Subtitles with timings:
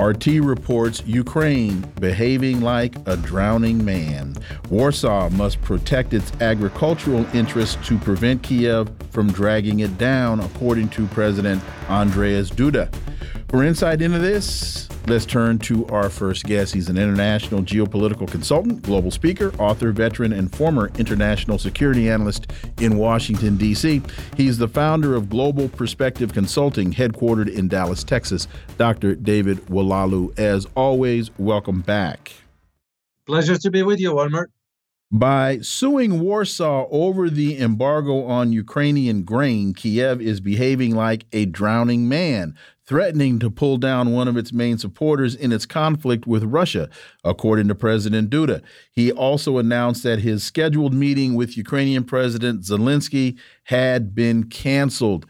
[0.00, 4.34] RT reports Ukraine behaving like a drowning man.
[4.70, 11.06] Warsaw must protect its agricultural interests to prevent Kiev from dragging it down, according to
[11.08, 12.90] President Andrzej Duda.
[13.50, 16.72] For insight into this, let's turn to our first guest.
[16.72, 22.96] He's an international geopolitical consultant, global speaker, author, veteran, and former international security analyst in
[22.96, 24.02] Washington, D.C.
[24.36, 28.46] He's the founder of Global Perspective Consulting, headquartered in Dallas, Texas.
[28.78, 29.16] Dr.
[29.16, 32.32] David Oualaalou, as always, welcome back.
[33.26, 34.48] Pleasure to be with you, Wilmer.
[35.12, 42.08] By suing Warsaw over the embargo on Ukrainian grain, Kiev is behaving like a drowning
[42.08, 42.54] man,
[42.90, 46.90] threatening to pull down one of its main supporters in its conflict with Russia,
[47.22, 48.60] according to President Duda.
[48.90, 55.24] He also announced that his scheduled meeting with Ukrainian President Zelensky had been canceled.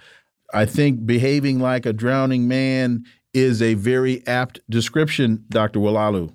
[0.54, 5.80] I think behaving like a drowning man is a very apt description, Dr.
[5.80, 6.32] Oualaalou.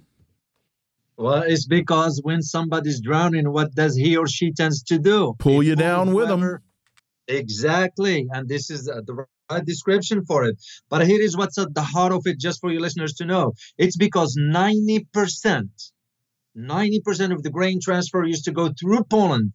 [1.17, 5.33] Well, it's because when somebody's drowning, what does he or she tends to do?
[5.39, 6.59] Pull you down with them.
[7.27, 8.27] Exactly.
[8.31, 10.57] And this is the right description for it.
[10.89, 13.53] But here is what's at the heart of it, just for your listeners to know.
[13.77, 15.05] It's because 90%,
[16.57, 19.53] 90% of the grain transfer used to go through Poland,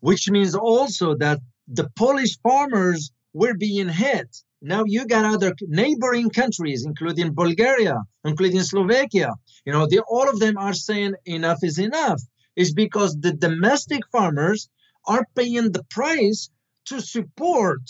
[0.00, 4.28] which means also that the Polish farmers were being hit.
[4.60, 9.30] Now you got other neighboring countries, including Bulgaria, including Slovakia.
[9.64, 12.20] You know, they, all of them are saying enough is enough.
[12.54, 14.68] It's because the domestic farmers
[15.06, 16.50] are paying the price
[16.84, 17.80] to support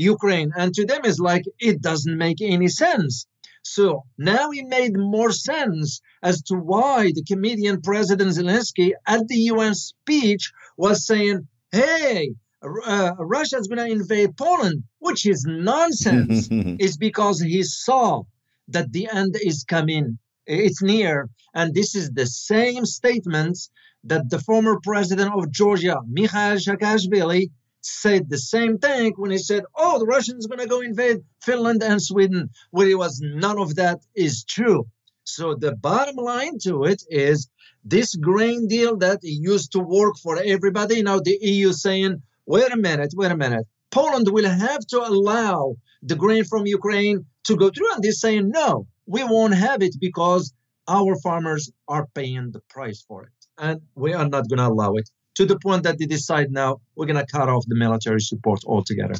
[0.00, 0.52] Ukraine.
[0.56, 3.26] And to them, it's like it doesn't make any sense.
[3.62, 9.36] So now it made more sense as to why the comedian President Zelensky at the
[9.52, 16.48] UN speech was saying, hey, uh, Russia's going to invade Poland, which is nonsense.
[16.50, 18.22] it's because he saw
[18.68, 21.28] that the end is coming, it's near.
[21.54, 23.58] And this is the same statement
[24.04, 27.50] that the former president of Georgia, Mikhail Saakashvili,
[27.82, 31.24] said the same thing when he said, "Oh, the Russians are going to go invade
[31.42, 34.86] Finland and Sweden," where it was none of that is true.
[35.24, 37.48] So the bottom line to it is
[37.84, 41.02] this grain deal that used to work for everybody.
[41.02, 43.66] Now the EU saying, "Wait a minute, wait a minute.
[43.90, 48.50] Poland will have to allow the grain from Ukraine to go through," and they're saying,
[48.50, 50.52] "No, we won't have it because
[50.86, 54.92] our farmers are paying the price for it, and we are not going to allow
[54.96, 55.08] it."
[55.40, 58.60] To the point that they decide now we're going to cut off the military support
[58.66, 59.14] altogether.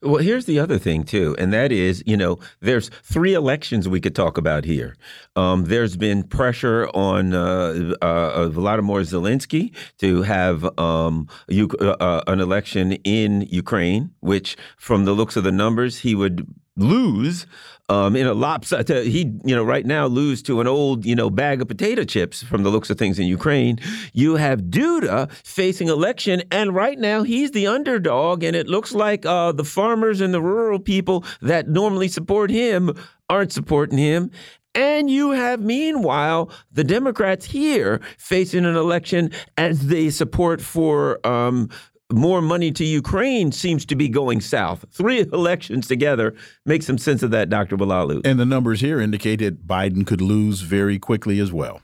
[0.00, 4.00] Well, here's the other thing too, and that is, you know, there's three elections we
[4.00, 4.94] could talk about here.
[5.34, 12.38] Um, there's been pressure on uh, uh, Vladimir Zelensky to have um, uh, uh, an
[12.38, 16.46] election in Ukraine, which, from the looks of the numbers, he would
[16.78, 17.46] lose
[17.88, 19.06] um, in a lopsided.
[19.06, 22.42] He, you know, right now lose to an old, you know, bag of potato chips
[22.42, 23.78] from the looks of things in Ukraine.
[24.12, 29.24] You have Duda facing election, and right now he's the underdog, and it looks like
[29.26, 32.94] uh, the farmers and the rural people that normally support him
[33.28, 34.30] aren't supporting him.
[34.74, 41.68] And you have, meanwhile, the Democrats here facing an election as they support for um,
[42.12, 44.84] more money to Ukraine seems to be going south.
[44.90, 47.76] Three elections together make some sense of that, Dr.
[47.76, 48.24] Oualaalou.
[48.24, 51.82] And the numbers here indicate that Biden could lose very quickly as well.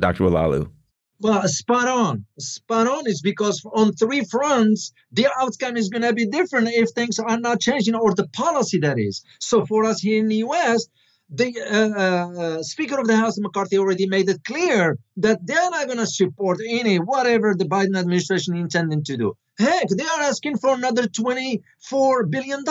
[0.00, 0.24] Dr.
[0.24, 0.70] Oualaalou.
[1.18, 2.26] Well, spot on.
[2.38, 6.90] Spot on is because on three fronts, the outcome is going to be different if
[6.90, 9.24] things are not changing, or the policy that is.
[9.40, 10.86] So for us here in the U.S.,
[11.28, 15.86] the uh, uh, Speaker of the House, McCarthy, already made it clear that they're not
[15.86, 19.36] going to support any whatever the Biden administration intending to do.
[19.58, 22.62] Heck, they are asking for another $24 billion.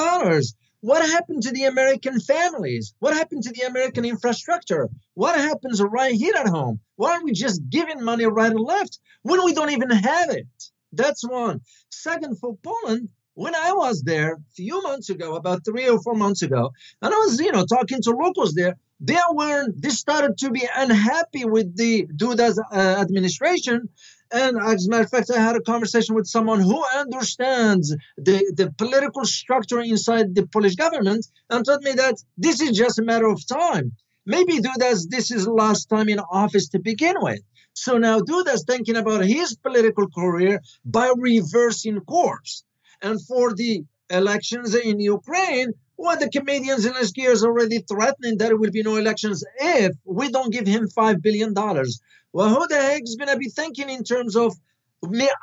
[0.81, 2.93] What happened to the American families?
[2.99, 4.89] What happened to the American infrastructure?
[5.15, 6.79] What happens right here at home?
[6.95, 10.47] Why are we just giving money right and left when we don't even have it?
[10.93, 11.61] That's one.
[11.89, 16.15] Second, for Poland, when I was there a few months ago, about three or four
[16.15, 16.71] months ago,
[17.01, 20.67] and I was, you know, talking to locals there, they were they started to be
[20.75, 23.89] unhappy with the Duda's uh, administration
[24.31, 28.53] and as a matter of fact, I had a conversation with someone who understands the,
[28.55, 33.03] the political structure inside the Polish government and told me that this is just a
[33.03, 33.93] matter of time.
[34.25, 37.41] Maybe Duda's this is last time in office to begin with.
[37.73, 42.63] So now Duda's thinking about his political career by reversing course.
[43.01, 48.57] And for the elections in Ukraine, well, the comedian Zelensky is already threatening that there
[48.57, 51.53] will be no elections if we don't give him $5 billion.
[51.53, 54.53] Well, who the heck is going to be thinking in terms of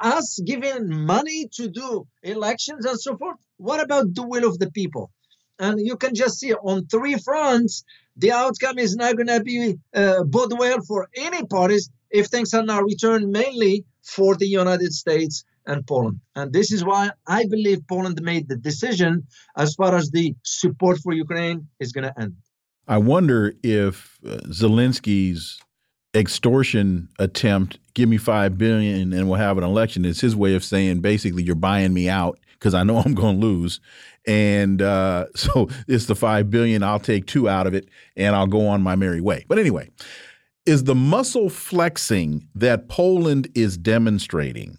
[0.01, 3.39] us giving money to do elections and so forth?
[3.57, 5.11] What about the will of the people?
[5.59, 7.85] And you can just see on three fronts,
[8.17, 12.53] the outcome is not going to be uh, bode well for any parties if things
[12.53, 16.20] are now returned mainly for the United States and Poland.
[16.35, 19.26] And this is why I believe Poland made the decision
[19.56, 22.35] as far as the support for Ukraine is going to end.
[22.88, 25.61] I wonder if uh, Zelensky's
[26.14, 30.64] extortion attempt, give me 5 billion and we'll have an election, is his way of
[30.64, 33.81] saying basically you're buying me out because I know I'm going to lose.
[34.26, 38.47] And uh, so it's the 5 billion, I'll take 2 out of it and I'll
[38.47, 39.44] go on my merry way.
[39.49, 39.91] But anyway,
[40.67, 44.79] is the muscle flexing that Poland is demonstrating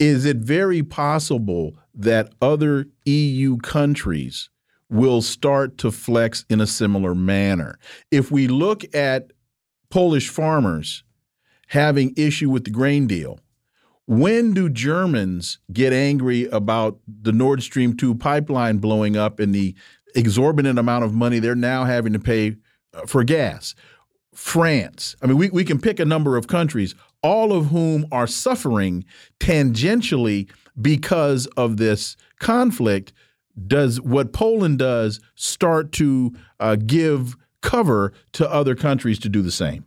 [0.00, 4.48] is it very possible that other EU countries
[4.88, 7.78] will start to flex in a similar manner?
[8.10, 9.30] If we look at
[9.90, 11.04] Polish farmers
[11.68, 13.38] having issue with the grain deal,
[14.06, 19.76] when do Germans get angry about the Nord Stream 2 pipeline blowing up and the
[20.16, 22.56] exorbitant amount of money they're now having to pay
[22.94, 23.74] uh, for gas?
[24.34, 25.16] France.
[25.22, 29.04] I mean, we, we can pick a number of countries all of whom are suffering
[29.38, 30.48] tangentially
[30.80, 33.12] because of this conflict.
[33.66, 39.50] Does what Poland does start to uh, give cover to other countries to do the
[39.50, 39.84] same?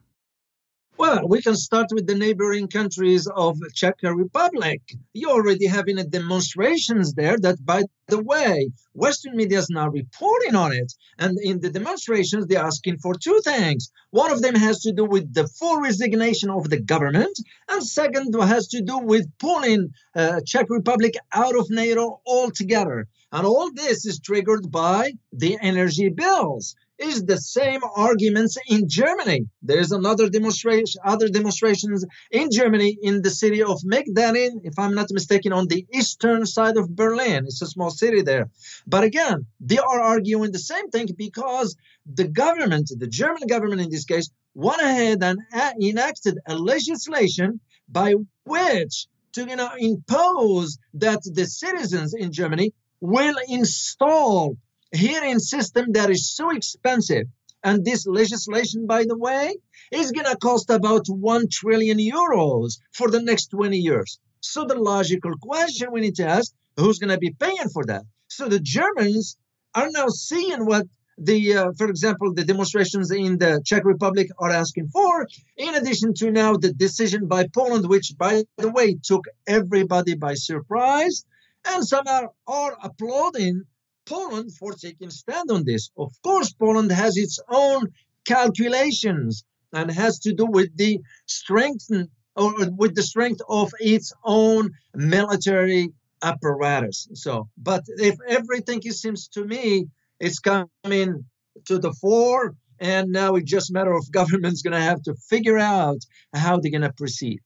[1.03, 4.81] Well, we can start with the neighboring countries of Czech Republic.
[5.13, 10.55] You already having a demonstrations there that, by the way, Western media is now reporting
[10.55, 10.93] on it.
[11.19, 13.91] And in the demonstrations, they're asking for two things.
[14.11, 18.33] One of them has to do with the full resignation of the government, and second
[18.41, 23.09] has to do with pulling uh, Czech Republic out of NATO altogether.
[23.33, 29.45] And all this is triggered by the energy bills is the same arguments in Germany.
[29.61, 35.07] There's another demonstration, other demonstrations in Germany in the city of Megdalin, if I'm not
[35.11, 37.45] mistaken, on the eastern side of Berlin.
[37.45, 38.49] It's a small city there.
[38.87, 41.75] But again, they are arguing the same thing because
[42.05, 45.39] the government, the German government in this case, went ahead and
[45.81, 47.59] enacted a legislation
[47.89, 48.13] by
[48.45, 54.57] which to you know impose that the citizens in Germany will install
[54.93, 57.27] hearing system that is so expensive.
[57.63, 59.55] And this legislation, by the way,
[59.91, 64.19] is going to cost about 1 trillion euros for the next 20 years.
[64.41, 68.03] So the logical question we need to ask, who's going to be paying for that?
[68.27, 69.37] So the Germans
[69.73, 70.85] are now seeing what
[71.17, 76.13] the, uh, for example, the demonstrations in the Czech Republic are asking for, in addition
[76.15, 81.23] to now the decision by Poland, which, by the way, took everybody by surprise.
[81.65, 83.63] And some are, are applauding
[84.05, 85.89] Poland for taking stand on this.
[85.97, 87.87] Of course, Poland has its own
[88.25, 91.89] calculations and has to do with the strength
[92.35, 95.89] or with the strength of its own military
[96.21, 97.07] apparatus.
[97.13, 99.87] So, but if everything it seems to me
[100.19, 101.25] is coming
[101.65, 105.15] to the fore, and now it's just a matter of government's going to have to
[105.29, 105.99] figure out
[106.33, 107.39] how they're going to proceed.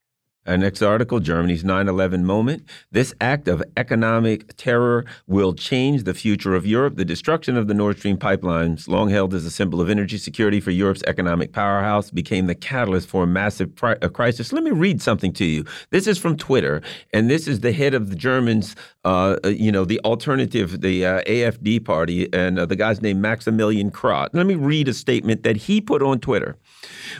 [0.48, 2.63] Our next article Germany's 9 11 moment.
[2.89, 6.96] This act of economic terror will change the future of Europe.
[6.96, 10.62] The destruction of the Nord Stream pipelines, long held as a symbol of energy security
[10.62, 13.75] for Europe's economic powerhouse, became the catalyst for a massive
[14.13, 14.54] crisis.
[14.54, 15.66] Let me read something to you.
[15.89, 16.82] This is from Twitter,
[17.13, 18.74] and this is the head of the Germans,
[19.08, 23.22] uh, uh you know, the alternative, the uh, AFD party, and uh, the guy's name
[23.22, 24.28] Maximilian Krah.
[24.34, 26.58] Let me read a statement that he put on Twitter.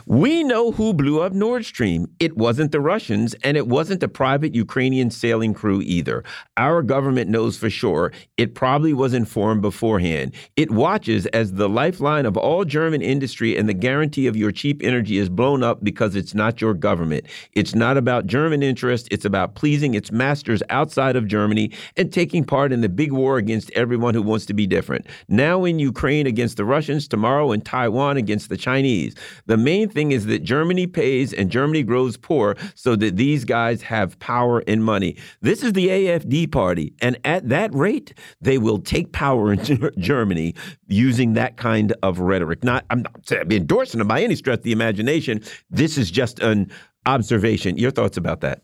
[0.06, 2.08] We know who blew up Nord Stream.
[2.20, 6.24] It wasn't the Russians, and it wasn't the private Ukrainian sailing crew either.
[6.58, 8.12] Our government knows for sure.
[8.36, 10.34] It probably was informed beforehand.
[10.58, 14.82] It watches as the lifeline of all German industry and the guarantee of your cheap
[14.84, 17.26] energy is blown up because it's not your government.
[17.54, 19.08] It's not about German interest.
[19.10, 23.38] It's about pleasing its masters outside of Germany and taking part in the big war
[23.38, 25.06] against everyone who wants to be different.
[25.28, 29.16] Now in Ukraine against the Russians, tomorrow in Taiwan against the Chinese.
[29.46, 33.82] The main thing is that Germany pays and Germany grows poor so that these guys
[33.82, 35.16] have power and money.
[35.42, 36.94] This is the AFD party.
[37.02, 40.56] And at that rate, they will take power in Germany
[40.88, 42.64] using that kind of rhetoric.
[42.64, 45.42] Not, I'm not endorsing them by any stretch of the imagination.
[45.70, 46.72] This is just an
[47.06, 47.78] observation.
[47.78, 48.62] Your thoughts about that?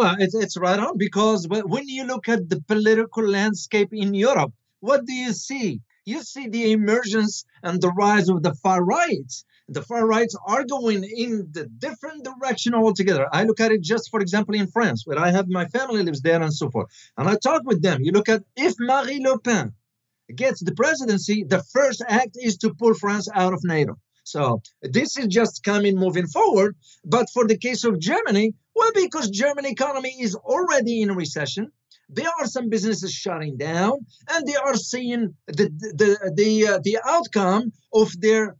[0.00, 4.52] Well, it's, it's right on because when you look at the political landscape in Europe,
[4.80, 5.80] what do you see?
[6.10, 9.32] you see the emergence and the rise of the far right.
[9.68, 13.26] The far rights are going in the different direction altogether.
[13.32, 16.22] I look at it just, for example, in France, where I have my family lives
[16.22, 16.88] there and so forth.
[17.16, 18.02] And I talk with them.
[18.02, 19.72] You look at if Marie Le Pen
[20.34, 23.96] gets the presidency, the first act is to pull France out of NATO.
[24.24, 26.76] So this is just coming moving forward.
[27.04, 31.70] But for the case of Germany, well, because German economy is already in recession,
[32.08, 35.66] there are some businesses shutting down, and they are seeing the
[36.00, 38.56] the the uh, the outcome of their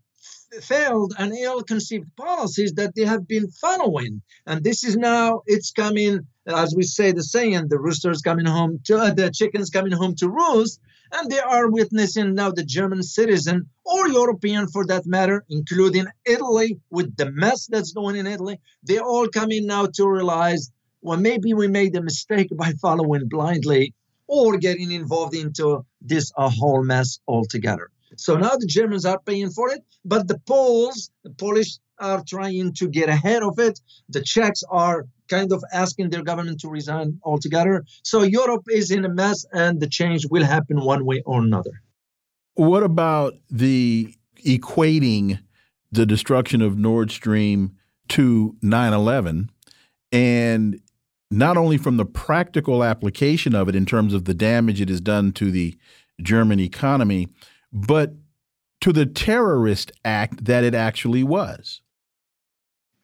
[0.61, 4.21] failed and ill-conceived policies that they have been following.
[4.47, 8.81] And this is now it's coming, as we say the saying, the roosters coming home
[8.87, 10.81] to uh, the chickens coming home to roost.
[11.13, 16.79] And they are witnessing now the German citizen or European for that matter, including Italy
[16.91, 18.61] with the mess that's going in Italy.
[18.85, 20.71] They all coming now to realize,
[21.03, 23.95] well, maybe we made a mistake by following blindly
[24.27, 27.91] or getting involved into this whole mess altogether.
[28.17, 32.73] So now the Germans are paying for it, but the Poles, the Polish are trying
[32.75, 33.81] to get ahead of it.
[34.09, 37.85] The Czechs are kind of asking their government to resign altogether.
[38.03, 41.71] So Europe is in a mess and the change will happen one way or another.
[42.55, 45.39] What about the equating
[45.93, 47.77] the destruction of Nord Stream
[48.09, 49.51] to 9 11
[50.13, 50.81] and
[51.31, 55.01] not only from the practical application of it in terms of the damage it has
[55.01, 55.77] done to the
[56.21, 57.29] German economy,
[57.73, 58.15] but
[58.81, 61.83] to the terrorist act that it actually was.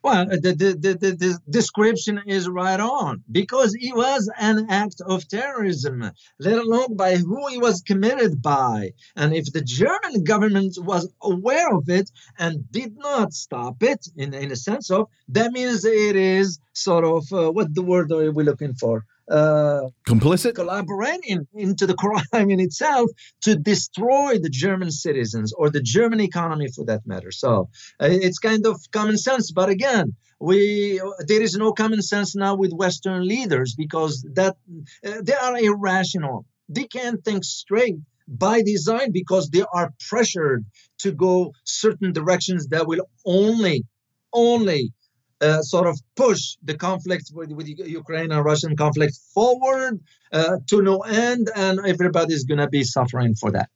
[0.07, 5.27] Well, the, the, the, the, description is right on because it was an act of
[5.27, 8.93] terrorism, let alone by who it was committed by.
[9.17, 12.09] And if the German government was aware of it
[12.39, 17.05] and did not stop it, in, in a sense of, that means it is sort
[17.05, 19.05] of uh, what the word are we looking for?
[19.31, 23.11] Uh, complicit collaborating into the crime in itself
[23.43, 27.31] to destroy the German citizens or the German economy for that matter.
[27.31, 27.69] So
[28.01, 29.51] uh, it's kind of common sense.
[29.51, 34.57] But again, we there is no common sense now with Western leaders because that
[35.05, 36.47] uh, they are irrational.
[36.69, 37.97] They can't think straight
[38.29, 40.65] by design because they are pressured
[40.99, 43.85] to go certain directions that will only
[44.33, 44.93] only
[45.41, 50.01] uh, sort of push the conflict with, with Ukraine and Russian conflict forward
[50.33, 53.69] uh, to no end, and everybody's going to be suffering for that.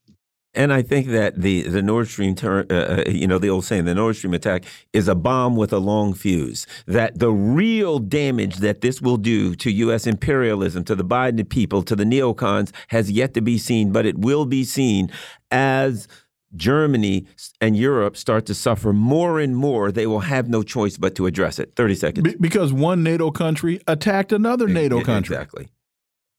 [0.52, 3.84] And I think that the the Nord Stream, uh, uh, you know, the old saying,
[3.84, 6.66] the Nord Stream attack is a bomb with a long fuse.
[6.86, 10.08] That the real damage that this will do to U.S.
[10.08, 14.18] imperialism, to the Biden people, to the neocons, has yet to be seen, but it
[14.18, 15.12] will be seen
[15.52, 16.08] as
[16.54, 17.26] Germany
[17.60, 21.26] and Europe start to suffer more and more, they will have no choice but to
[21.26, 21.74] address it.
[21.76, 22.32] 30 seconds.
[22.32, 25.36] Be because one NATO country attacked another NATO country.
[25.36, 25.68] Exactly.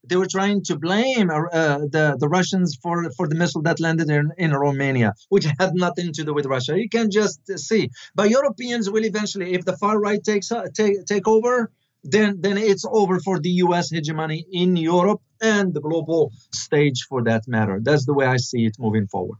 [0.03, 4.09] They were trying to blame uh, the, the Russians for, for the missile that landed
[4.09, 6.77] in, in Romania, which had nothing to do with Russia.
[6.77, 7.89] You can just see.
[8.15, 11.71] But Europeans will eventually, if the far right takes uh, take, take over,
[12.03, 13.91] then then it's over for the U.S.
[13.91, 17.79] hegemony in Europe and the global stage for that matter.
[17.81, 19.37] That's the way I see it moving forward.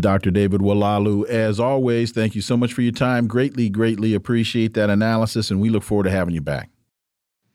[0.00, 0.30] Dr.
[0.30, 3.26] David Oualaalou, as always, thank you so much for your time.
[3.26, 6.70] Greatly, greatly appreciate that analysis, and we look forward to having you back.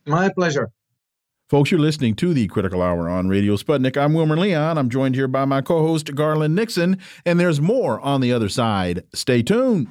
[0.05, 0.69] My pleasure.
[1.49, 3.95] Folks, you're listening to the Critical Hour on Radio Sputnik.
[3.95, 4.77] I'm Wilmer Leon.
[4.77, 8.49] I'm joined here by my co host, Garland Nixon, and there's more on the other
[8.49, 9.03] side.
[9.13, 9.87] Stay tuned.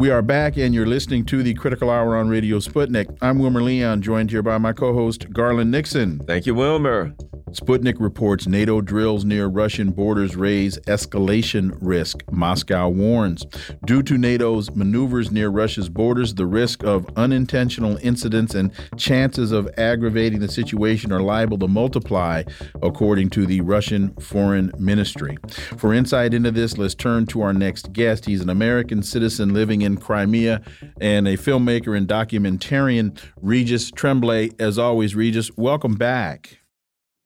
[0.00, 3.14] We are back, and you're listening to the Critical Hour on Radio Sputnik.
[3.20, 6.20] I'm Wilmer Leon, joined here by my co host, Garland Nixon.
[6.20, 7.14] Thank you, Wilmer.
[7.52, 12.22] Sputnik reports NATO drills near Russian borders raise escalation risk.
[12.30, 13.44] Moscow warns.
[13.84, 19.68] Due to NATO's maneuvers near Russia's borders, the risk of unintentional incidents and chances of
[19.76, 22.44] aggravating the situation are liable to multiply,
[22.82, 25.36] according to the Russian Foreign Ministry.
[25.76, 28.26] For insight into this, let's turn to our next guest.
[28.26, 30.62] He's an American citizen living in Crimea
[31.00, 34.50] and a filmmaker and documentarian, Regis Tremblay.
[34.58, 36.58] As always, Regis, welcome back.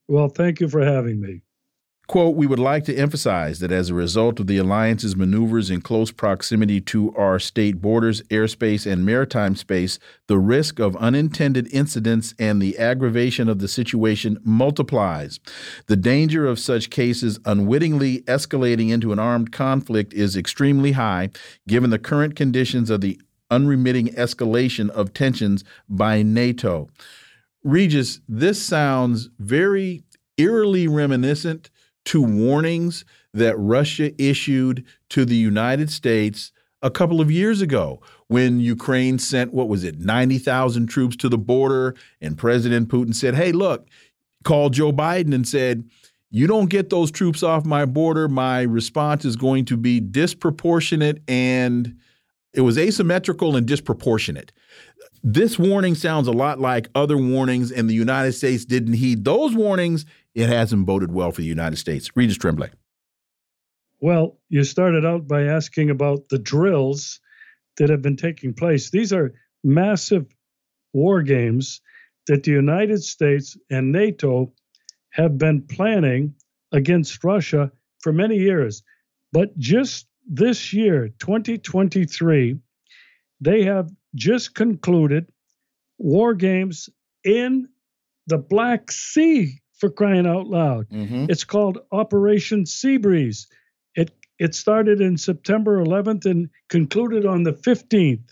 [0.09, 1.44] Well, thank you for having me.
[2.07, 5.81] Quote, we would like to emphasize that as a result of the alliance's maneuvers in
[5.81, 12.35] close proximity to our state borders, airspace, and maritime space, the risk of unintended incidents
[12.39, 15.41] and the aggravation of the situation multiplies.
[15.87, 21.31] The danger of such cases unwittingly escalating into an armed conflict is extremely high,
[21.67, 23.19] given the current conditions of the
[23.51, 26.91] unremitting escalation of tensions by NATO.
[27.63, 30.05] Regis, this sounds very
[30.37, 31.71] eerily reminiscent
[32.07, 38.61] to warnings that Russia issued to the United States a couple of years ago when
[38.61, 41.95] Ukraine sent, what was it, 90,000 troops to the border.
[42.21, 43.89] And President Putin said, hey, look,
[44.45, 45.89] called Joe Biden and said,
[46.31, 51.23] you don't get those troops off my border, my response is going to be disproportionate
[51.29, 51.97] and
[52.55, 54.53] it was asymmetrical and disproportionate.
[55.23, 59.55] This warning sounds a lot like other warnings, and the United States didn't heed those
[59.55, 60.07] warnings.
[60.35, 62.11] It hasn't boded well for the United States.
[62.15, 62.71] Regis Tremblay.
[64.01, 67.21] Well, you started out by asking about the drills
[67.79, 68.91] that have been taking place.
[68.91, 69.33] These are
[69.63, 70.27] massive
[70.93, 71.81] war games
[72.27, 74.53] that the United States and NATO
[75.11, 76.35] have been planning
[76.73, 78.83] against Russia for many years.
[79.33, 82.59] But just this year, 2023,
[83.41, 85.31] they have just concluded
[85.99, 86.89] war games
[87.25, 87.69] in
[88.27, 90.89] the Black Sea for crying out loud.
[90.89, 91.27] Mm-hmm.
[91.29, 93.47] It's called Operation Seabreeze.
[93.95, 98.29] It it started in September 11th and concluded on the 15th.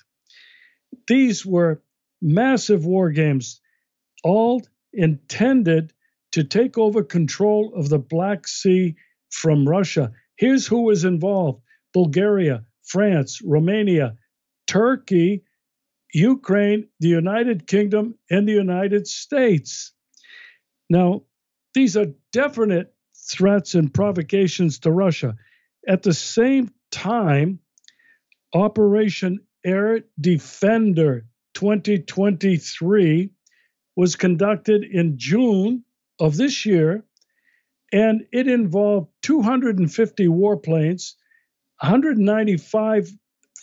[1.06, 1.82] These were
[2.20, 3.60] massive war games,
[4.24, 5.92] all intended
[6.32, 8.96] to take over control of the Black Sea
[9.30, 10.12] from Russia.
[10.36, 11.61] Here's who was involved
[11.92, 14.16] Bulgaria, France, Romania,
[14.66, 15.44] Turkey,
[16.14, 19.92] Ukraine, the United Kingdom, and the United States.
[20.90, 21.22] Now,
[21.74, 22.94] these are definite
[23.30, 25.36] threats and provocations to Russia.
[25.88, 27.58] At the same time,
[28.54, 33.30] Operation Air Defender 2023
[33.96, 35.84] was conducted in June
[36.18, 37.04] of this year,
[37.92, 41.14] and it involved 250 warplanes,
[41.82, 43.10] 195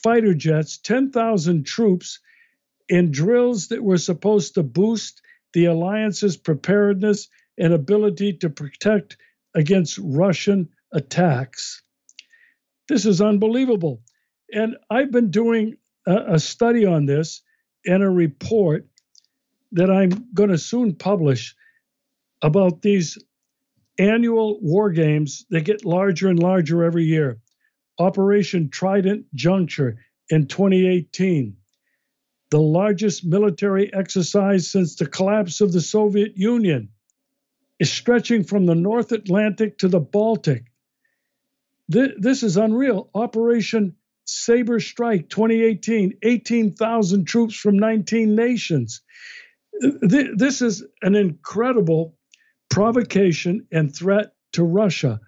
[0.03, 2.19] fighter jets, 10,000 troops
[2.89, 5.21] in drills that were supposed to boost
[5.53, 9.15] the alliance's preparedness and ability to protect
[9.55, 11.81] against Russian attacks.
[12.89, 14.01] This is unbelievable.
[14.51, 17.41] And I've been doing a, a study on this
[17.85, 18.85] and a report
[19.71, 21.55] that I'm going to soon publish
[22.41, 23.17] about these
[23.97, 27.39] annual war games that get larger and larger every year.
[27.99, 31.57] Operation Trident Juncture in 2018,
[32.49, 36.89] the largest military exercise since the collapse of the Soviet Union,
[37.77, 40.63] is stretching from the North Atlantic to the Baltic.
[41.87, 43.09] This is unreal.
[43.15, 49.01] Operation Saber Strike 2018, 18,000 troops from 19 nations.
[50.01, 52.15] This is an incredible
[52.69, 55.19] provocation and threat to Russia.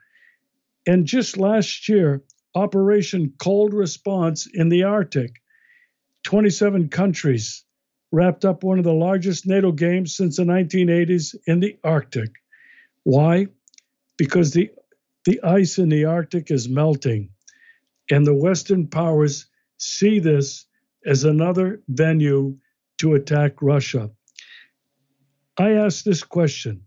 [0.85, 2.21] And just last year,
[2.55, 5.41] Operation Cold Response in the Arctic.
[6.23, 7.63] 27 countries
[8.11, 12.31] wrapped up one of the largest NATO games since the 1980s in the Arctic.
[13.03, 13.47] Why?
[14.17, 14.71] Because the,
[15.25, 17.29] the ice in the Arctic is melting,
[18.09, 20.65] and the Western powers see this
[21.05, 22.57] as another venue
[22.99, 24.11] to attack Russia.
[25.57, 26.83] I ask this question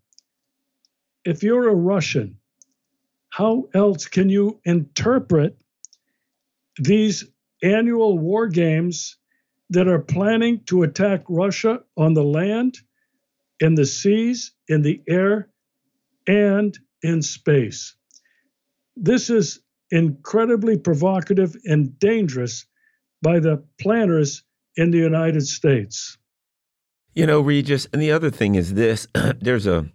[1.24, 2.38] If you're a Russian,
[3.36, 5.56] how else can you interpret
[6.78, 7.24] these
[7.64, 9.16] annual war games
[9.70, 12.78] that are planning to attack Russia on the land,
[13.58, 15.48] in the seas, in the air,
[16.28, 17.96] and in space?
[18.94, 19.58] This is
[19.90, 22.66] incredibly provocative and dangerous
[23.20, 24.44] by the planners
[24.76, 26.16] in the United States.
[27.14, 29.08] You know, Regis, and the other thing is this
[29.40, 29.90] there's a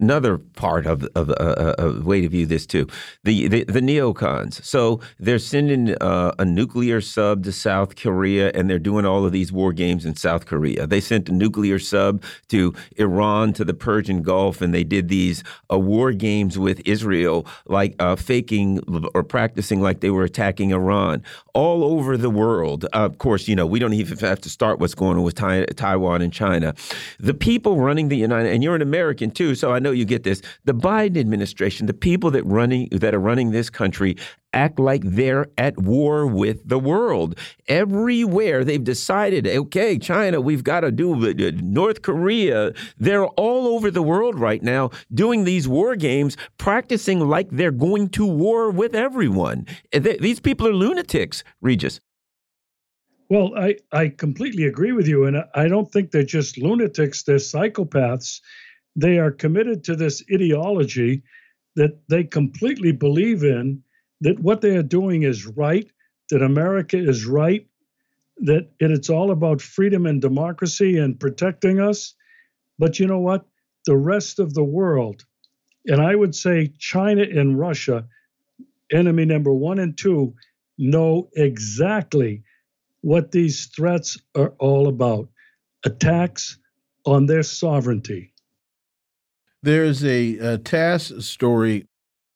[0.00, 2.86] another part of of a uh, uh, way to view this too.
[3.22, 4.62] The the, the neocons.
[4.64, 9.32] So they're sending uh, a nuclear sub to South Korea, and they're doing all of
[9.32, 10.86] these war games in South Korea.
[10.86, 15.44] They sent a nuclear sub to Iran to the Persian Gulf, and they did these
[15.72, 18.80] uh, war games with Israel, like uh, faking
[19.14, 22.84] or practicing like they were attacking Iran all over the world.
[22.92, 25.36] of course, you know we don't even have to start what's going on with
[25.76, 26.74] Taiwan and China.
[27.20, 30.24] The people running the United, and you're an American too, so I know you get
[30.24, 30.42] this.
[30.64, 34.16] The Biden administration, the people that running that are running this country
[34.54, 37.36] act like they're at war with the world.
[37.68, 42.72] Everywhere they've decided, okay, China, we've got to do uh, North Korea.
[42.96, 48.08] They're all over the world right now doing these war games, practicing like they're going
[48.10, 49.66] to war with everyone.
[49.92, 52.00] These people are lunatics, Regis.
[53.28, 55.24] Well, I, I completely agree with you.
[55.24, 58.40] And I don't think they're just lunatics, they're psychopaths
[58.96, 61.22] they are committed to this ideology
[61.76, 63.82] that they completely believe in
[64.20, 65.90] that what they are doing is right,
[66.30, 67.66] that America is right,
[68.38, 72.14] that it's all about freedom and democracy and protecting us.
[72.78, 73.46] But you know what?
[73.86, 75.24] The rest of the world,
[75.86, 78.06] and I would say China and Russia,
[78.92, 80.34] enemy number one and two,
[80.78, 82.42] know exactly
[83.02, 85.28] what these threats are all about
[85.84, 86.58] attacks
[87.06, 88.33] on their sovereignty.
[89.64, 91.86] There's a, a TASS story.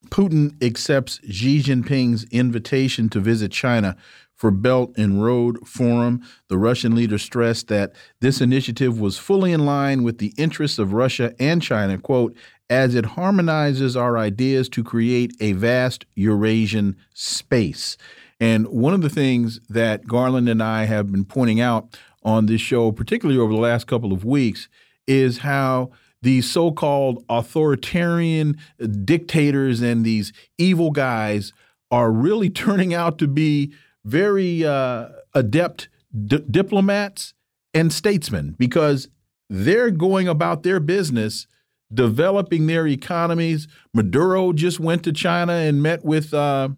[0.06, 3.98] Putin accepts Xi Jinping's invitation to visit China
[4.34, 6.22] for Belt and Road Forum.
[6.48, 10.94] The Russian leader stressed that this initiative was fully in line with the interests of
[10.94, 12.34] Russia and China, quote,
[12.70, 17.98] as it harmonizes our ideas to create a vast Eurasian space.
[18.40, 22.62] And one of the things that Garland and I have been pointing out on this
[22.62, 24.70] show, particularly over the last couple of weeks,
[25.06, 25.90] is how
[26.22, 28.57] these so called authoritarian
[29.04, 31.52] dictators and these evil guys
[31.90, 33.72] are really turning out to be
[34.04, 35.88] very uh, adept
[36.26, 37.35] diplomats
[37.74, 39.09] and statesmen because
[39.50, 41.46] they're going about their business
[41.92, 43.66] developing their economies.
[43.94, 46.68] Maduro just went to China and met with uh,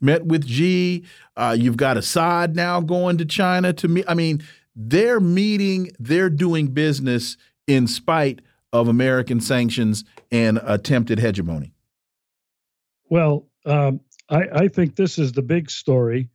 [0.00, 1.04] met with Xi.
[1.36, 4.04] Uh, you've got Assad now going to China to meet.
[4.08, 4.42] I mean,
[4.74, 8.40] they're meeting, they're doing business in spite
[8.72, 11.72] of American sanctions and attempted hegemony.
[13.10, 16.28] Well, um, I, I, think this is the big story.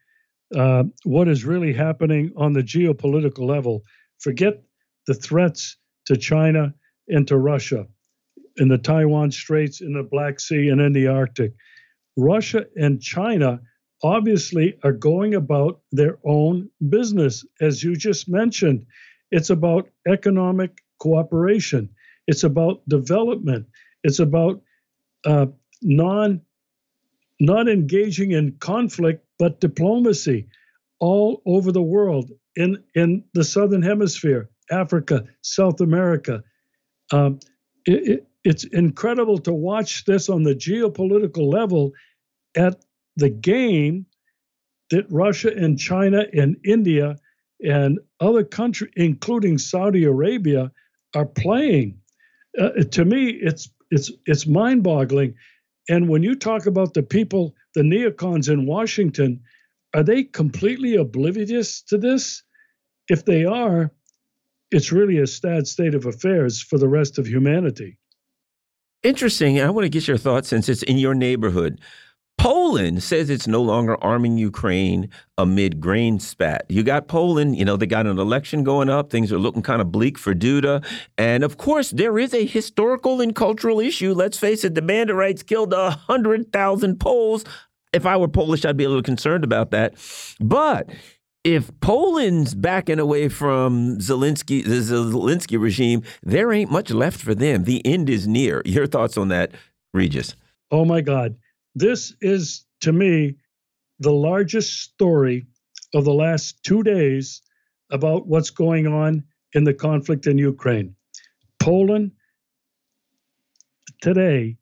[0.56, 3.84] Uh, what is really happening on the geopolitical level?
[4.20, 4.64] Forget
[5.08, 6.74] the threats to China
[7.08, 7.88] and to Russia
[8.58, 11.54] in the Taiwan Straits, in the Black Sea, and in the Arctic.
[12.18, 13.60] Russia and China
[14.04, 17.46] obviously are going about their own business.
[17.62, 18.86] As you just mentioned,
[19.32, 21.90] it's about economic cooperation,
[22.28, 23.68] it's about development,
[24.04, 24.62] it's about
[25.26, 25.48] uh,
[25.82, 26.42] non
[27.40, 30.48] not engaging in conflict but diplomacy
[31.00, 36.44] all over the world in in the southern hemisphere africa south america
[37.12, 37.40] um,
[37.86, 41.92] it, it, it's incredible to watch this on the geopolitical level
[42.56, 42.84] at
[43.16, 44.06] the game
[44.90, 47.16] that Russia and China and India
[47.64, 50.72] and other countries, including Saudi Arabia,
[51.16, 52.00] are playing.
[52.60, 55.36] Uh, to me, it's it's it's mind-boggling.
[55.90, 59.42] And when you talk about the people, the neocons in Washington,
[59.94, 62.44] are they completely oblivious to this?
[63.10, 63.92] If they are,
[64.72, 67.98] it's really a sad state of affairs for the rest of humanity.
[69.04, 69.60] Interesting.
[69.60, 71.82] I want to get your thoughts since it's in your neighborhood.
[72.38, 76.66] Poland says it's no longer arming Ukraine amid grain spat.
[76.68, 79.10] You got Poland, you know, they got an election going up.
[79.10, 80.86] Things are looking kind of bleak for Duda.
[81.18, 84.14] And of course, there is a historical and cultural issue.
[84.14, 87.46] Let's face it, the Banderites killed 100,000 Poles.
[87.94, 89.94] If I were Polish, I'd be a little concerned about that.
[90.42, 90.90] But
[91.44, 97.66] if Poland's backing away from Zelensky, the Zelensky regime, there ain't much left for them.
[97.66, 98.62] The end is near.
[98.66, 99.52] Your thoughts on that,
[99.94, 100.36] Regis?
[100.72, 101.36] Oh my God,
[101.76, 103.36] this is to me
[104.00, 105.48] the largest story
[105.94, 107.42] of the last two days
[107.92, 110.96] about what's going on in the conflict in Ukraine.
[111.60, 112.12] Poland
[114.02, 114.58] today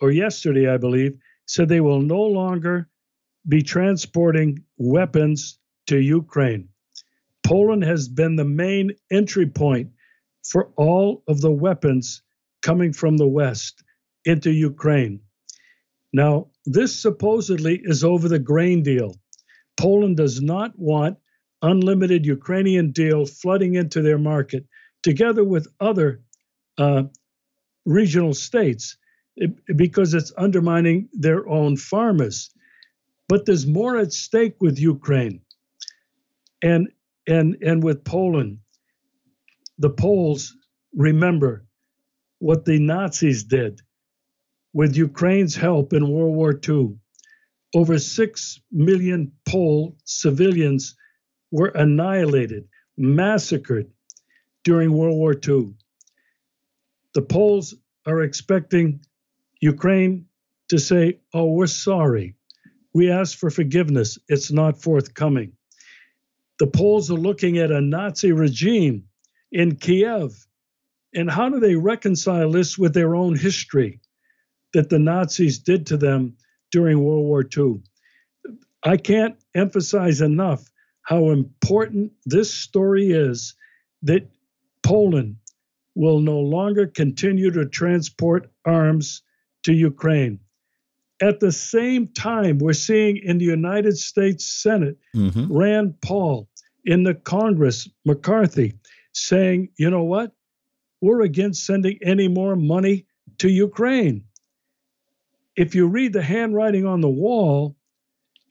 [0.00, 2.88] or yesterday, I believe, said they will no longer
[3.48, 6.68] be transporting weapons to Ukraine.
[7.44, 9.90] Poland has been the main entry point
[10.42, 12.22] for all of the weapons
[12.62, 13.82] coming from the West
[14.24, 15.20] into Ukraine.
[16.14, 19.16] Now, this supposedly is over the grain deal.
[19.76, 21.18] Poland does not want
[21.60, 24.64] unlimited Ukrainian deal flooding into their market,
[25.02, 26.22] together with other
[26.78, 27.02] uh,
[27.84, 28.96] regional states,
[29.36, 32.50] it, because it's undermining their own farmers.
[33.28, 35.40] But there's more at stake with Ukraine
[36.62, 36.92] and
[37.26, 38.58] and and with Poland,
[39.78, 40.56] the Poles
[40.94, 41.66] remember
[42.38, 43.80] what the Nazis did
[44.74, 46.98] with Ukraine's help in World War II.
[47.74, 50.94] Over six million Pole civilians
[51.50, 53.90] were annihilated, massacred
[54.64, 55.72] during World War II.
[57.14, 57.74] The Poles
[58.06, 59.00] are expecting
[59.62, 60.26] Ukraine
[60.68, 62.36] to say, Oh, we're sorry.
[62.92, 64.18] We ask for forgiveness.
[64.28, 65.54] It's not forthcoming
[66.58, 69.04] the Poles are looking at a Nazi regime
[69.50, 70.46] in Kiev.
[71.14, 74.00] And how do they reconcile this with their own history
[74.74, 76.36] that the Nazis did to them
[76.70, 77.80] during World War II?
[78.82, 80.70] I can't emphasize enough
[81.02, 83.54] how important this story is
[84.02, 84.28] that
[84.82, 85.36] Poland
[85.94, 89.22] will no longer continue to transport arms
[89.62, 90.40] to Ukraine.
[91.22, 95.50] At the same time, we're seeing in the United States Senate mm-hmm.
[95.50, 96.48] Rand Paul,
[96.84, 98.74] in the Congress, McCarthy,
[99.12, 100.32] saying, you know what?
[101.04, 103.04] we're against sending any more money
[103.36, 104.24] to Ukraine.
[105.56, 107.76] If you read the handwriting on the wall,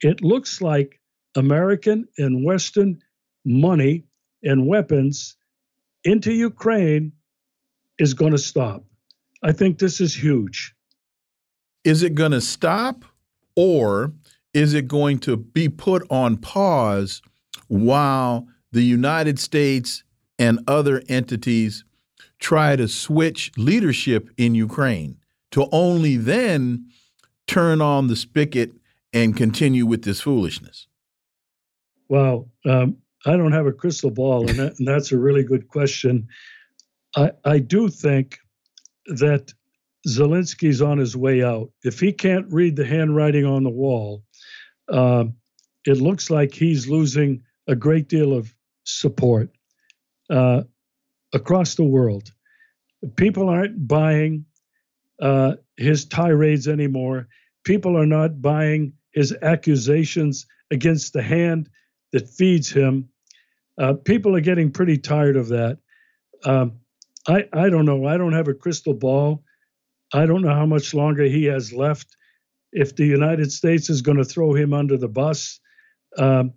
[0.00, 1.00] it looks like
[1.36, 3.00] American and Western
[3.44, 4.04] money
[4.42, 5.36] and weapons
[6.04, 7.12] into Ukraine
[7.98, 8.84] is going to stop.
[9.42, 10.74] I think this is huge.
[11.84, 13.04] Is it going to stop
[13.56, 14.12] or
[14.54, 17.20] is it going to be put on pause
[17.68, 20.02] while the United States
[20.38, 21.84] and other entities
[22.38, 25.16] try to switch leadership in Ukraine
[25.54, 26.84] to only then
[27.46, 28.72] turn on the spigot
[29.12, 30.88] and continue with this foolishness?
[32.08, 35.68] Well, um, I don't have a crystal ball, and, that, and that's a really good
[35.68, 36.26] question.
[37.14, 38.36] I, I do think
[39.06, 39.54] that
[40.08, 41.70] Zelensky's on his way out.
[41.84, 44.24] If he can't read the handwriting on the wall,
[44.88, 45.26] uh,
[45.86, 49.50] it looks like he's losing a great deal of support
[50.30, 50.62] uh,
[51.32, 52.32] across the world.
[53.14, 54.46] People aren't buying
[55.20, 57.28] uh, his tirades anymore.
[57.64, 61.68] People are not buying his accusations against the hand
[62.12, 63.08] that feeds him.
[63.78, 65.78] Uh, people are getting pretty tired of that.
[66.44, 66.80] Um,
[67.26, 68.06] I, I don't know.
[68.06, 69.42] I don't have a crystal ball.
[70.12, 72.16] I don't know how much longer he has left.
[72.72, 75.60] If the United States is going to throw him under the bus,
[76.18, 76.52] um,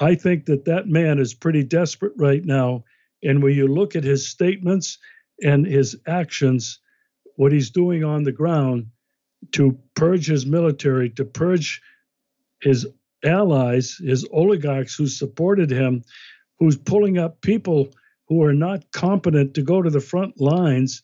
[0.00, 2.84] I think that that man is pretty desperate right now.
[3.22, 4.98] And when you look at his statements
[5.42, 6.80] and his actions,
[7.36, 8.86] what he's doing on the ground
[9.52, 11.82] to purge his military, to purge
[12.60, 12.86] his
[13.24, 16.02] allies, his oligarchs who supported him,
[16.58, 17.88] who's pulling up people
[18.28, 21.02] who are not competent to go to the front lines.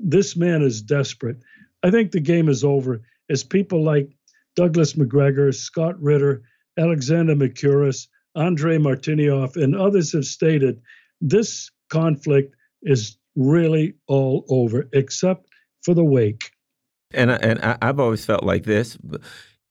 [0.00, 1.38] This man is desperate.
[1.82, 4.10] I think the game is over as people like
[4.56, 6.42] Douglas Macgregor, Scott Ritter,
[6.78, 10.80] Alexander Mercouris, Andrei Martyanov, and others have stated
[11.20, 15.48] this conflict is really all over, except
[15.82, 16.52] for the wake.
[17.14, 18.96] And, and I've always felt like this.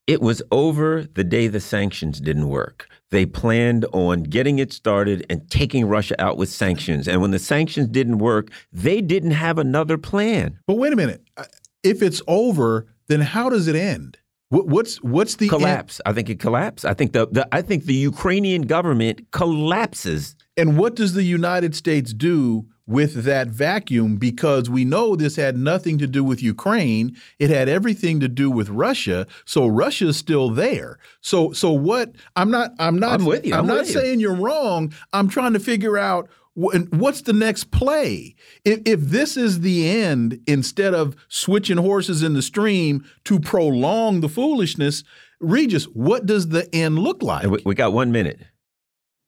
[0.08, 2.88] It was over the day the sanctions didn't work.
[3.12, 7.08] They planned on getting it started and taking Russia out with sanctions.
[7.08, 10.60] And when the sanctions didn't work, they didn't have another plan.
[10.68, 11.24] But wait a minute.
[11.38, 11.46] Uh,
[11.84, 14.18] if it's over, then how does it end?
[14.50, 16.02] What's what's the collapse?
[16.06, 16.12] End?
[16.12, 16.84] I think it collapsed.
[16.84, 20.36] I think the, the I think the Ukrainian government collapses.
[20.58, 25.58] And what does the United States do with that vacuum because we know this had
[25.58, 27.16] nothing to do with Ukraine.
[27.40, 29.26] It had everything to do with Russia.
[29.46, 31.00] So Russia's still there.
[31.22, 33.54] So so what I'm not I'm not I'm with you.
[33.54, 34.32] I'm, I'm not saying you.
[34.32, 34.94] are wrong.
[35.14, 38.36] I'm trying to figure out what's the next play?
[38.66, 44.20] If, if this is the end, instead of switching horses in the stream to prolong
[44.20, 45.06] the foolishness,
[45.40, 47.48] Regis, what does the end look like?
[47.66, 48.42] We got one minute.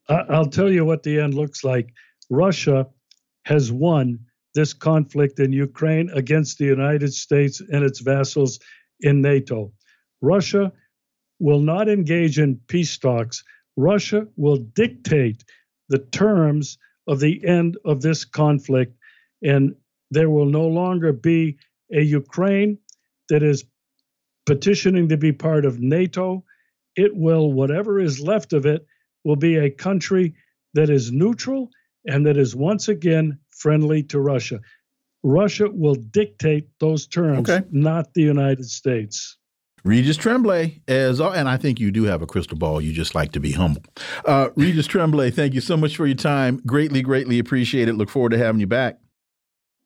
[0.10, 1.93] I'll tell you what the end looks like.
[2.30, 2.88] Russia
[3.44, 4.20] has won
[4.56, 8.60] this conflict in Ukraine against the United States and its vassals
[9.00, 9.74] in NATO.
[10.22, 10.72] Russia
[11.40, 13.44] will not engage in peace talks.
[13.76, 15.44] Russia will dictate
[15.90, 16.78] the terms
[17.08, 18.96] of the end of this conflict,
[19.42, 19.76] and
[20.12, 21.58] there will no longer be
[21.92, 22.78] a Ukraine
[23.30, 23.66] that is
[24.46, 26.44] petitioning to be part of NATO.
[26.96, 28.86] It will, whatever is left of it,
[29.26, 30.36] will be a country
[30.74, 31.70] that is neutral
[32.06, 34.60] and that is once again friendly to Russia.
[35.24, 37.66] Russia will dictate those terms, okay.
[37.72, 39.38] not the United States.
[39.86, 42.80] Regis Tremblay, as and I think you do have a crystal ball.
[42.80, 43.84] You just like to be humble.
[44.26, 46.62] Uh, Regis Tremblay, thank you so much for your time.
[46.66, 47.94] Greatly, greatly appreciate it.
[47.94, 49.00] Look forward to having you back.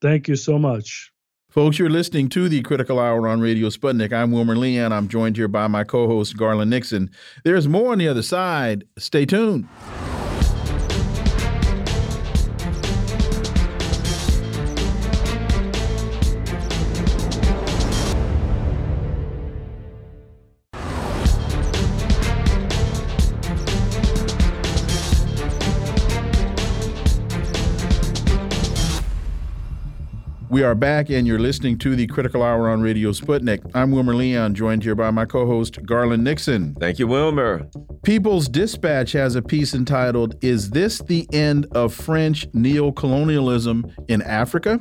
[0.01, 1.12] Thank you so much.
[1.49, 4.13] Folks, you're listening to the Critical Hour on Radio Sputnik.
[4.13, 4.93] I'm Wilmer Leon.
[4.93, 7.10] I'm joined here by my co host, Garland Nixon.
[7.43, 8.84] There's more on the other side.
[8.99, 9.67] Stay tuned.
[30.58, 33.60] We are back, and you're listening to the Critical Hour on Radio Sputnik.
[33.76, 36.74] I'm Wilmer Leon, joined here by my co host, Garland Nixon.
[36.80, 37.70] Thank you, Wilmer.
[38.02, 44.80] People's Dispatch has a piece entitled, Is This the End of French Neocolonialism in Africa?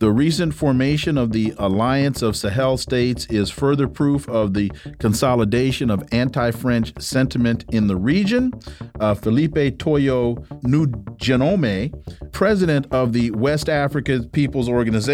[0.00, 5.88] The recent formation of the Alliance of Sahel States is further proof of the consolidation
[5.88, 8.52] of anti French sentiment in the region.
[8.98, 11.92] Uh, Philippe Toyo Noudjenoume
[12.32, 15.11] president of the West Africa People's Organization,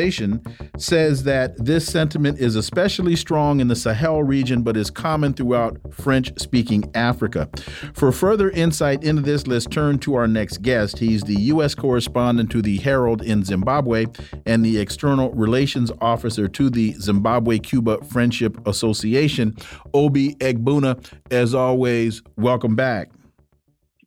[0.76, 5.78] says that this sentiment is especially strong in the Sahel region but is common throughout
[5.92, 7.48] French speaking Africa.
[7.94, 10.98] For further insight into this, let's turn to our next guest.
[10.98, 11.74] He's the U.S.
[11.74, 14.06] correspondent to the Herald in Zimbabwe
[14.46, 19.56] and the external relations officer to the Zimbabwe Cuba Friendship Association,
[19.94, 21.04] Obi Egbuna.
[21.30, 23.10] As always, welcome back.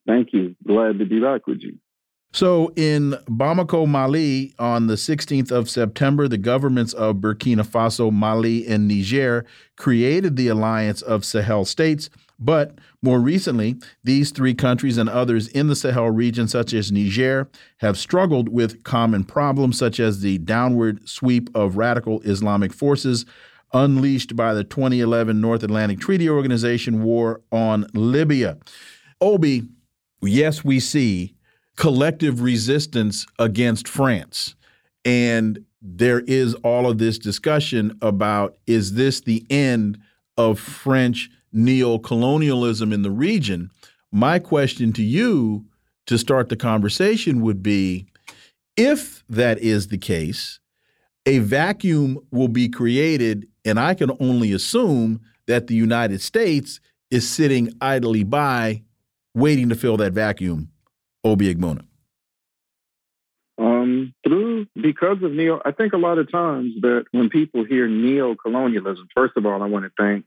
[0.07, 0.55] Thank you.
[0.65, 1.77] Glad to be back with you.
[2.33, 8.65] So, in Bamako, Mali, on the 16th of September, the governments of Burkina Faso, Mali,
[8.65, 12.09] and Niger created the Alliance of Sahel States.
[12.39, 17.49] But more recently, these three countries and others in the Sahel region, such as Niger,
[17.79, 23.25] have struggled with common problems such as the downward sweep of radical Islamic forces
[23.73, 28.57] unleashed by the 2011 North Atlantic Treaty Organization war on Libya.
[29.19, 29.63] Obi,
[30.21, 31.35] yes, we see
[31.77, 34.55] collective resistance against France.
[35.05, 39.97] And there is all of this discussion about is this the end
[40.37, 43.71] of French neo-colonialism in the region?
[44.11, 45.65] My question to you
[46.05, 48.07] to start the conversation would be
[48.77, 50.59] if that is the case,
[51.25, 56.79] a vacuum will be created, and I can only assume that the United States
[57.09, 58.83] is sitting idly by
[59.35, 60.69] waiting to fill that vacuum,
[61.23, 61.85] Obi Egbuna?
[63.57, 67.87] Um, through because of neo, I think a lot of times that when people hear
[67.87, 70.25] neo-colonialism, first of all, I want to thank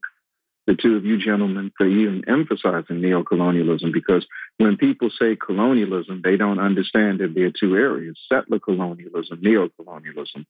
[0.66, 4.24] the two of you gentlemen for even emphasizing neo-colonialism because
[4.58, 10.46] when people say colonialism, they don't understand that there are two areas: settler colonialism, neo-colonialism.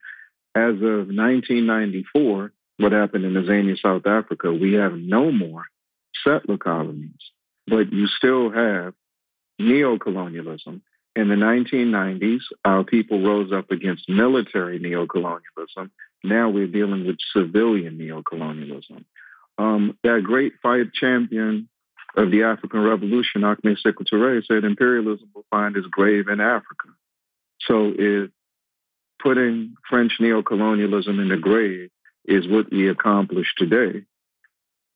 [0.55, 5.65] As of 1994, what happened in Tanzania, South Africa, we have no more
[6.23, 7.33] settler colonies
[7.67, 8.95] but you still have
[9.61, 10.81] neocolonialism.
[11.17, 15.91] In the 1990s, our people rose up against military neocolonialism.
[16.25, 19.05] Now we're dealing with civilian neocolonialism.
[19.57, 21.69] Um, that great fight champion
[22.17, 26.89] of the African Revolution, Ahmed Sekou Touré, said imperialism will find its grave in Africa.
[27.61, 28.31] So if
[29.23, 31.91] putting French neocolonialism in the grave
[32.25, 34.05] is what we accomplish today,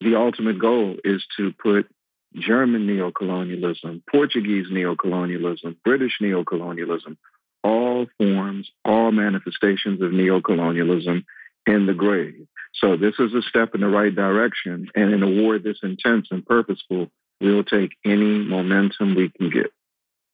[0.01, 1.89] the ultimate goal is to put
[2.35, 7.17] German neocolonialism, Portuguese neocolonialism, British neocolonialism,
[7.65, 11.25] all forms, all manifestations of neocolonialism
[11.67, 12.47] in the grave.
[12.75, 14.89] So this is a step in the right direction.
[14.95, 17.11] And in a war this intense and purposeful,
[17.41, 19.73] we'll take any momentum we can get.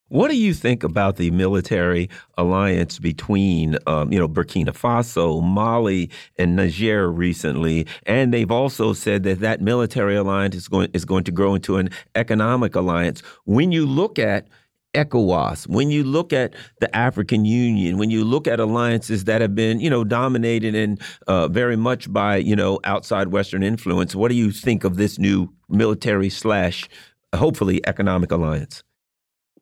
[0.09, 6.11] What do you think about the military alliance between, um, you know, Burkina Faso, Mali,
[6.37, 7.87] and Niger recently?
[8.05, 11.79] And they've also said that that military alliance is going is going to grow into
[11.79, 13.23] an economic alliance.
[13.45, 14.47] When you look at
[14.95, 19.55] ECOWAS, when you look at the African Union, when you look at alliances that have
[19.55, 24.29] been, you know, dominated and uh, very much by, you know, outside Western influence, what
[24.29, 26.89] do you think of this new military slash,
[27.35, 28.85] hopefully, economic alliance?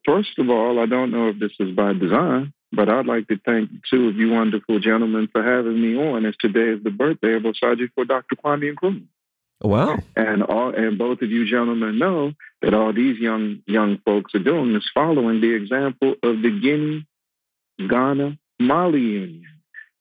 [0.04, 3.38] First of all, I don't know if this is by design, but I'd like to
[3.44, 7.34] thank two of you wonderful gentlemen for having me on, as today is the birthday
[7.34, 8.36] of Osagyefo Dr.
[8.36, 9.06] Kwame Nkrumah.
[9.62, 9.98] Wow.
[10.16, 14.42] And all and both of you gentlemen know that all these young young folks are
[14.42, 17.06] doing is following the example of the Guinea,
[17.88, 19.46] Ghana, Mali Union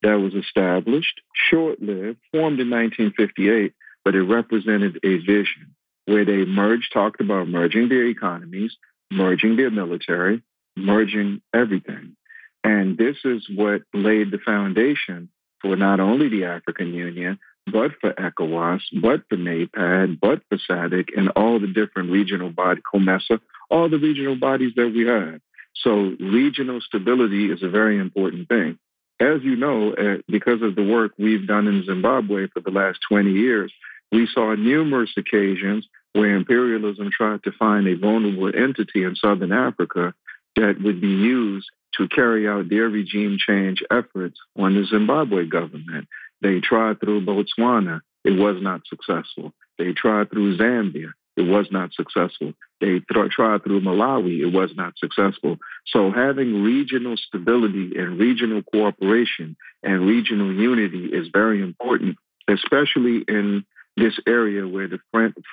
[0.01, 6.91] that was established, short-lived, formed in 1958, but it represented a vision where they merged,
[6.91, 8.75] talked about merging their economies,
[9.11, 10.41] merging their military,
[10.75, 12.15] merging everything.
[12.63, 15.29] And this is what laid the foundation
[15.61, 17.39] for not only the African Union,
[17.71, 22.83] but for ECOWAS, but for NEPAD, but for SADC, and all the different regional bodies,
[22.93, 25.41] COMESA, all the regional bodies that we have.
[25.75, 28.77] So regional stability is a very important thing.
[29.19, 32.99] As you know, uh, because of the work we've done in Zimbabwe for the last
[33.09, 33.71] 20 years,
[34.11, 40.13] we saw numerous occasions where imperialism tried to find a vulnerable entity in Southern Africa
[40.55, 46.07] that would be used to carry out their regime change efforts on the Zimbabwe government.
[46.41, 49.53] They tried through Botswana, it was not successful.
[49.77, 52.53] They tried through Zambia, it was not successful.
[52.79, 55.57] They th- tried through Malawi, it was not successful.
[55.87, 62.17] So having regional stability and regional cooperation and regional unity is very important,
[62.47, 63.65] especially in
[64.01, 64.99] this area where the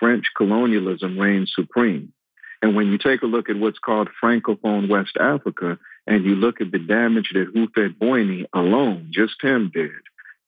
[0.01, 2.13] French colonialism reigns supreme.
[2.63, 5.79] And when you take a look at what's called Francophone West Africa,
[6.11, 10.03] and you look at the damage that Houphouët-Boigny alone, just him did,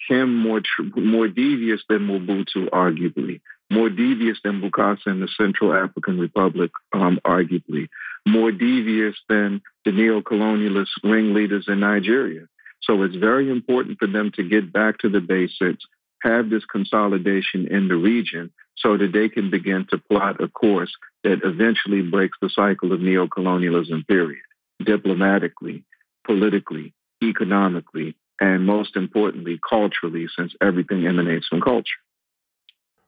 [0.09, 0.63] him more
[0.97, 3.37] more devious than Mobutu, arguably,
[3.71, 7.87] more devious than Bokassa in the Central African Republic, um, arguably.
[8.27, 12.47] more devious than the neo-colonialist ringleaders in Nigeria.
[12.83, 15.85] So it's very important for them to get back to the basics,
[16.23, 20.93] have this consolidation in the region so that they can begin to plot a course
[21.25, 24.43] that eventually breaks the cycle of neocolonialism, period,
[24.85, 25.85] diplomatically,
[26.25, 32.01] politically, economically, and most importantly, culturally, since everything emanates from culture.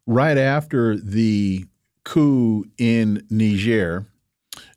[0.06, 1.64] Right after the
[2.04, 4.06] coup in Niger,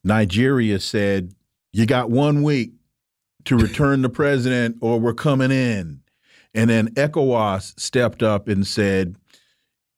[0.04, 1.34] Nigeria said,
[1.74, 2.72] You got one week
[3.46, 6.02] to return the president or we're coming in.
[6.56, 9.18] And then ECOWAS stepped up and said,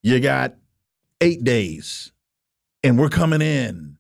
[0.02, 0.56] You got
[1.22, 2.12] eight days
[2.84, 3.98] and we're coming in.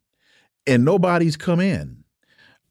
[0.66, 2.03] And nobody's come in.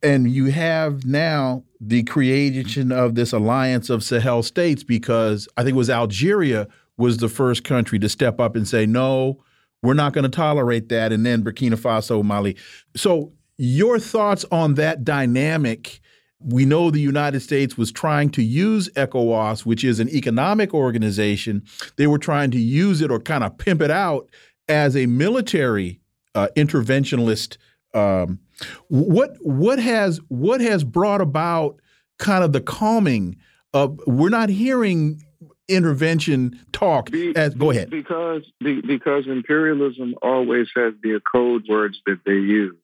[0.03, 5.75] And you have now the creation of this alliance of Sahel states because I think
[5.75, 6.69] it was Algeria
[6.99, 9.43] was the first country to step up and say, no,
[9.83, 11.13] we're not going to tolerate that.
[11.13, 12.57] And then Burkina Faso, Mali.
[12.95, 16.01] So, your thoughts on that dynamic?
[16.41, 21.65] We know the United States was trying to use ECOWAS, which is an economic organization.
[21.97, 24.29] They were trying to use it or kind of pimp it out
[24.69, 26.01] as a military
[26.35, 27.57] uh, interventionist.
[27.95, 28.41] Um,
[28.89, 31.81] what what has what has brought about
[32.19, 33.37] kind of the calming
[33.73, 35.23] of we're not hearing
[35.69, 42.21] intervention talk Be, as go ahead because because imperialism always has the code words that
[42.25, 42.77] they use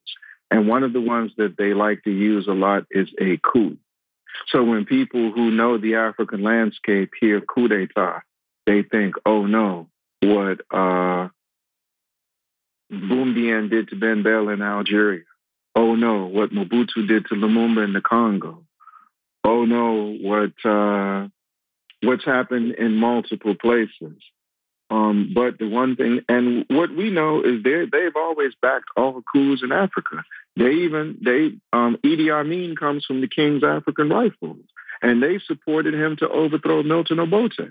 [0.53, 3.77] and one of the ones that they like to use a lot is a coup
[4.49, 8.23] so when people who know the african landscape hear coup d'etat
[8.67, 9.89] they think oh no
[10.21, 11.29] what uh
[12.93, 15.25] did to Ben Bella in Algeria.
[15.75, 18.65] Oh no, what Mobutu did to Lumumba in the Congo.
[19.45, 21.29] Oh no, what uh,
[22.03, 24.19] what's happened in multiple places.
[24.91, 29.15] Um, but the one thing, and what we know is they they've always backed all
[29.15, 30.23] the coups in Africa.
[30.57, 34.65] They even they um, Idi Amin comes from the King's African Rifles,
[35.01, 37.71] and they supported him to overthrow Milton Obote.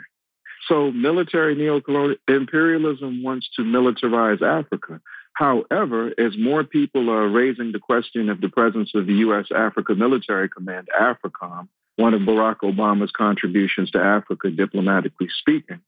[0.67, 5.01] So military neocolonial imperialism wants to militarize Africa.
[5.33, 9.47] However, as more people are raising the question of the presence of the U.S.
[9.55, 15.81] Africa Military Command, AFRICOM, one of Barack Obama's contributions to Africa, diplomatically speaking,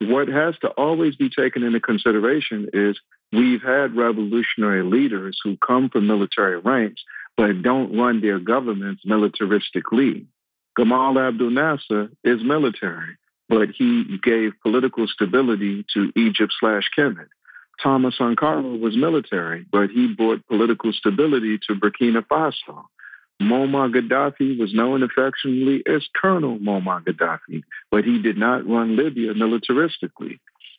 [0.00, 2.98] what has to always be taken into consideration is
[3.32, 7.02] we've had revolutionary leaders who come from military ranks
[7.36, 10.26] but don't run their governments militaristically.
[10.78, 13.16] Gamal Abdel Nasser is military
[13.50, 17.26] but he gave political stability to Egypt slash Kemet.
[17.82, 22.84] Thomas Sankara was military, but he brought political stability to Burkina Faso.
[23.42, 29.34] Muammar Gaddafi was known affectionately as Colonel Muammar Gaddafi, but he did not run Libya
[29.34, 30.38] militaristically.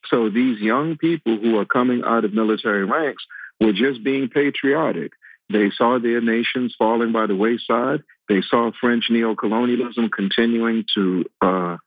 [0.09, 3.23] So these young people who are coming out of military ranks
[3.59, 5.13] were just being patriotic.
[5.51, 8.03] They saw their nations falling by the wayside.
[8.29, 11.77] They saw French neocolonialism continuing to uh,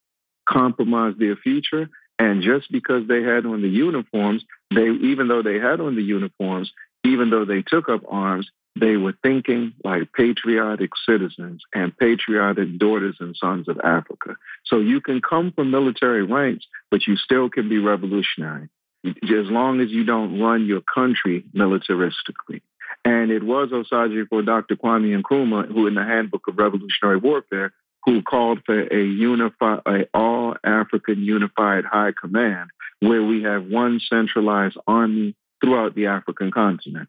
[0.49, 1.89] compromise their future.
[2.19, 6.03] And just because they had on the uniforms, they even though they had on the
[6.03, 6.71] uniforms,
[7.05, 13.17] even though they took up arms, they were thinking like patriotic citizens and patriotic daughters
[13.21, 14.37] and sons of Africa.
[14.65, 18.69] So you can come from military ranks, but you still can be revolutionary
[19.05, 22.63] as long as you don't run your country militaristically.
[23.05, 24.77] And it was Osagyefo Dr.
[24.77, 27.73] Kwame Nkrumah who, in the Handbook of Revolutionary Warfare,
[28.05, 32.71] who called for a unified, a all African unified high command,
[33.01, 37.09] where we have one centralized army throughout the African continent.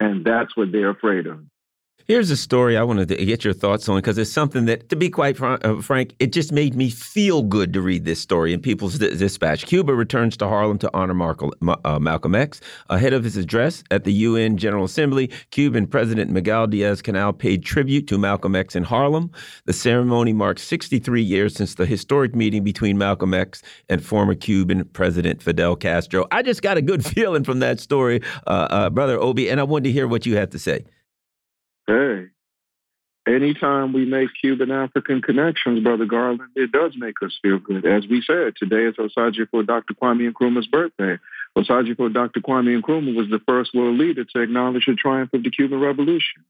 [0.00, 1.40] And that's what they're afraid of.
[2.08, 4.96] Here's a story I wanted to get your thoughts on because it's something that, to
[4.96, 8.54] be quite fr uh, frank, it just made me feel good to read this story
[8.54, 9.66] in People's Dispatch.
[9.66, 11.12] Cuba returns to Harlem to honor
[11.84, 12.62] uh, Malcolm X.
[12.88, 17.62] Ahead of his address at the UN General Assembly, Cuban President Miguel Diaz Canel paid
[17.62, 19.30] tribute to Malcolm X in Harlem.
[19.66, 24.86] The ceremony marks 63 years since the historic meeting between Malcolm X and former Cuban
[24.94, 26.26] President Fidel Castro.
[26.30, 29.64] I just got a good feeling from that story, uh, uh Brother Obi, and I
[29.64, 30.86] wanted to hear what you had to say.
[31.88, 32.26] Hey,
[33.26, 37.86] anytime we make Cuban African connections, Brother Garland, it does make us feel good.
[37.86, 38.96] As we said, today is
[39.50, 39.94] for Dr.
[39.94, 41.18] Kwame Nkrumah's birthday.
[41.56, 42.40] Osagyefo Dr.
[42.40, 46.44] Kwame Nkrumah was the first world leader to acknowledge the triumph of the Cuban Revolution.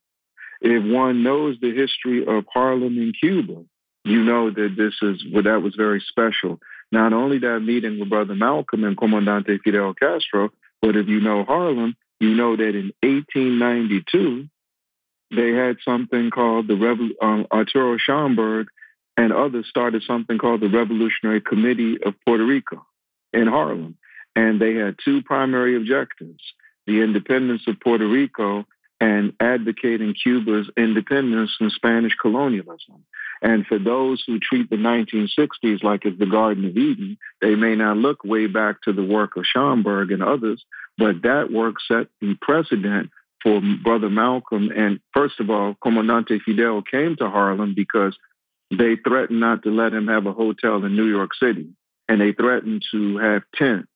[0.60, 3.62] If one knows the history of Harlem in Cuba,
[4.02, 6.58] you know that this is well, that was very special.
[6.90, 10.50] Not only that meeting with Brother Malcolm and Comandante Fidel Castro,
[10.82, 14.48] but if you know Harlem, you know that in 1892,
[15.30, 18.66] they had something called the Revo- um, Arturo Schomburg
[19.16, 22.86] and others started something called the Revolutionary Committee of Puerto Rico
[23.32, 23.96] in Harlem.
[24.36, 26.40] And they had two primary objectives
[26.86, 28.64] the independence of Puerto Rico
[29.00, 33.04] and advocating Cuba's independence from Spanish colonialism.
[33.42, 37.76] And for those who treat the 1960s like it's the Garden of Eden, they may
[37.76, 40.64] not look way back to the work of Schomburg and others,
[40.96, 43.10] but that work set the precedent
[43.42, 44.70] for Brother Malcolm.
[44.74, 48.16] And first of all, Comandante Fidel came to Harlem because
[48.70, 51.68] they threatened not to let him have a hotel in New York City.
[52.08, 53.88] And they threatened to have tents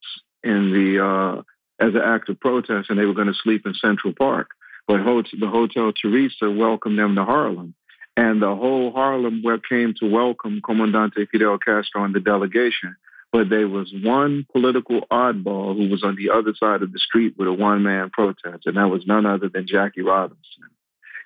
[0.42, 1.42] in the uh,
[1.82, 4.50] as an act of protest, and they were going to sleep in Central Park.
[4.86, 7.74] But the Hotel Theresa welcomed them to Harlem.
[8.16, 12.96] And the whole Harlem came to welcome Comandante Fidel Castro and the delegation.
[13.32, 17.34] But there was one political oddball who was on the other side of the street
[17.38, 20.68] with a one man protest, and that was none other than Jackie Robinson,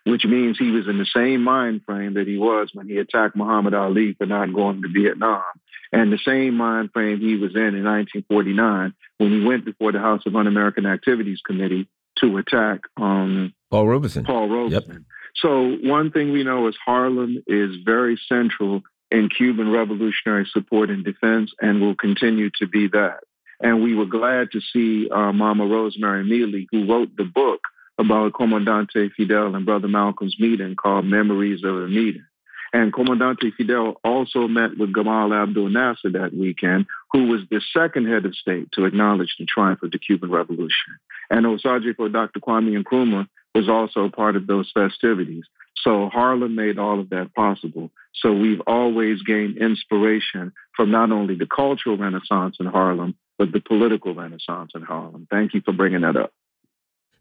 [0.04, 3.34] which means he was in the same mind frame that he was when he attacked
[3.34, 5.42] Muhammad Ali for not going to Vietnam,
[5.92, 9.98] and the same mind frame he was in in 1949 when he went before the
[9.98, 11.88] House of Un American Activities Committee
[12.20, 14.24] to attack um, Paul Robeson.
[14.24, 14.92] Paul Robeson.
[14.92, 15.02] Yep.
[15.42, 21.04] So one thing we know is Harlem is very central in Cuban revolutionary support and
[21.04, 23.20] defense and will continue to be that.
[23.60, 27.60] And we were glad to see uh, Mama Rosemari Mealy, who wrote the book
[27.98, 32.26] about Comandante Fidel and Brother Malcolm's meeting called Memories of a Meeting.
[32.72, 38.06] And Comandante Fidel also met with Gamal Abdel Nasser that weekend, who was the second
[38.06, 40.98] head of state to acknowledge the triumph of the Cuban Revolution.
[41.30, 42.40] And Osagyefo Dr.
[42.40, 45.44] Kwame Nkrumah was also part of those festivities.
[45.82, 47.90] So Harlem made all of that possible.
[48.14, 53.60] So we've always gained inspiration from not only the cultural renaissance in Harlem, but the
[53.60, 55.26] political renaissance in Harlem.
[55.30, 56.32] Thank you for bringing that up.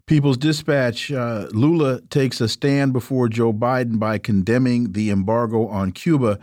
[0.08, 5.92] People's Dispatch uh, Lula takes a stand before Joe Biden by condemning the embargo on
[5.92, 6.40] Cuba.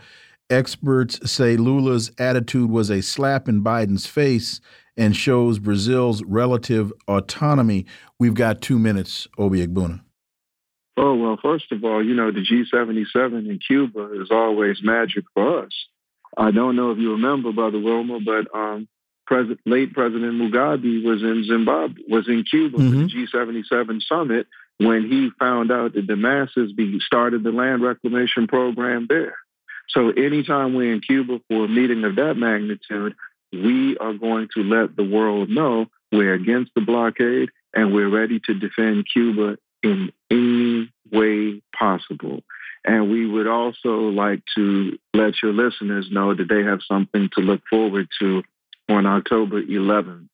[0.49, 4.59] Experts say Lula's attitude was a slap in Biden's face
[4.97, 7.85] and shows Brazil's relative autonomy.
[8.19, 10.01] We've got two minutes, Obi Egbuna.
[10.95, 15.65] Oh, well, first of all, you know, the G77 in Cuba is always magic for
[15.65, 15.71] us.
[16.37, 18.87] I don't know if you remember, Brother Wilmer, but um,
[19.25, 22.91] President, late President Mugabe was in Zimbabwe, was in Cuba mm -hmm.
[22.91, 23.93] for the mm-hmm.
[23.93, 29.07] G77 summit when he found out that the masses be, started the land reclamation program
[29.07, 29.37] there.
[29.93, 33.13] So anytime we're in Cuba for a meeting of that magnitude,
[33.51, 35.75] we are going to let the world know
[36.11, 40.62] we're against the blockade and we're ready to defend Cuba in any
[41.13, 42.41] way possible.
[42.85, 47.41] And we would also like to let your listeners know that they have something to
[47.41, 48.43] look forward to
[48.89, 50.27] on October 11th.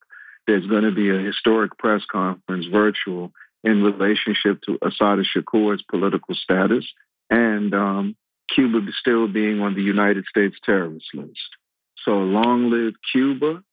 [0.48, 3.32] There's going to be a historic press conference virtual
[3.64, 6.86] in relationship to Assata Shakur's political status
[7.30, 8.16] and um,
[8.54, 11.50] Cuba still being on the United States terrorist list.
[12.04, 13.64] So long live Cuba,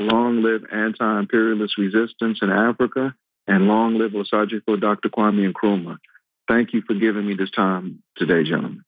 [0.00, 3.14] long live anti-imperialist resistance in Africa,
[3.46, 5.10] and long live Osagyefo Dr.
[5.10, 5.98] Kwame Nkrumah.
[6.48, 8.82] Thank you for giving me this time today, gentlemen.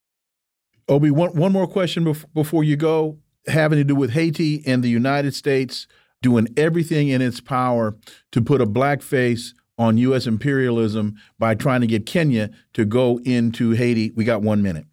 [0.89, 4.85] Obi, one, one more question before before you go, having to do with Haiti and
[4.85, 5.87] the United States
[6.23, 7.97] doing everything in its power
[8.33, 10.27] to put a black face on U.S.
[10.27, 14.13] imperialism by trying to get Kenya to go into Haiti.
[14.15, 14.87] We got one minute.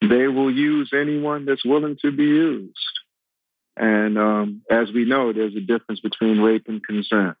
[0.00, 2.78] They will use anyone that's willing to be used.
[3.76, 7.36] And um, as we know, there's a difference between rape and consent.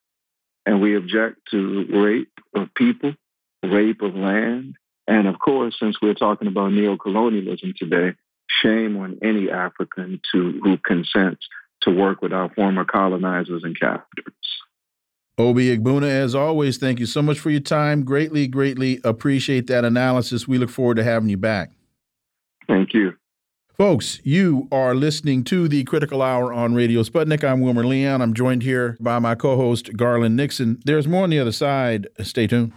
[0.66, 3.14] And we object to rape of people,
[3.62, 4.74] rape of land.
[5.06, 8.14] And of course, since we're talking about neocolonialism today,
[8.62, 11.46] shame on any African to, who consents
[11.82, 14.34] to work with our former colonizers and captors.
[15.38, 18.04] Obi Egbuna, as always, thank you so much for your time.
[18.04, 20.46] Greatly, greatly appreciate that analysis.
[20.46, 21.70] We look forward to having you back.
[22.68, 23.14] Thank you.
[23.78, 27.42] Folks, you are listening to the Critical Hour on Radio Sputnik.
[27.42, 28.20] I'm Wilmer Leon.
[28.20, 30.78] I'm joined here by my co host, Garland Nixon.
[30.84, 32.06] There's more on the other side.
[32.20, 32.74] Stay tuned.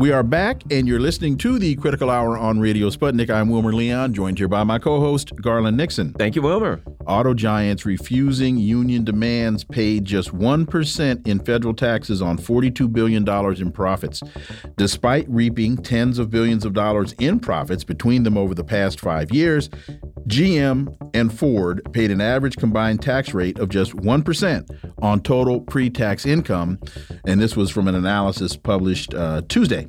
[0.00, 3.28] We are back, and you're listening to the Critical Hour on Radio Sputnik.
[3.28, 6.14] I'm Wilmer Leon, joined here by my co host, Garland Nixon.
[6.14, 6.80] Thank you, Wilmer.
[7.06, 13.28] Auto giants refusing union demands paid just 1% in federal taxes on $42 billion
[13.60, 14.22] in profits.
[14.78, 19.30] Despite reaping tens of billions of dollars in profits between them over the past five
[19.30, 19.68] years,
[20.28, 25.90] GM and Ford paid an average combined tax rate of just 1% on total pre
[25.90, 26.78] tax income.
[27.26, 29.88] And this was from an analysis published uh, Tuesday.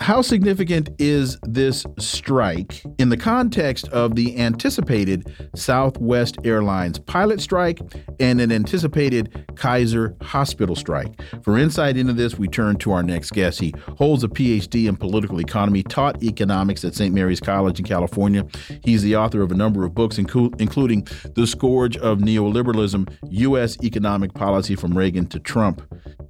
[0.00, 7.80] How significant is this strike in the context of the anticipated Southwest Airlines pilot strike
[8.18, 11.20] and an anticipated Kaiser hospital strike?
[11.42, 13.60] For insight into this, we turn to our next guest.
[13.60, 17.12] He holds a PhD in political economy, taught economics at St.
[17.12, 18.46] Mary's College in California.
[18.84, 23.76] He's the author of a number of books, including The Scourge of Neoliberalism U.S.
[23.82, 25.82] Economic Policy from Reagan to Trump.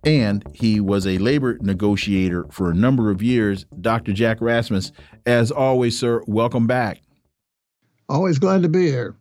[0.05, 3.57] And he was a labor negotiator for a number of years.
[3.80, 4.12] Dr.
[4.12, 4.92] Jack Rasmus,
[5.26, 7.00] as always, sir, welcome back.
[8.09, 9.16] Always glad to be here.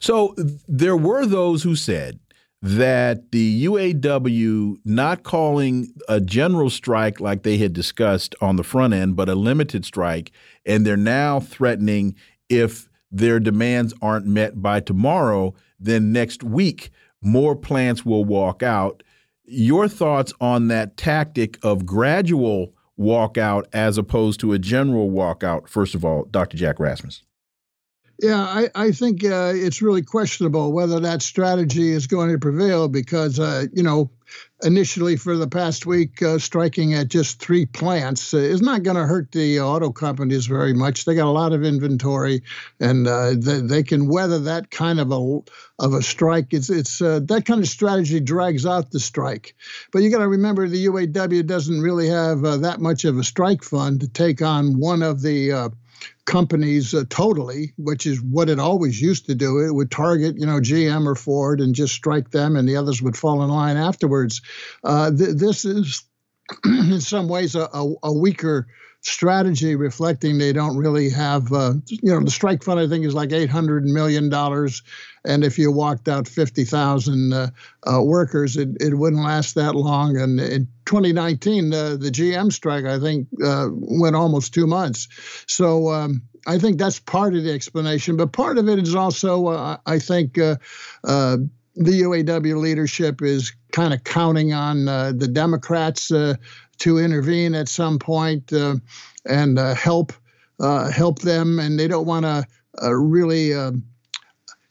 [0.00, 0.34] So
[0.66, 2.20] there were those who said
[2.60, 8.94] that the UAW not calling a general strike like they had discussed on the front
[8.94, 10.32] end, but a limited strike,
[10.66, 12.16] and they're now threatening
[12.48, 16.90] if their demands aren't met by tomorrow, then next week
[17.22, 19.02] more plants will walk out
[19.44, 25.94] your thoughts on that tactic of gradual walkout as opposed to a general walkout, first
[25.94, 26.56] of all, Dr.
[26.56, 27.22] Jack Rasmus.
[28.20, 32.88] Yeah, I, I think uh, it's really questionable whether that strategy is going to prevail
[32.88, 34.10] because, uh, you know,
[34.62, 38.96] initially for the past week, uh, striking at just three plants uh, is not going
[38.96, 41.04] to hurt the auto companies very much.
[41.04, 42.42] They got a lot of inventory,
[42.80, 45.40] and uh, they, they, can weather that kind of a
[45.78, 46.52] of a strike.
[46.52, 49.54] It's it's uh, that kind of strategy drags out the strike.
[49.92, 53.62] But you got to remember the UAW doesn't really have that much of a strike
[53.62, 55.72] fund to take on one of the
[56.28, 59.60] companies uh, totally, which is what it always used to do.
[59.60, 63.02] It would target, you know, GM or Ford and just strike them, and the others
[63.02, 64.42] would fall in line afterwards.
[64.84, 66.04] Uh, th- this is,
[66.64, 68.68] in some ways, a, a, a, weaker
[69.00, 73.14] strategy, reflecting they don't really have, uh, you know, the strike fund I think is
[73.14, 74.82] like eight hundred million dollars,
[75.24, 77.50] and if you walked out fifty thousand uh,
[77.86, 80.16] uh, workers, it, it wouldn't last that long.
[80.16, 85.08] And in 2019, uh, the GM strike I think uh, went almost two months.
[85.46, 89.46] So um, I think that's part of the explanation, but part of it is also
[89.48, 90.38] uh, I think.
[90.38, 90.56] Uh,
[91.80, 96.10] the UAW leadership is kind of counting on the Democrats
[96.78, 98.76] to intervene at some point uh,
[99.26, 100.12] and uh, help
[100.60, 102.44] uh, help them, and they don't want to
[102.96, 103.84] really um,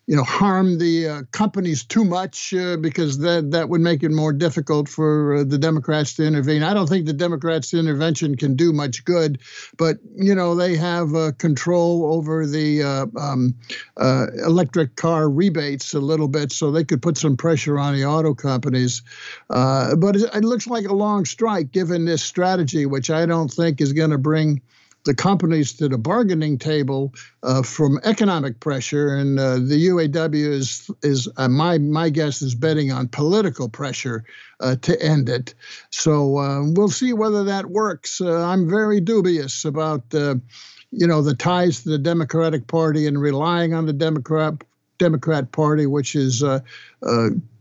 [0.07, 4.11] you know harm the uh, companies too much uh, because that that would make it
[4.11, 6.63] more difficult for uh, the Democrats to intervene.
[6.63, 9.39] I don't think the Democrats' intervention can do much good,
[9.77, 13.55] but you know they have uh, control over the uh, um,
[13.97, 18.05] uh, electric car rebates a little bit, so they could put some pressure on the
[18.05, 19.01] auto companies.
[19.49, 23.81] but it, it looks like a long strike given this strategy, which I don't think
[23.81, 24.61] is going to bring
[25.07, 30.91] the companies to the bargaining table uh, from economic pressure, and uh, the UAW is
[31.01, 34.25] is uh, my my guess is betting on political pressure
[34.59, 35.55] uh, to end it.
[35.89, 38.21] So uh, we'll see whether that works.
[38.21, 43.73] Uh, I'm very dubious about you know the ties to the Democratic Party and relying
[43.73, 44.55] on the Democrat
[44.99, 46.43] Democrat Party, which is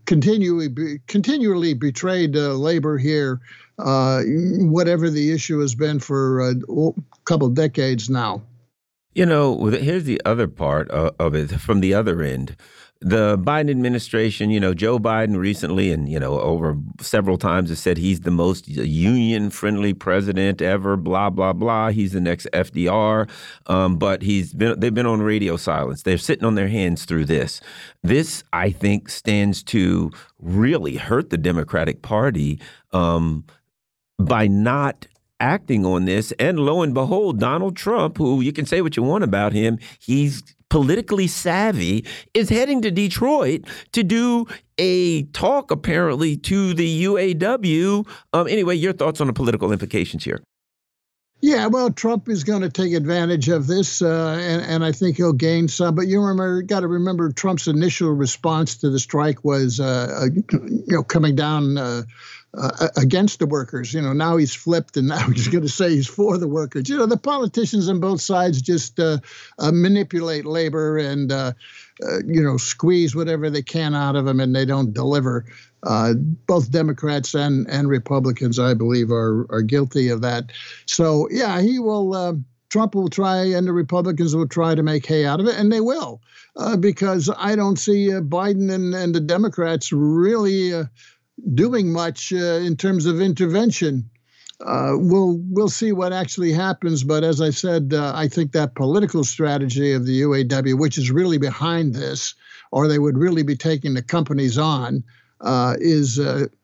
[0.05, 3.39] continually continually betrayed labor here
[3.79, 6.55] uh, whatever the issue has been for a
[7.25, 8.41] couple decades now.
[9.13, 12.55] You know, here's the other part of it from the other end.
[12.99, 17.79] The Biden administration, you know, Joe Biden recently and, you know, over several times has
[17.79, 21.89] said he's the most union friendly president ever, blah, blah, blah.
[21.89, 23.29] He's the next FDR.
[23.67, 26.01] Um, but he's been, they've been on radio silence.
[26.01, 27.61] They're sitting on their hands through this.
[28.01, 32.59] This, I think, stands to really hurt the Democratic Party.
[32.93, 33.45] Um,
[34.19, 35.07] by not
[35.39, 36.31] acting on this.
[36.33, 39.79] And lo and behold, Donald Trump, who you can say what you want about him,
[39.99, 44.45] he's politically savvy, is heading to Detroit to do
[44.77, 48.07] a talk apparently to the UAW.
[48.33, 50.41] Um, anyway, your thoughts on the political implications here?
[51.39, 55.17] Yeah, well, Trump is going to take advantage of this, uh, and, and I think
[55.17, 55.93] he'll gain some.
[55.93, 60.25] But you remember, got to remember, Trump's initial response to the strike was, uh, uh
[60.51, 62.03] you know, coming down uh,
[62.57, 63.93] uh, against the workers.
[63.93, 66.89] You know, now he's flipped and now he's going to say he's for the workers.
[66.89, 69.19] You know, the politicians on both sides just uh,
[69.59, 71.53] uh, manipulate labor and, uh,
[72.03, 75.45] uh, you know, squeeze whatever they can out of them and they don't deliver.
[75.83, 76.13] Uh,
[76.47, 80.51] both Democrats and, and Republicans, I believe, are, are guilty of that.
[80.85, 82.43] So, yeah, he will.
[82.69, 85.71] Trump will try, and the Republicans will try to make hay out of it, and
[85.71, 86.19] they will,
[86.81, 90.73] because I don't see Biden and, and the Democrats really
[91.53, 94.09] doing much uh, in terms of intervention.
[94.59, 98.73] Uh, we'll we'll see what actually happens, but as I said, uh, I think that
[98.73, 102.33] political strategy of the UAW, which is really behind this,
[102.71, 105.03] or they would really be taking the companies on,
[105.79, 106.19] is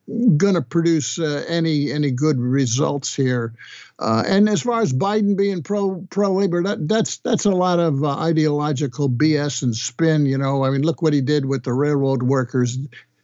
[0.08, 3.54] going to produce uh, any any good results here.
[4.00, 7.80] Uh, and as far as Biden being pro pro labor, that that's that's a lot
[7.80, 10.26] of uh, ideological BS and spin.
[10.26, 12.78] You know, I mean, look what he did with the railroad workers.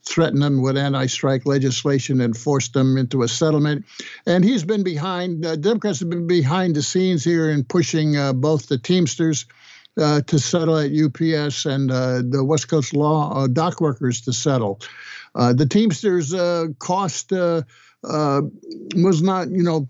[0.09, 3.85] Threatened them with anti-strike legislation and forced them into a settlement,
[4.25, 5.45] and he's been behind.
[5.45, 9.45] Uh, Democrats have been behind the scenes here in pushing both the Teamsters
[9.99, 14.33] uh, to settle at UPS and uh, the West Coast Law uh, dock workers to
[14.33, 14.79] settle.
[15.35, 17.61] Uh, the Teamsters uh, cost uh,
[18.03, 19.87] was not, you know,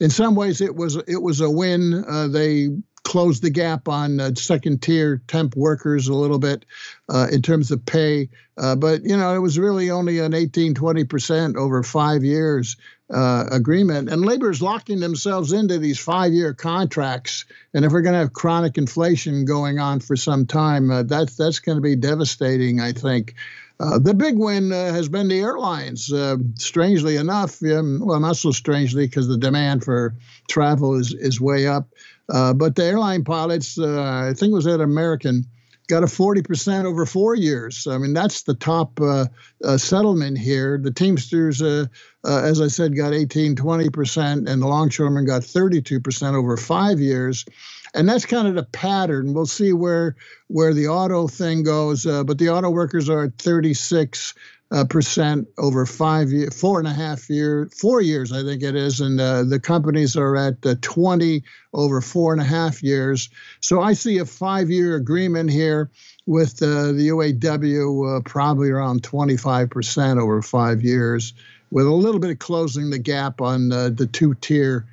[0.00, 2.04] in some ways it was it was a win.
[2.32, 2.68] they
[3.08, 6.66] closed the gap on uh, second tier temp workers a little bit
[7.08, 8.28] uh, in terms of pay.
[8.58, 12.76] Uh, but, you know, it was really only an 18, 20% over five years
[13.08, 14.10] uh, agreement.
[14.10, 17.46] And labor is locking themselves into these five year contracts.
[17.72, 21.34] And if we're going to have chronic inflation going on for some time, uh, that's,
[21.34, 23.36] that's going to be devastating, I think.
[23.80, 26.12] Uh, the big win uh, has been the airlines.
[26.12, 30.14] Uh, strangely enough, um, well, not so strangely because the demand for
[30.48, 31.88] travel is, is way up.
[32.28, 35.44] Uh, but the airline pilots, uh, I think it was at American,
[35.88, 37.86] got a 40% over four years.
[37.86, 39.26] I mean, that's the top uh,
[39.64, 40.78] uh settlement here.
[40.78, 41.86] The Teamsters, uh,
[42.26, 47.46] uh, as I said, got 18, 20%, and the longshoremen got 32% over five years.
[47.94, 49.32] And that's kind of the pattern.
[49.32, 50.14] We'll see where
[50.48, 54.34] where the auto thing goes, but the auto workers are at 36
[54.70, 58.76] uh, percent over five year, four and a half year, four years, I think it
[58.76, 61.42] is, and uh, the companies are at uh, 20
[61.72, 63.30] over four and a half years.
[63.60, 65.90] So I see a five-year agreement here
[66.26, 71.32] with uh, the UAW, uh, probably around 25 percent over five years,
[71.70, 74.84] with a little bit of closing the gap on uh, the two-tier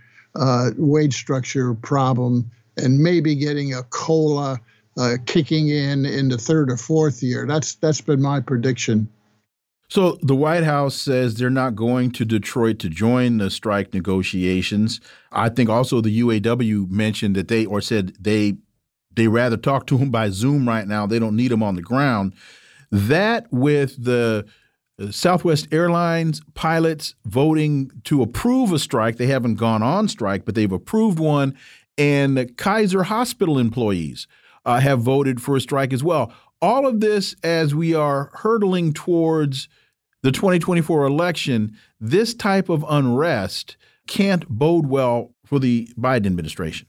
[0.78, 4.60] wage structure problem, and maybe getting a COLA.
[5.26, 7.46] kicking in in the third or fourth year.
[7.46, 9.10] That's that's been my prediction.
[9.96, 15.00] So the White House says they're not going to Detroit to join the strike negotiations.
[15.32, 18.58] I think also the UAW mentioned that they or said they
[19.16, 21.08] they rather talk to him by Zoom right now.
[21.08, 22.34] They don't need him on the ground.
[22.92, 24.46] That with the
[25.12, 29.16] Southwest Airlines pilots voting to approve a strike.
[29.16, 31.58] They haven't gone on strike, but they've approved one.
[31.98, 34.28] And the Kaiser Hospital employees
[34.66, 38.92] uh, have voted for a strike as well all of this as we are hurtling
[38.92, 39.68] towards
[40.26, 46.88] the 2024 election, this type of unrest can't bode well for the Biden administration.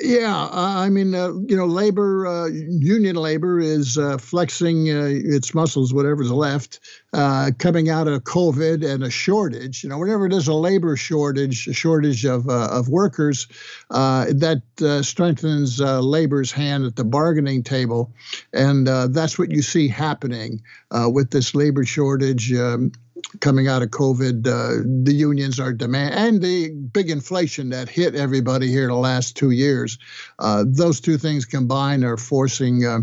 [0.00, 5.54] Yeah, I mean, uh, you know, labor, uh, union labor is uh, flexing uh, its
[5.54, 6.78] muscles, whatever's left,
[7.12, 9.82] uh, coming out of COVID and a shortage.
[9.82, 13.48] You know, whenever there's a labor shortage, a shortage of uh, of workers,
[13.90, 14.62] that
[15.02, 18.12] strengthens labor's hand at the bargaining table,
[18.52, 22.52] and that's what you see happening with this labor shortage.
[22.52, 22.92] Um,
[23.40, 28.14] coming out of COVID, uh, the unions are demand and the big inflation that hit
[28.14, 29.98] everybody here the last two years.
[30.38, 33.00] Uh, those two things combined are forcing uh,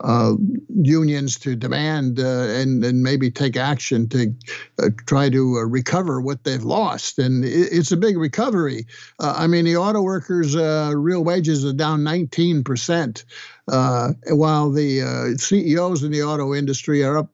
[0.00, 0.32] uh
[0.68, 4.34] unions to demand uh, and, and maybe take action to
[4.82, 7.18] uh, try to recover what they've lost.
[7.18, 8.86] And it, it's a big recovery.
[9.20, 13.24] I mean, the auto workers' real wages are down 19 percent.
[13.68, 17.30] Uh, while the uh, CEOs in the auto industry are up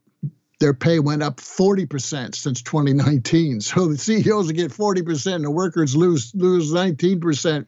[0.61, 3.61] their pay went up 40% since 2019.
[3.69, 7.67] So the CEOs get 40%, and the workers lose lose 19%.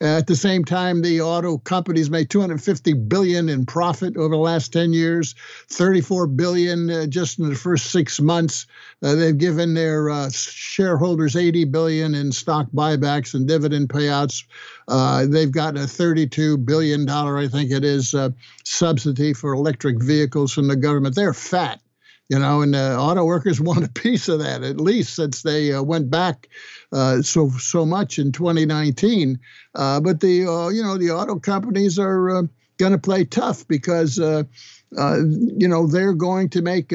[0.00, 4.72] At the same time, the auto companies made 250 billion in profit over the last
[4.72, 5.34] 10 years,
[5.70, 8.66] 34 billion uh, just in the first six months.
[9.02, 14.44] Uh, they've given their uh, shareholders 80 billion in stock buybacks and dividend payouts.
[14.86, 18.30] Uh, they've gotten a 32 billion dollar, I think it is, uh,
[18.64, 21.16] subsidy for electric vehicles from the government.
[21.16, 21.80] They're fat
[22.28, 25.72] you know, and the auto workers want a piece of that at least since they
[25.72, 26.48] uh, went back
[26.92, 29.38] uh, so so much in 2019.
[29.74, 32.42] Uh, but the uh, you know the auto companies are uh,
[32.78, 34.44] going to play tough because uh,
[34.92, 36.92] you know they're going to make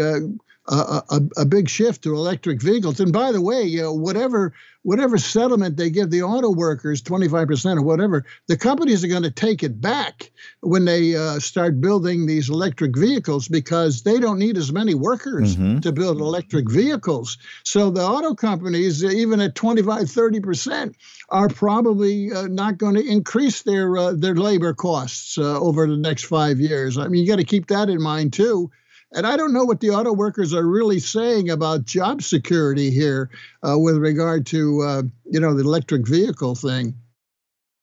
[0.67, 2.99] a, a, a, big shift to electric vehicles.
[2.99, 4.53] And by the way, you know, whatever
[4.83, 9.31] whatever settlement they give the auto workers, 25% or whatever, the companies are going to
[9.31, 14.57] take it back when they uh, start building these electric vehicles because they don't need
[14.57, 15.79] as many workers mm-hmm.
[15.79, 17.37] to build electric vehicles.
[17.63, 20.95] So the auto companies, even at 25, 30%,
[21.29, 25.97] are probably uh, not going to increase their uh, their labor costs uh, over the
[25.97, 26.97] next five years.
[26.97, 28.69] I mean, you got to keep that in mind too.
[29.13, 33.29] And I don't know what the auto workers are really saying about job security here
[33.67, 36.95] uh, with regard to, uh, you know, the electric vehicle thing.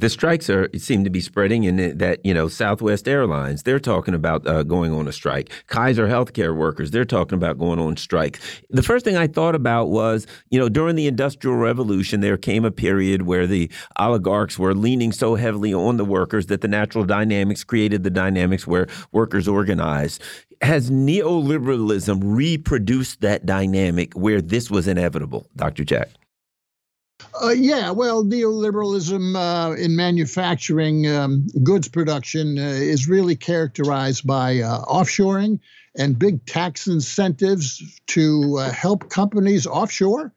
[0.01, 4.15] The strikes are seem to be spreading in that you know Southwest Airlines they're talking
[4.15, 5.51] about uh, going on a strike.
[5.67, 8.41] Kaiser Healthcare workers they're talking about going on strike.
[8.71, 12.65] The first thing I thought about was you know during the Industrial Revolution there came
[12.65, 17.05] a period where the oligarchs were leaning so heavily on the workers that the natural
[17.05, 20.23] dynamics created the dynamics where workers organized.
[20.61, 25.85] Has neoliberalism reproduced that dynamic where this was inevitable, Dr.
[25.85, 26.11] Jack?
[27.43, 34.61] Uh, yeah, well, neoliberalism uh, in manufacturing um, goods production uh, is really characterized by
[34.61, 35.59] uh, offshoring
[35.97, 40.33] and big tax incentives to uh, help companies offshore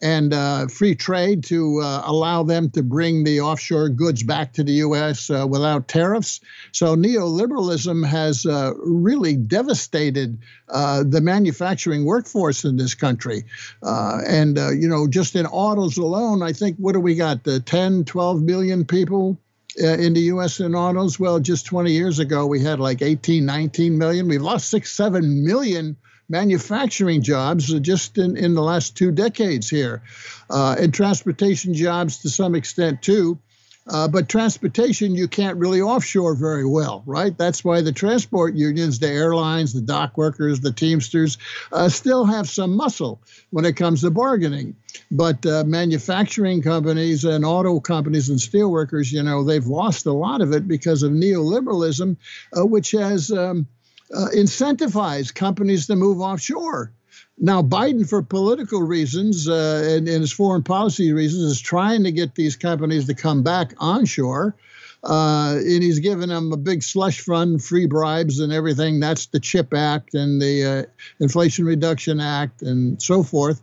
[0.00, 4.62] and uh, free trade to uh, allow them to bring the offshore goods back to
[4.62, 5.30] the U.S.
[5.30, 6.40] Uh, without tariffs.
[6.72, 10.38] So neoliberalism has uh, really devastated
[10.68, 13.44] uh, the manufacturing workforce in this country.
[13.82, 17.44] Uh, and, you know, just in autos alone, I think, what do we got?
[17.44, 19.38] The 10, 12 million people
[19.76, 20.60] in the U.S.
[20.60, 21.20] in autos.
[21.20, 24.28] Well, just 20 years ago, we had like 18, 19 million.
[24.28, 25.96] We've lost six, seven million
[26.28, 30.02] manufacturing jobs just in, in the last two decades here,
[30.50, 33.38] uh, and transportation jobs to some extent too.
[33.90, 37.36] Uh, but transportation, you can't really offshore very well, right?
[37.38, 41.38] That's why the transport unions, the airlines, the dock workers, the Teamsters,
[41.72, 44.76] uh, still have some muscle when it comes to bargaining.
[45.10, 50.12] But uh, manufacturing companies and auto companies and steel workers, you know, they've lost a
[50.12, 52.16] lot of it because of neoliberalism,
[52.54, 53.66] uh, which has um,
[54.14, 56.92] uh, incentivize companies to move offshore.
[57.40, 62.12] Now, Biden, for political reasons uh, and, and, his foreign policy reasons, is trying to
[62.12, 64.56] get these companies to come back onshore.
[65.04, 68.98] Uh, and he's given them a big slush fund, free bribes, and everything.
[68.98, 70.82] That's the CHIP Act and the uh,
[71.20, 73.62] Inflation Reduction Act and so forth.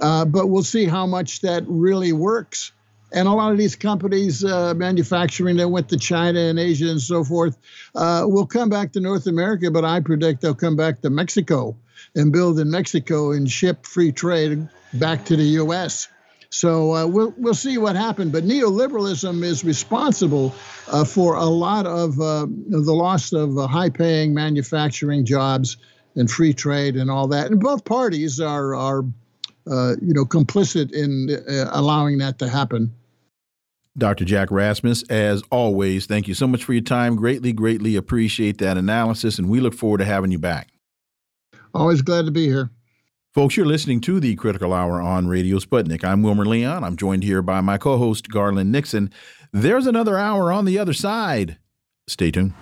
[0.00, 2.70] Uh, but we'll see how much that really works.
[3.16, 7.00] And a lot of these companies, uh, manufacturing that went to China and Asia and
[7.00, 7.56] so forth,
[7.94, 11.74] uh, will come back to North America, but I predict they'll come back to Mexico
[12.14, 16.08] and build in Mexico and ship free trade back to the U.S.
[16.50, 18.32] So uh, we'll we'll see what happens.
[18.32, 20.54] But neoliberalism is responsible
[20.88, 25.78] uh, for a lot of uh, the loss of uh, high-paying manufacturing jobs
[26.16, 27.50] and free trade and all that.
[27.50, 29.04] And both parties are are
[29.68, 32.92] uh, you know, complicit in uh, allowing that to happen.
[33.98, 34.24] Dr.
[34.24, 37.16] Jack Rasmus, as always, thank you so much for your time.
[37.16, 40.68] Greatly, greatly appreciate that analysis, and we look forward to having you back.
[41.74, 42.70] Always glad to be here.
[43.34, 46.04] Folks, you're listening to the Critical Hour on Radio Sputnik.
[46.04, 46.84] I'm Wilmer Leon.
[46.84, 49.10] I'm joined here by my co host, Garland Nixon.
[49.52, 51.58] There's another hour on the other side.
[52.06, 52.54] Stay tuned.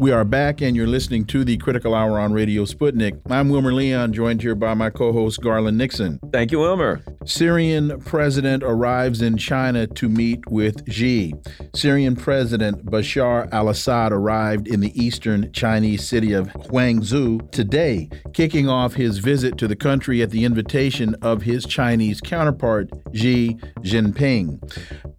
[0.00, 3.20] We are back, and you're listening to the Critical Hour on Radio Sputnik.
[3.30, 6.18] I'm Wilmer Leon, joined here by my co host, Garland Nixon.
[6.32, 7.02] Thank you, Wilmer.
[7.26, 11.34] Syrian president arrives in China to meet with Xi.
[11.74, 18.70] Syrian President Bashar al Assad arrived in the eastern Chinese city of Guangzhou today, kicking
[18.70, 24.58] off his visit to the country at the invitation of his Chinese counterpart, Xi Jinping.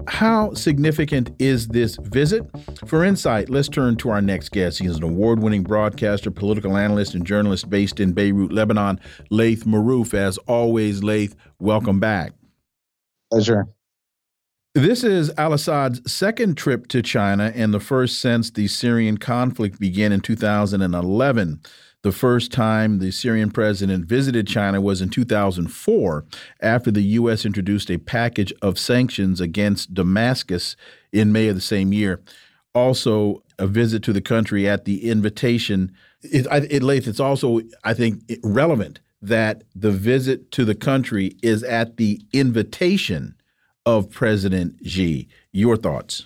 [0.07, 2.43] How significant is this visit?
[2.87, 4.70] For insight, let's turn to our next guest.
[4.77, 8.99] He is an award winning broadcaster, political analyst, and journalist based in Beirut, Lebanon,
[9.29, 10.13] Laith Marouf.
[10.13, 12.33] As always, Laith, welcome back.
[13.31, 13.67] Pleasure.
[14.73, 19.79] This is al Assad's second trip to China and the first since the Syrian conflict
[19.79, 21.61] began in 2011.
[22.03, 26.25] The first time the Syrian president visited China was in 2004
[26.61, 27.45] after the U.S.
[27.45, 30.75] introduced a package of sanctions against Damascus
[31.11, 32.21] in May of the same year.
[32.73, 35.91] Also, a visit to the country at the invitation.
[36.21, 41.97] It, it, it's also, I think, relevant that the visit to the country is at
[41.97, 43.35] the invitation
[43.85, 45.27] of President Xi.
[45.51, 46.25] Your thoughts?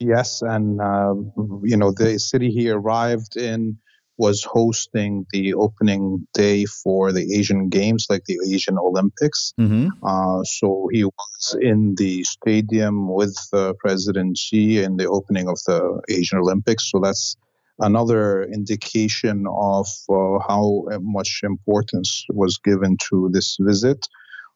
[0.00, 1.14] Yes, and uh,
[1.62, 3.78] you know the city he arrived in
[4.16, 9.52] was hosting the opening day for the Asian Games, like the Asian Olympics.
[9.58, 9.88] Mm-hmm.
[10.02, 15.58] Uh, so he was in the stadium with uh, President Xi in the opening of
[15.66, 16.90] the Asian Olympics.
[16.90, 17.36] So that's
[17.80, 24.06] another indication of uh, how much importance was given to this visit.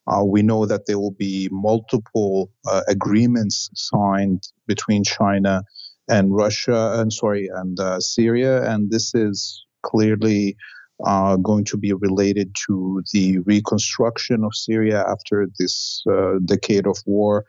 [0.06, 5.62] Uh, we know that there will be multiple uh, agreements signed between China
[6.08, 10.56] and Russia, and sorry, and uh, Syria, and this is clearly
[11.04, 16.98] uh, going to be related to the reconstruction of Syria after this uh, decade of
[17.06, 17.44] war,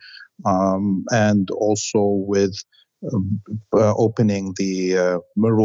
[0.45, 2.63] um, and also with
[3.13, 3.41] um,
[3.73, 5.19] uh, opening the uh,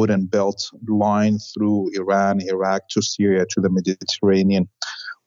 [0.08, 4.68] and belt line through Iran, Iraq to Syria to the Mediterranean.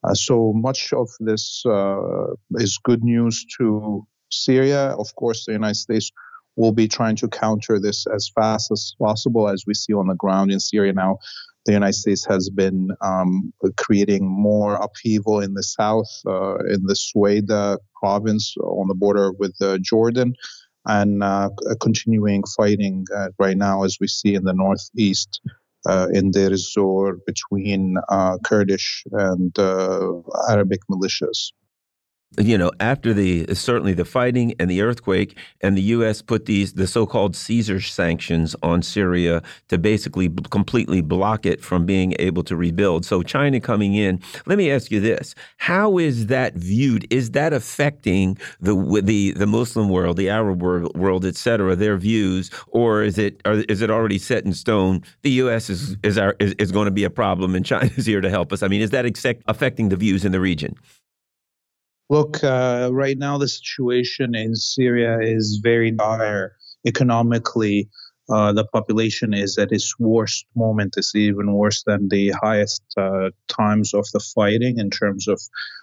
[0.04, 4.94] Uh, so much of this uh, is good news to Syria.
[4.98, 6.10] Of course, the United States
[6.58, 10.14] will be trying to counter this as fast as possible, as we see on the
[10.14, 11.18] ground in Syria now.
[11.66, 16.94] The United States has been um, creating more upheaval in the south, uh, in the
[16.94, 20.34] Sueda province on the border with uh, Jordan,
[20.86, 21.50] and uh,
[21.80, 25.40] continuing fighting uh, right now, as we see in the northeast.
[25.86, 29.56] Uh, in Deir Zor between uh, Kurdish and
[30.50, 31.52] Arabic militias
[32.36, 36.20] you know, after the certainly the fighting and the earthquake, and the U.S.
[36.20, 42.14] put these the so-called Caesar sanctions on Syria to basically completely block it from being
[42.18, 43.06] able to rebuild.
[43.06, 44.20] So China coming in.
[44.46, 47.06] Let me ask you this: How is that viewed?
[47.10, 51.24] Is that affecting the the the Muslim world, the Arab world, world
[51.76, 55.02] their views, or is it or is it already set in stone?
[55.22, 55.70] The U.S.
[55.70, 58.52] is is our is, is going to be a problem, and China's here to help
[58.52, 58.62] us.
[58.62, 59.06] I mean, is that
[59.46, 60.76] affecting the views in the region?
[62.10, 66.56] Look, uh, right now the situation in Syria is very dire
[66.86, 67.90] economically.
[68.30, 70.94] Uh, the population is at its worst moment.
[70.96, 75.40] It's even worse than the highest uh, times of the fighting in terms of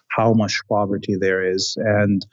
[0.09, 1.75] how much poverty there is.
[1.77, 2.25] And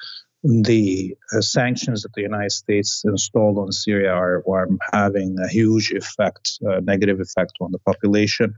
[0.43, 5.93] the uh, sanctions that the United States installed on Syria are, are having a huge
[5.93, 8.55] effect, uh, negative effect on the population.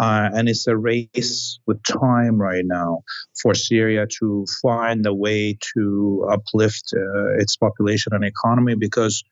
[0.00, 3.02] Uh, and it's a race with time right now
[3.42, 9.22] for Syria to find a way to uplift uh, its population and economy because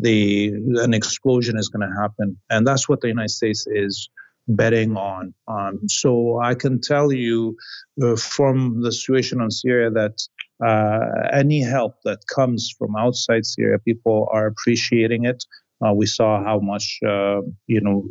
[0.00, 4.10] the an explosion is going to happen, and that's what the United States is
[4.48, 5.34] betting on.
[5.46, 7.56] Um, so I can tell you
[8.02, 10.16] uh, from the situation on Syria that
[10.64, 15.44] uh, any help that comes from outside Syria, people are appreciating it.
[15.84, 18.08] Uh, we saw how much, uh, you know,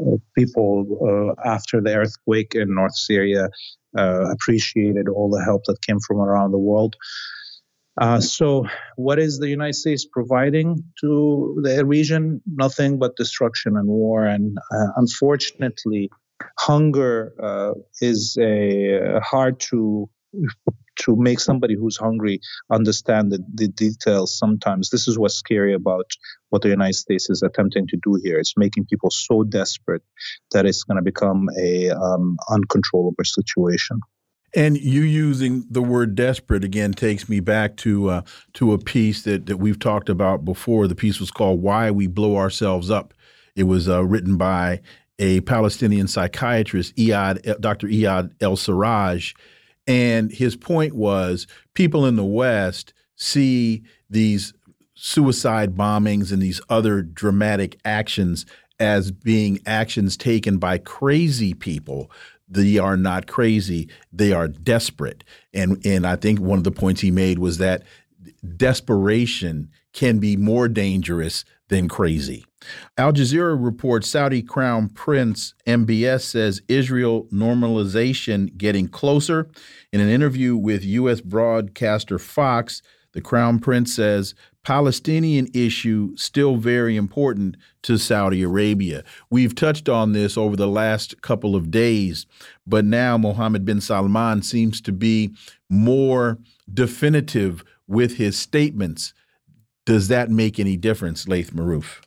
[0.00, 3.48] uh, people uh, after the earthquake in North Syria
[3.96, 6.94] uh, appreciated all the help that came from around the world.
[7.98, 12.42] Uh, so, what is the United States providing to the region?
[12.46, 14.26] Nothing but destruction and war.
[14.26, 14.58] And
[14.96, 16.10] unfortunately,
[16.58, 17.32] hunger
[18.02, 20.10] is a, hard to
[20.96, 22.40] to make somebody who's hungry
[22.70, 26.10] understand the, the details sometimes this is what's scary about
[26.50, 30.02] what the united states is attempting to do here it's making people so desperate
[30.52, 34.00] that it's going to become a um, uncontrollable situation
[34.54, 38.22] and you using the word desperate again takes me back to uh,
[38.54, 40.88] to a piece that, that we've talked about before.
[40.88, 43.12] The piece was called "Why We Blow Ourselves Up."
[43.54, 44.80] It was uh, written by
[45.18, 47.86] a Palestinian psychiatrist, Iyad, Dr.
[47.86, 49.34] Iyad El Sarraj,
[49.86, 54.52] and his point was people in the West see these
[54.94, 58.46] suicide bombings and these other dramatic actions
[58.80, 62.10] as being actions taken by crazy people.
[62.48, 65.24] They are not crazy, they are desperate.
[65.52, 67.82] And and I think one of the points he made was that
[68.56, 72.44] desperation can be more dangerous than crazy.
[72.96, 79.48] Al Jazeera reports Saudi Crown Prince MBS says Israel normalization getting closer.
[79.92, 81.20] In an interview with U.S.
[81.20, 89.04] broadcaster Fox, the Crown Prince says Palestinian issue still very important to Saudi Arabia.
[89.30, 92.26] We've touched on this over the last couple of days,
[92.66, 95.32] but now Mohammed bin Salman seems to be
[95.70, 96.38] more
[96.72, 99.14] definitive with his statements.
[99.86, 102.02] Does that make any difference, Laith Marouf?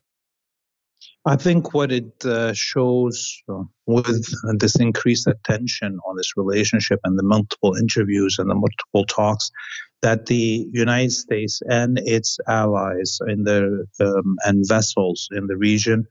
[1.26, 4.26] I think what it uh, shows uh, with
[4.60, 9.52] this increased attention on this relationship and the multiple interviews and the multiple talks
[10.02, 16.08] that the United States and its allies in the um, and vessels in the region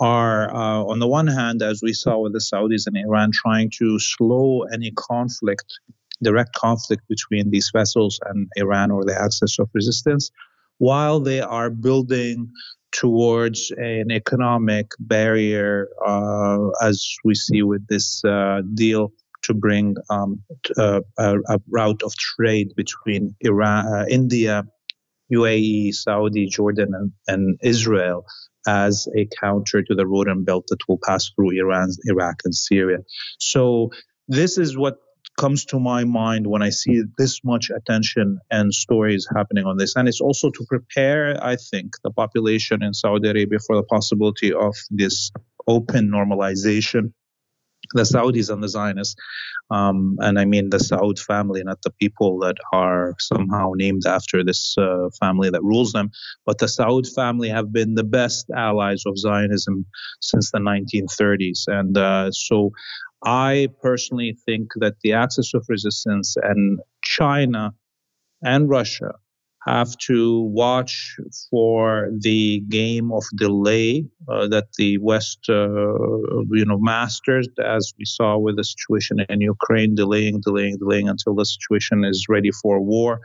[0.00, 3.70] are, uh, on the one hand, as we saw with the Saudis and Iran, trying
[3.78, 5.72] to slow any conflict,
[6.22, 10.30] direct conflict between these vessels and Iran or the axis of resistance,
[10.78, 12.50] while they are building
[12.92, 19.12] towards an economic barrier, uh, as we see with this uh, deal
[19.42, 20.42] to bring um,
[20.76, 24.64] uh, a, a, route of trade between Iran, uh, India,
[25.32, 28.24] UAE, Saudi, Jordan, and, and, Israel
[28.66, 32.54] as a counter to the road and belt that will pass through Iran, Iraq, and
[32.54, 32.98] Syria.
[33.38, 33.90] So
[34.26, 34.98] this is what
[35.38, 39.96] comes to my mind when I see this much attention and stories happening on this.
[39.96, 44.52] And it's also to prepare, I think, the population in Saudi Arabia for the possibility
[44.52, 45.30] of this
[45.66, 47.12] open normalization
[47.94, 49.14] the Saudis and the Zionists.
[49.70, 54.42] Um, and I mean the Saud family, not the people that are somehow named after
[54.42, 56.10] this uh, family that rules them.
[56.46, 59.84] But the Saud family have been the best allies of Zionism
[60.20, 61.64] since the 1930s.
[61.66, 62.72] And uh, so
[63.24, 67.74] I personally think that the axis of resistance and China
[68.42, 69.14] and Russia
[69.66, 71.16] have to watch
[71.50, 75.92] for the game of delay uh, that the West, uh,
[76.50, 81.34] you know, masters, as we saw with the situation in Ukraine, delaying, delaying, delaying until
[81.34, 83.20] the situation is ready for war.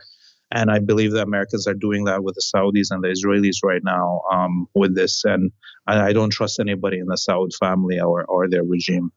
[0.50, 3.82] And I believe the Americans are doing that with the Saudis and the Israelis right
[3.82, 5.24] now um, with this.
[5.24, 5.50] And
[5.86, 9.10] I, I, don't trust anybody in the Saud family or, or their regime.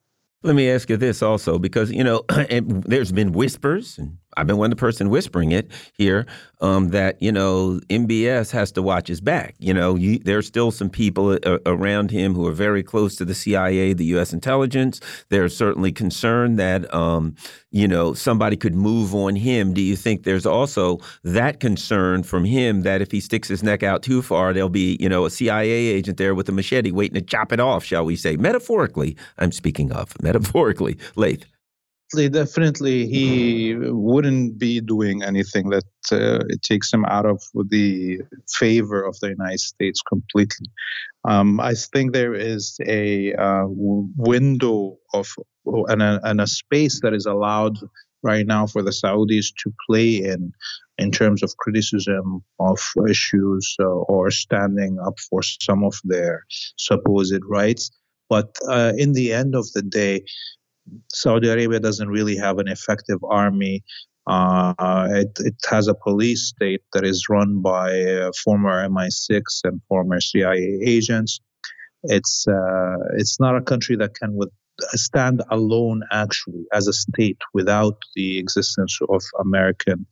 [0.44, 4.58] Let me ask you this also, because you know, there's been whispers, and I've been
[4.58, 6.26] one of the person whispering it here
[6.62, 9.56] um, that you know MBS has to watch his back.
[9.60, 13.26] You know, you, there's still some people uh, around him who are very close to
[13.26, 14.34] the CIA, the U.S.
[14.34, 15.02] intelligence.
[15.30, 17.36] They're certainly concerned that um,
[17.72, 19.74] you know somebody could move on him.
[19.74, 23.84] Do you think there's also that concern from him that if he sticks his neck
[23.84, 27.16] out too far, there'll be you know a CIA agent there with a machete waiting
[27.16, 27.84] to chop it off?
[27.84, 29.18] Shall we say metaphorically?
[29.38, 31.46] I'm speaking of metaphorically, Laith
[32.14, 39.04] definitely he wouldn't be doing anything that uh, it takes him out of the favor
[39.04, 40.68] of the United States completely.
[41.28, 45.28] Um, I think there is a uh, window of
[45.66, 47.78] and a, and a space that is allowed
[48.24, 50.54] right now for the Saudis to play in
[50.98, 56.44] in terms of criticism of issues uh, or standing up for some of their
[56.78, 57.92] supposed rights.
[58.30, 60.26] But uh, in the end of the day,
[61.12, 63.84] Saudi Arabia doesn't really have an effective army.
[64.28, 69.82] Uh, it, it, has a police state that is run by uh, former MI6 and
[69.88, 71.40] former CIA agents.
[72.04, 74.52] It's uh, it's not a country that can with,
[74.94, 80.06] stand alone actually as a state without the existence of American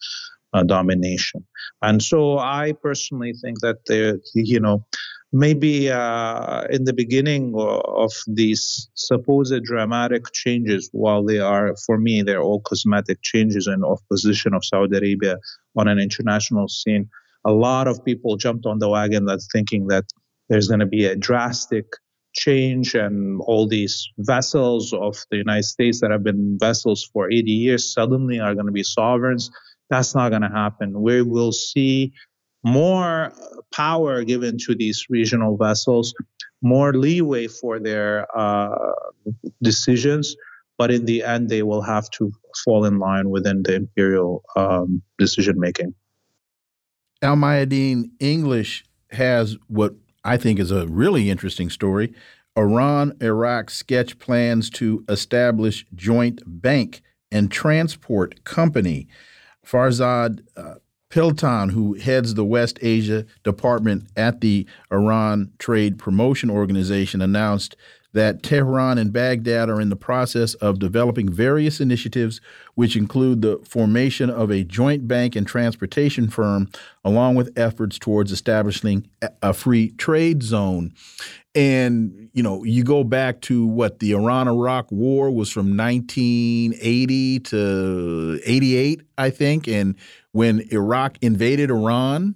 [0.53, 1.45] uh, domination.
[1.81, 4.85] And so I personally think that there, you know,
[5.31, 12.21] maybe uh, in the beginning of these supposed dramatic changes, while they are, for me,
[12.21, 15.37] they're all cosmetic changes in of position of Saudi Arabia
[15.75, 17.09] on an international scene,
[17.45, 20.05] a lot of people jumped on the wagon that's thinking that
[20.49, 21.85] there's going to be a drastic
[22.33, 27.51] change and all these vessels of the United States that have been vessels for 80
[27.51, 29.49] years suddenly are going to be sovereigns.
[29.89, 31.01] That's not going to happen.
[31.01, 32.13] We will see
[32.63, 33.31] more
[33.71, 36.13] power given to these regional vessels,
[36.61, 38.93] more leeway for their uh,
[39.61, 40.35] decisions,
[40.77, 42.31] but in the end, they will have to
[42.63, 45.93] fall in line within the imperial um, decision making.
[47.21, 52.13] Al Mayadeen English has what I think is a really interesting story.
[52.57, 59.07] Iran Iraq sketch plans to establish joint bank and transport company.
[59.65, 60.75] Farzad uh,
[61.09, 67.75] Piltan, who heads the West Asia department at the Iran Trade Promotion Organization, announced
[68.15, 72.39] that Tehran and Baghdad are in the process of developing various initiatives,
[72.73, 76.69] which include the formation of a joint bank and transportation firm,
[77.03, 79.05] along with efforts towards establishing
[79.41, 80.93] a free trade zone.
[81.55, 87.39] And, you know, you go back to what the Iran Iraq War was from 1980
[87.41, 89.67] to 88, I think.
[89.67, 89.95] And
[90.31, 92.35] when Iraq invaded Iran,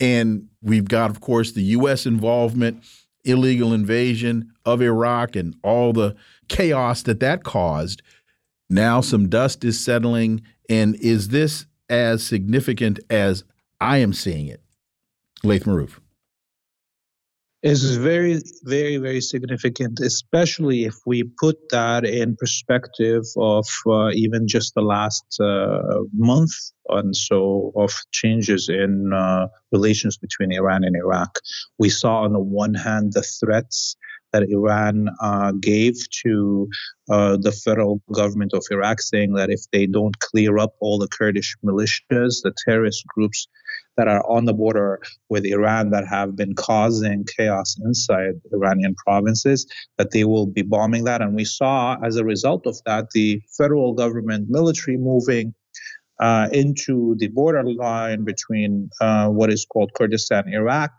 [0.00, 2.04] and we've got, of course, the U.S.
[2.04, 2.82] involvement,
[3.24, 6.16] illegal invasion of Iraq, and all the
[6.48, 8.02] chaos that that caused.
[8.68, 10.42] Now some dust is settling.
[10.68, 13.44] And is this as significant as
[13.80, 14.62] I am seeing it?
[15.42, 15.98] Laith Marouf
[17.62, 24.48] is very, very, very significant, especially if we put that in perspective of uh, even
[24.48, 26.52] just the last uh, month
[26.88, 31.38] and so of changes in uh, relations between Iran and Iraq.
[31.78, 33.96] We saw on the one hand the threats
[34.32, 36.68] that Iran uh, gave to
[37.10, 41.08] uh, the federal government of Iraq, saying that if they don't clear up all the
[41.08, 43.48] Kurdish militias, the terrorist groups
[43.96, 49.66] that are on the border with Iran that have been causing chaos inside Iranian provinces,
[49.98, 51.20] that they will be bombing that.
[51.20, 55.54] And we saw as a result of that the federal government military moving
[56.20, 60.92] uh, into the borderline between uh, what is called Kurdistan, Iraq,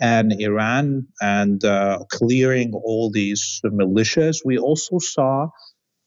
[0.00, 4.38] and Iran, and uh, clearing all these militias.
[4.44, 5.48] We also saw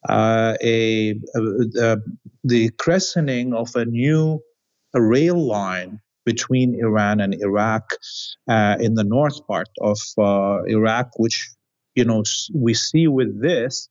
[0.10, 1.42] uh, a, a,
[1.80, 1.98] a,
[2.44, 4.42] the crescenting of a new
[4.94, 7.84] rail line between Iran and Iraq
[8.48, 11.50] uh, in the north part of uh, Iraq, which
[11.96, 13.90] you know we see with this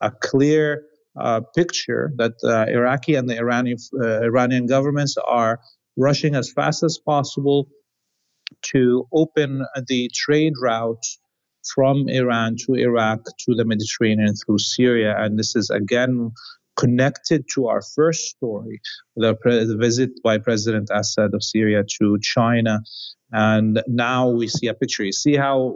[0.00, 0.84] a clear
[1.18, 5.60] uh, picture that uh, Iraqi and the Iranian Iranian governments are
[5.96, 7.68] rushing as fast as possible
[8.62, 11.04] to open the trade route
[11.74, 15.14] from Iran to Iraq to the Mediterranean through Syria.
[15.18, 16.32] And this is again
[16.80, 18.80] connected to our first story,
[19.16, 22.80] the, pre- the visit by President Assad of Syria to China
[23.32, 25.04] and now we see a picture.
[25.04, 25.74] You see how,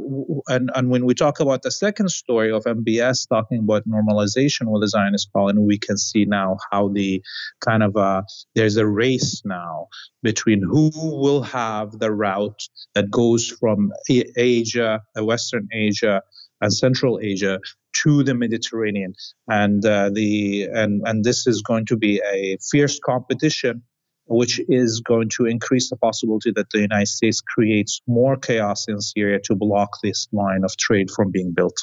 [0.48, 4.82] and, and when we talk about the second story of MBS talking about normalization with
[4.82, 7.22] the Zionist colony, we can see now how the
[7.60, 8.24] kind of a,
[8.54, 9.86] there's a race now
[10.22, 12.62] between who will have the route
[12.94, 16.22] that goes from Asia, uh, Western Asia,
[16.60, 17.60] and Central Asia
[18.02, 19.14] to the Mediterranean,
[19.48, 23.82] and uh, the and and this is going to be a fierce competition
[24.26, 29.00] which is going to increase the possibility that the United States creates more chaos in
[29.00, 31.76] Syria to block this line of trade from being built.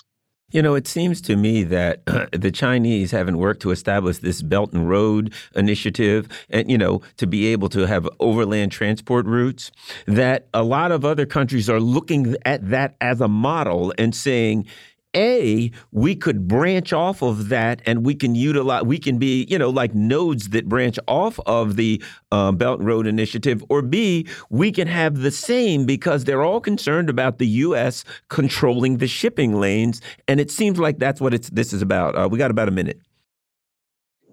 [0.52, 4.42] You know, it seems to me that uh, the Chinese haven't worked to establish this
[4.42, 9.72] Belt and Road initiative and, you know, to be able to have overland transport routes,
[10.08, 14.68] that a lot of other countries are looking at that as a model and saying,
[15.16, 19.58] a, we could branch off of that and we can utilize, we can be, you
[19.58, 22.02] know, like nodes that branch off of the
[22.32, 23.64] uh, Belt and Road Initiative.
[23.70, 28.04] Or B, we can have the same because they're all concerned about the U.S.
[28.30, 30.02] controlling the shipping lanes.
[30.28, 32.16] And it seems like that's what it's, this is about.
[32.16, 33.02] Uh, we got about a minute.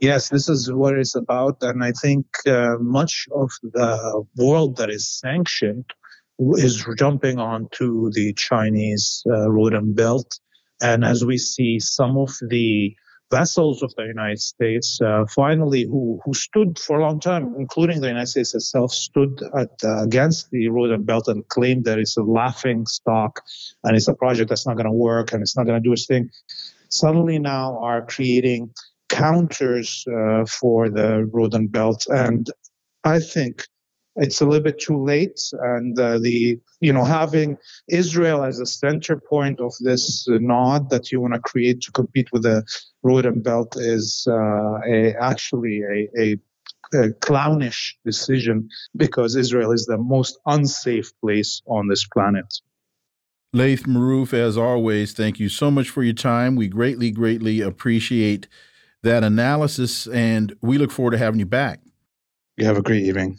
[0.01, 1.57] Yes, this is what it's about.
[1.63, 5.87] And I think uh, much of the world that is sanctioned
[6.39, 10.39] is jumping onto the Chinese uh, road and belt
[10.81, 12.95] and as we see some of the
[13.31, 18.01] vessels of the United States, uh, finally, who, who stood for a long time, including
[18.01, 21.99] the United States itself, stood at, uh, against the road and belt and claimed that
[21.99, 23.43] it's a laughing stock
[23.85, 25.93] and it's a project that's not going to work and it's not going to do
[25.93, 26.31] its thing,
[26.89, 28.71] suddenly now are creating
[29.09, 32.07] counters uh, for the road and belt.
[32.09, 32.49] And
[33.05, 33.67] I think
[34.19, 35.41] it's a little bit too late.
[35.53, 37.57] And uh, the you know having
[37.89, 41.93] Israel as a center point of this uh, nod that you want to create to
[41.93, 42.65] compete with the
[43.03, 46.37] road and belt is uh, a, actually a, a,
[46.95, 52.47] a, clownish decision because Israel is the most unsafe place on this planet.
[53.55, 56.55] Laith Marouf, as always, thank you so much for your time.
[56.55, 58.47] We greatly, greatly appreciate
[59.03, 61.81] that analysis, and we look forward to having you back.
[62.57, 63.39] You have a great evening.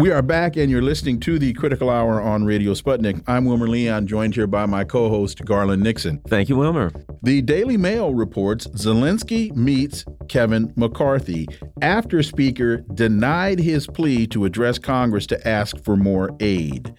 [0.00, 3.22] We are back, and you're listening to the Critical Hour on Radio Sputnik.
[3.26, 6.22] I'm Wilmer Leon, joined here by my co host, Garland Nixon.
[6.26, 6.90] Thank you, Wilmer.
[7.22, 11.46] The Daily Mail reports Zelensky meets Kevin McCarthy
[11.82, 16.94] after Speaker denied his plea to address Congress to ask for more aid.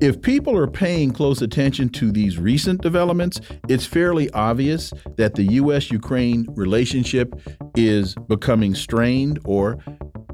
[0.00, 5.44] If people are paying close attention to these recent developments, it's fairly obvious that the
[5.44, 5.92] U.S.
[5.92, 7.40] Ukraine relationship
[7.76, 9.78] is becoming strained or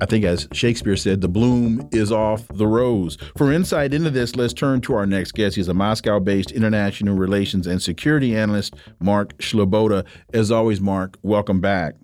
[0.03, 3.17] I think, as Shakespeare said, the bloom is off the rose.
[3.37, 5.55] For insight into this, let's turn to our next guest.
[5.55, 10.05] He's a Moscow based international relations and security analyst, Mark Sleboda.
[10.35, 11.95] As always, Mark, welcome back.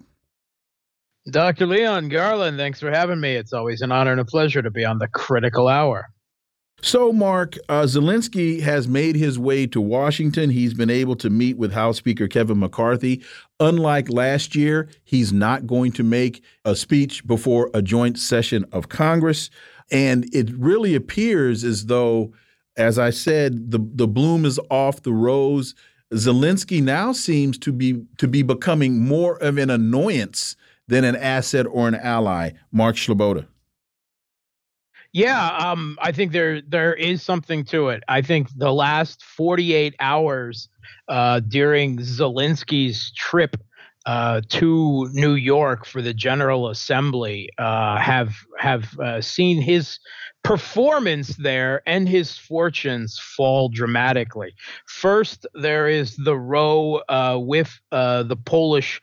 [1.29, 1.67] Dr.
[1.67, 3.35] Leon Garland, thanks for having me.
[3.35, 6.09] It's always an honor and a pleasure to be on the critical hour.
[6.81, 10.49] So, Mark, uh, Zelensky has made his way to Washington.
[10.49, 13.25] He's been able to meet with House Speaker Kevin McCarthy.
[13.59, 18.89] Unlike last year, he's not going to make a speech before a joint session of
[18.89, 19.51] Congress.
[19.91, 22.33] And it really appears as though,
[22.77, 25.75] as I said, the, the bloom is off the rose.
[26.15, 30.55] Zelensky now seems to be to be becoming more of an annoyance
[30.87, 32.53] than an asset or an ally.
[32.71, 33.49] Mark Sleboda.
[35.13, 38.03] Yeah, um, I think there there is something to it.
[38.09, 40.69] I think the last 48 hours
[41.09, 43.57] uh, during Zelensky's trip
[44.05, 49.99] uh, to New York for the General Assembly uh, have have uh, seen his
[50.45, 54.55] performance there and his fortunes fall dramatically.
[54.87, 59.01] First, there is the row uh, with uh, the Polish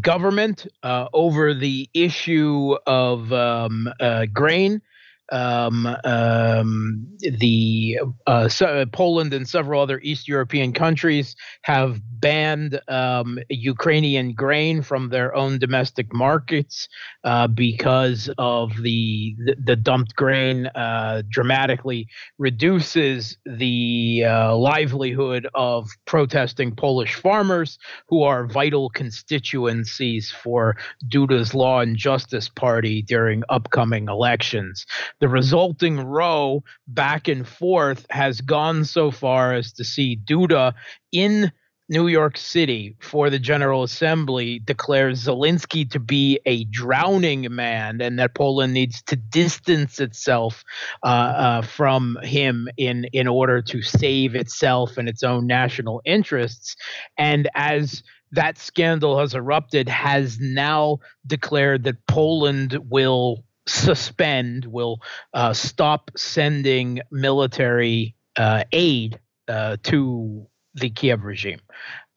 [0.00, 3.88] government over the issue of um,
[4.32, 4.80] grain
[5.30, 13.38] um, um, the uh, so Poland and several other East European countries have banned um,
[13.48, 16.88] Ukrainian grain from their own domestic markets
[17.24, 22.08] uh, because of the, the, the dumped grain uh, dramatically
[22.38, 27.78] reduces the uh, livelihood of protesting Polish farmers
[28.08, 30.76] who are vital constituencies for
[31.08, 34.86] Duda's Law and Justice Party during upcoming elections.
[35.20, 40.74] The resulting row back and forth has gone so far as to see Duda
[41.10, 41.52] in
[41.88, 48.18] New York City for the General Assembly declares Zelensky to be a drowning man and
[48.18, 50.64] that Poland needs to distance itself
[51.04, 56.74] uh, uh, from him in, in order to save itself and its own national interests.
[57.16, 58.02] And as
[58.32, 65.00] that scandal has erupted, has now declared that Poland will suspend, will
[65.34, 69.18] uh, stop sending military uh, aid
[69.48, 71.60] uh, to the Kiev regime.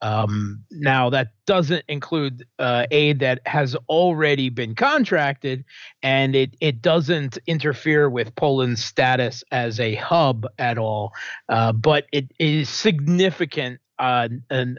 [0.02, 5.64] Um, now, that doesn't include uh, aid that has already been contracted,
[6.02, 11.12] and it, it doesn't interfere with Poland's status as a hub at all,
[11.50, 14.28] uh, but it is significant uh,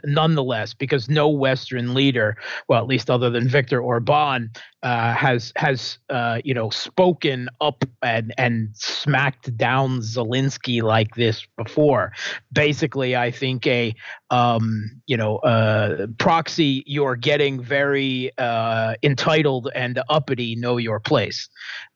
[0.04, 2.36] nonetheless, because no Western leader,
[2.68, 4.50] well, at least other than Viktor Orban,
[4.82, 11.46] uh, has has uh, you know spoken up and and smacked down Zelensky like this
[11.56, 12.12] before.
[12.52, 13.94] Basically, I think a
[14.30, 20.56] um, you know uh, proxy you're getting very uh, entitled and uppity.
[20.56, 21.48] Know your place.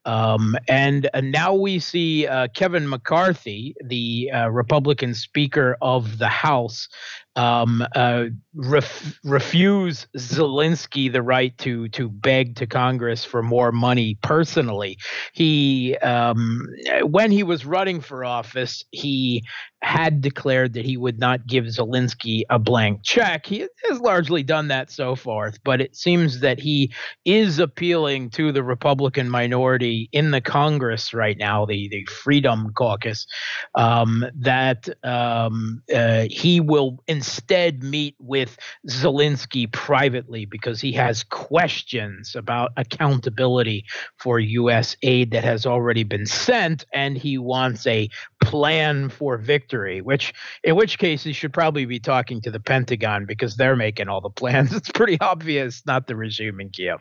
[0.06, 6.28] Um, and uh, now we see uh, Kevin McCarthy, the uh, Republican Speaker of the
[6.28, 6.88] House,
[7.36, 14.18] um, uh, ref- refuse Zelensky the right to to beg to Congress for more money
[14.22, 14.98] personally.
[15.32, 16.66] He, um,
[17.02, 19.44] when he was running for office, he
[19.82, 23.46] had declared that he would not give Zelensky a blank check.
[23.46, 26.92] He has largely done that so far, but it seems that he
[27.24, 33.26] is appealing to the Republican minority in the Congress right now, the, the Freedom Caucus,
[33.74, 38.56] um, that um, uh, he will instead meet with
[38.88, 43.84] Zelensky privately because he has questions about accountability
[44.16, 44.96] for U.S.
[45.02, 48.08] aid that has already been sent, and he wants a
[48.40, 50.32] plan for victory, which
[50.62, 54.20] in which case he should probably be talking to the Pentagon because they're making all
[54.20, 54.72] the plans.
[54.76, 57.00] It's pretty obvious, not the regime in Kiev.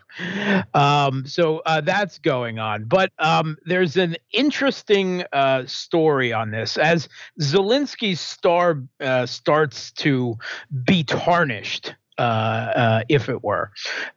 [0.73, 2.85] Um, so uh, that's going on.
[2.85, 7.09] But um, there's an interesting uh, story on this as
[7.41, 10.14] Zelensky's star uh, starts to
[10.85, 13.71] be tarnished uh, uh, if it were.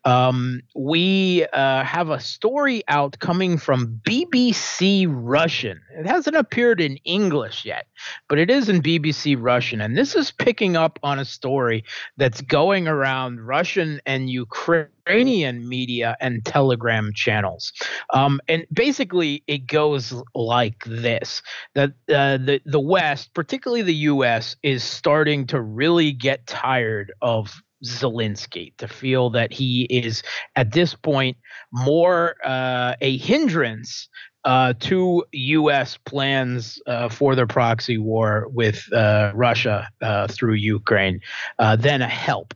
[0.04, 5.80] Um, we uh, have a story out coming from BBC Russian.
[5.98, 7.86] It hasn't appeared in English yet,
[8.28, 9.80] but it is in BBC Russian.
[9.80, 11.84] And this is picking up on a story
[12.16, 17.72] that's going around Russian and Ukrainian media and telegram channels.
[18.14, 21.42] Um, and basically, it goes like this
[21.74, 27.60] that uh, the, the West, particularly the US, is starting to really get tired of
[27.84, 30.22] Zelensky to feel that he is
[30.56, 31.36] at this point
[31.72, 34.08] more uh, a hindrance
[34.44, 35.98] uh, to U.S.
[35.98, 41.20] plans uh, for the proxy war with uh, Russia uh, through Ukraine
[41.58, 42.54] uh, than a help.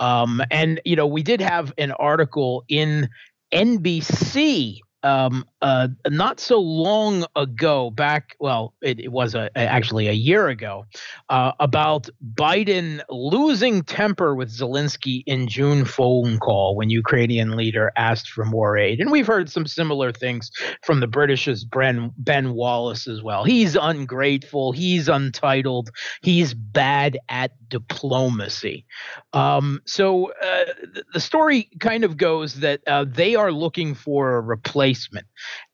[0.00, 3.08] Um, and you know, we did have an article in
[3.52, 10.12] NBC um, uh, not so long ago, back well, it, it was a, actually a
[10.12, 10.84] year ago,
[11.28, 18.28] uh, about Biden losing temper with Zelensky in June phone call when Ukrainian leader asked
[18.30, 20.50] for more aid, and we've heard some similar things
[20.82, 23.44] from the British's Ben Ben Wallace as well.
[23.44, 25.90] He's ungrateful, he's untitled,
[26.22, 28.84] he's bad at diplomacy.
[29.32, 30.64] Um, so uh,
[31.12, 35.26] the story kind of goes that uh, they are looking for a replacement,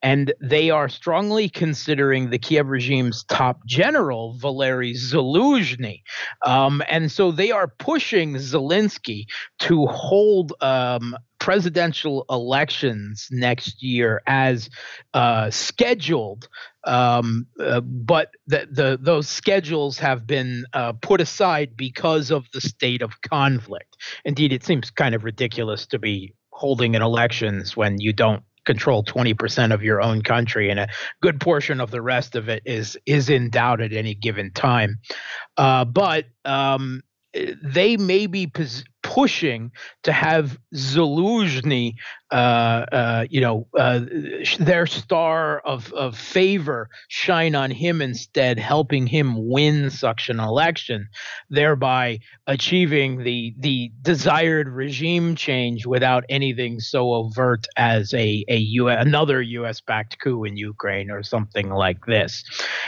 [0.03, 6.03] and they are strongly considering the Kiev regime's top general, Valery Zaluzhny.
[6.45, 9.27] Um, and so they are pushing Zelensky
[9.61, 14.69] to hold um, presidential elections next year as
[15.15, 16.49] uh, scheduled,
[16.85, 22.61] um, uh, but the, the, those schedules have been uh, put aside because of the
[22.61, 23.97] state of conflict.
[24.25, 29.03] Indeed, it seems kind of ridiculous to be holding an elections when you don't control
[29.03, 30.89] 20% of your own country and a
[31.23, 34.99] good portion of the rest of it is is in doubt at any given time.
[35.57, 37.01] Uh, but um,
[37.63, 39.71] they may be pos- pushing
[40.03, 41.95] to have Zaluzhny,
[42.31, 42.35] uh,
[42.93, 44.01] uh, you know, uh,
[44.59, 51.09] their star of, of favor shine on him instead, helping him win such an election,
[51.49, 58.89] thereby achieving the the desired regime change without anything so overt as a a U-
[58.89, 59.81] another U.S.
[59.81, 62.45] backed coup in Ukraine or something like this.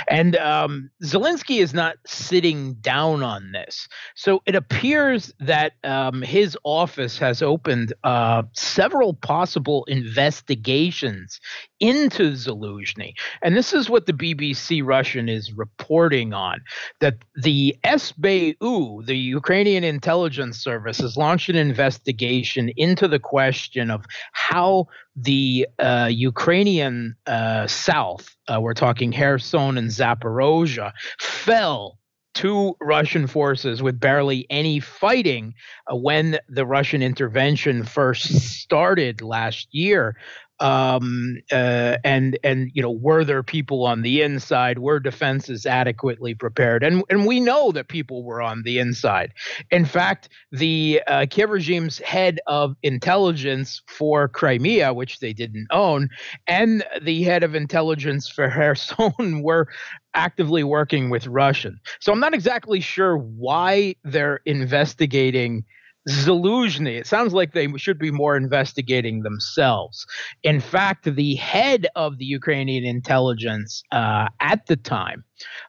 [0.09, 5.73] And um, Zelensky is not sitting down on this, so it appears that.
[6.01, 11.41] Um, his office has opened uh, several possible investigations
[11.79, 13.13] into Zaluzhny.
[13.43, 16.61] And this is what the BBC Russian is reporting on
[17.01, 24.05] that the SBU, the Ukrainian intelligence service, has launched an investigation into the question of
[24.33, 24.87] how
[25.17, 31.99] the uh, Ukrainian uh, south, uh, we're talking Kherson and Zaporozhia, fell
[32.41, 35.53] to Russian forces with barely any fighting
[35.93, 40.17] uh, when the Russian intervention first started last year
[40.61, 44.79] um, uh, and and you know were there people on the inside?
[44.79, 46.85] Were defenses adequately prepared?
[46.85, 49.33] And and we know that people were on the inside.
[49.71, 56.09] In fact the uh, kiev regime's head of intelligence for crimea which they didn't own
[56.47, 59.67] and the head of intelligence for kherson were
[60.15, 65.65] actively working with russian so i'm not exactly sure why they're investigating
[66.09, 66.99] Zaluzhny.
[66.99, 70.07] It sounds like they should be more investigating themselves.
[70.43, 75.25] In fact, the head of the Ukrainian intelligence uh, at the time,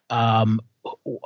[0.10, 0.60] um,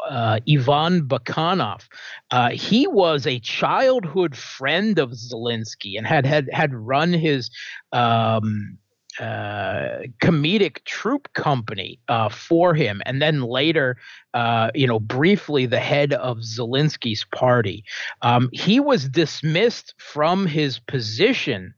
[0.10, 1.84] uh, Ivan Bakanov,
[2.32, 7.50] uh, he was a childhood friend of Zelensky and had had had run his
[7.94, 8.78] um,
[9.20, 13.98] uh, comedic troupe company uh, for him, and then later,
[14.34, 17.84] uh, you know, briefly the head of Zelensky's party.
[18.22, 21.74] Um, he was dismissed from his position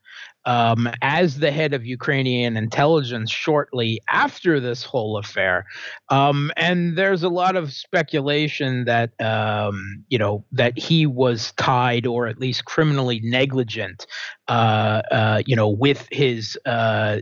[0.47, 5.65] um, as the head of Ukrainian intelligence shortly after this whole affair.
[6.07, 12.07] Um, and there's a lot of speculation that um, you know that he was tied
[12.07, 14.07] or at least criminally negligent,
[14.47, 17.17] uh, uh, you know, with his uh,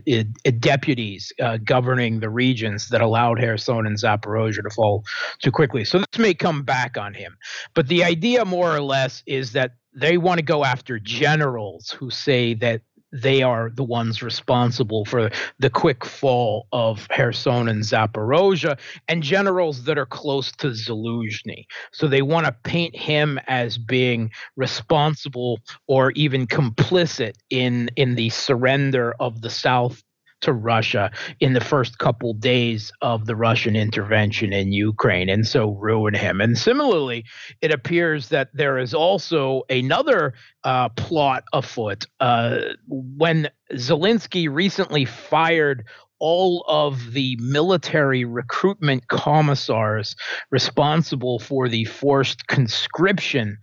[0.60, 5.04] deputies uh, governing the regions that allowed Kherson and Zaporozhye to fall
[5.42, 5.84] too quickly.
[5.84, 7.36] So this may come back on him,
[7.74, 12.10] but the idea more or less is that they want to go after generals who
[12.10, 12.82] say that
[13.12, 18.78] they are the ones responsible for the quick fall of Kherson and Zaporozhia
[19.08, 21.66] and generals that are close to Zaluzhny.
[21.92, 28.30] So they want to paint him as being responsible or even complicit in in the
[28.30, 30.02] surrender of the South
[30.42, 31.10] to Russia
[31.40, 36.40] in the first couple days of the Russian intervention in Ukraine and so ruin him.
[36.40, 37.24] And similarly,
[37.60, 40.34] it appears that there is also another
[40.64, 42.06] uh, plot afoot.
[42.20, 42.58] Uh,
[42.88, 45.84] when Zelensky recently fired
[46.18, 50.16] all of the military recruitment commissars
[50.50, 53.58] responsible for the forced conscription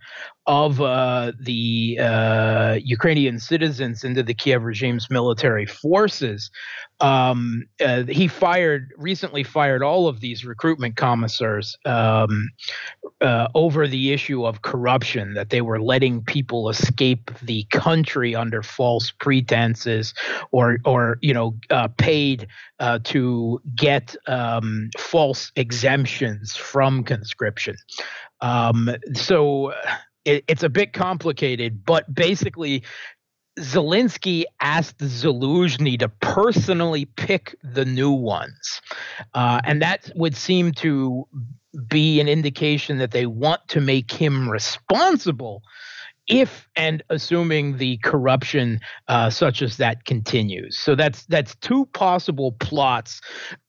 [0.46, 6.50] of uh, the uh, Ukrainian citizens into the Kiev regime's military forces.
[7.00, 12.50] Um, uh, he fired recently fired all of these recruitment commissars um,
[13.20, 18.62] uh, over the issue of corruption that they were letting people escape the country under
[18.62, 20.12] false pretenses
[20.52, 22.46] or or you know uh, paid
[22.80, 27.76] uh, to get um, false exemptions from conscription.
[28.40, 29.72] Um, so
[30.24, 32.82] it, it's a bit complicated, but basically,
[33.58, 38.80] Zelensky asked Zaluzhny to personally pick the new ones.
[39.32, 41.28] Uh, and that would seem to
[41.86, 45.62] be an indication that they want to make him responsible
[46.26, 50.78] if and assuming the corruption uh, such as that continues.
[50.78, 53.20] So that's that's two possible plots,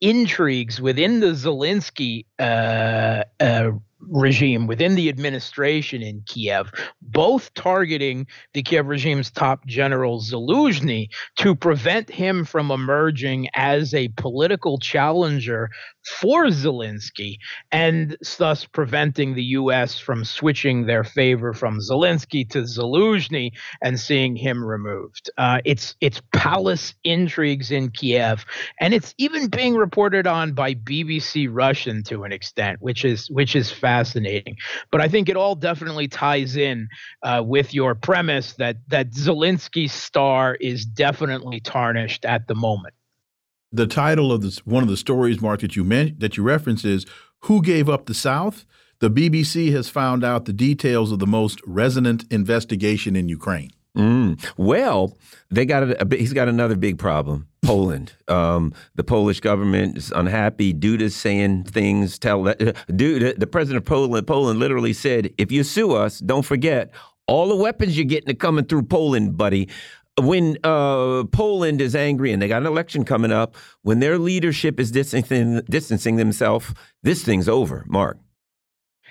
[0.02, 3.72] intrigues within the Zelensky uh, uh,
[4.10, 6.72] regime within the administration in Kiev,
[7.02, 14.10] both targeting the Kiev regime's top general Zaluzhny to prevent him from emerging as a
[14.10, 15.70] political challenger
[16.06, 17.38] for Zelensky,
[17.72, 19.98] and thus preventing the U.S.
[19.98, 23.52] from switching their favor from Zelensky to Zaluzhny
[23.82, 25.30] and seeing him removed.
[25.38, 28.46] Uh, it's it's palace intrigues in Kiev,
[28.80, 33.56] and it's even being reported on by BBC Russian to an extent, which is which
[33.56, 33.95] is fascinating.
[34.92, 36.88] But I think it all definitely ties in
[37.24, 42.94] uh, with your premise that that Zelensky's star is definitely tarnished at the moment
[43.72, 46.86] the title of this one of the stories, Mark, that you meant that you reference
[46.86, 47.06] is
[47.42, 48.66] "Who Gave Up the South."
[49.00, 53.72] the BBC has found out the details of the most resonant investigation in Ukraine.
[53.98, 54.44] Mm.
[54.58, 55.18] Well,
[55.50, 57.48] they got a, a, he's got another big problem.
[57.66, 58.14] Poland.
[58.28, 60.74] Um, the Polish government is unhappy.
[60.74, 62.20] Duda's saying things.
[62.20, 64.28] Tell Duda, the president of Poland.
[64.28, 66.92] Poland literally said, "If you sue us, don't forget
[67.28, 69.70] all the weapons you're getting are coming through Poland, buddy."
[70.18, 74.80] When uh, Poland is angry and they got an election coming up, when their leadership
[74.80, 76.74] is distancing, distancing themselves,
[77.04, 77.84] this thing's over.
[77.90, 78.18] Mark.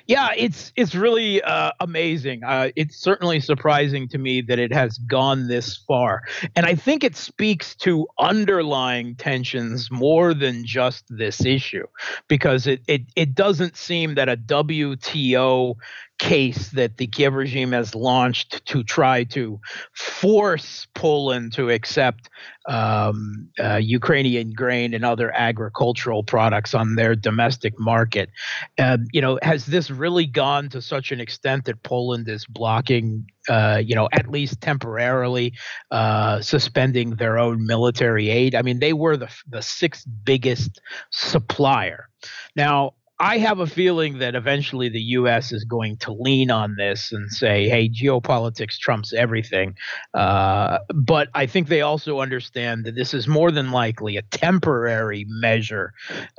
[0.07, 2.45] Yeah, it's it's really uh, amazing.
[2.45, 6.23] Uh, it's certainly surprising to me that it has gone this far,
[6.55, 11.87] and I think it speaks to underlying tensions more than just this issue,
[12.29, 15.77] because it it it doesn't seem that a WTO
[16.19, 19.61] case that the Kiev regime has launched to try to
[19.95, 22.31] force Poland to accept
[22.67, 28.31] um, uh, Ukrainian grain and other agricultural products on their domestic market.
[28.79, 33.27] Um, you know, has this really gone to such an extent that Poland is blocking,
[33.49, 35.53] uh, you know, at least temporarily
[35.91, 38.55] uh, suspending their own military aid?
[38.55, 40.81] I mean, they were the the sixth biggest
[41.11, 42.09] supplier.
[42.57, 45.53] Now, I have a feeling that eventually the U.S.
[45.53, 49.77] is going to lean on this and say, "Hey, geopolitics trumps everything."
[50.15, 55.27] Uh, but I think they also understand that this is more than likely a temporary
[55.29, 55.93] measure.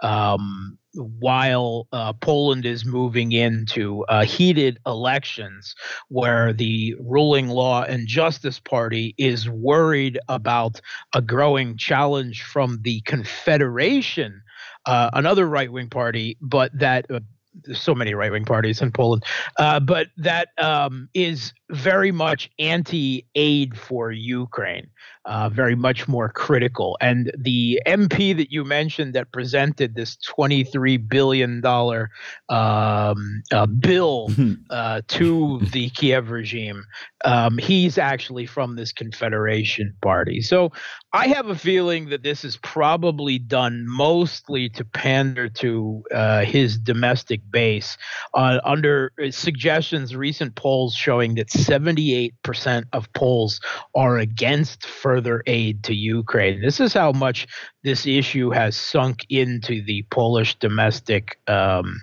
[0.04, 5.76] Um, while uh, Poland is moving into uh, heated elections
[6.08, 10.80] where the ruling law and justice party is worried about
[11.14, 14.42] a growing challenge from the confederation
[14.86, 17.20] uh, another right wing party, but that uh,
[17.64, 19.24] there's so many right wing parties in Poland,
[19.58, 24.88] uh, but that um, is very much anti aid for Ukraine,
[25.26, 26.98] uh, very much more critical.
[27.02, 34.30] And the MP that you mentioned that presented this $23 billion um, uh, bill
[34.70, 36.86] uh, to the Kiev regime,
[37.24, 40.42] um, he's actually from this Confederation party.
[40.42, 40.72] So
[41.14, 46.78] I have a feeling that this is probably done mostly to pander to uh, his
[46.78, 47.98] domestic base
[48.34, 53.60] uh, under suggestions, recent polls showing that 78% of Poles
[53.96, 56.62] are against further aid to Ukraine.
[56.62, 57.48] This is how much
[57.84, 62.02] this issue has sunk into the Polish domestic um,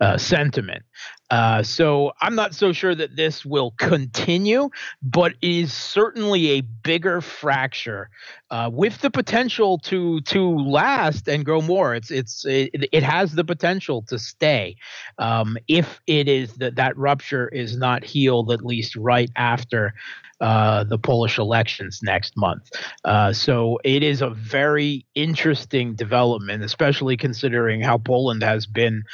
[0.00, 0.84] uh, sentiment.
[1.30, 4.70] Uh, so I'm not so sure that this will continue,
[5.02, 8.10] but is certainly a bigger fracture
[8.50, 11.94] uh, with the potential to to last and grow more.
[11.94, 14.76] It's it's it, it has the potential to stay
[15.18, 19.94] um, if it is that that rupture is not healed at least right after
[20.40, 22.70] uh, the Polish elections next month.
[23.04, 29.04] Uh, so it is a very interesting development, especially considering how Poland has been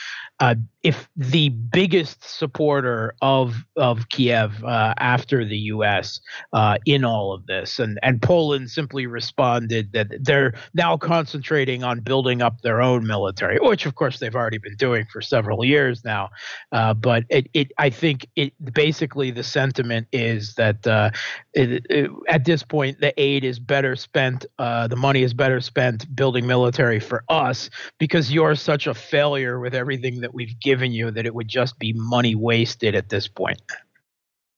[0.41, 6.21] uh, if the biggest supporter of of Kiev uh, after the U.S.
[6.53, 12.01] Uh, in all of this, and and Poland simply responded that they're now concentrating on
[12.01, 16.05] building up their own military, which of course they've already been doing for several years
[16.05, 16.31] now.
[16.73, 21.11] Uh, but it, it I think it basically the sentiment is that uh,
[21.55, 25.61] it, it, at this point the aid is better spent, uh, the money is better
[25.61, 30.93] spent building military for us because you're such a failure with everything that we've given
[30.93, 33.61] you that it would just be money wasted at this point.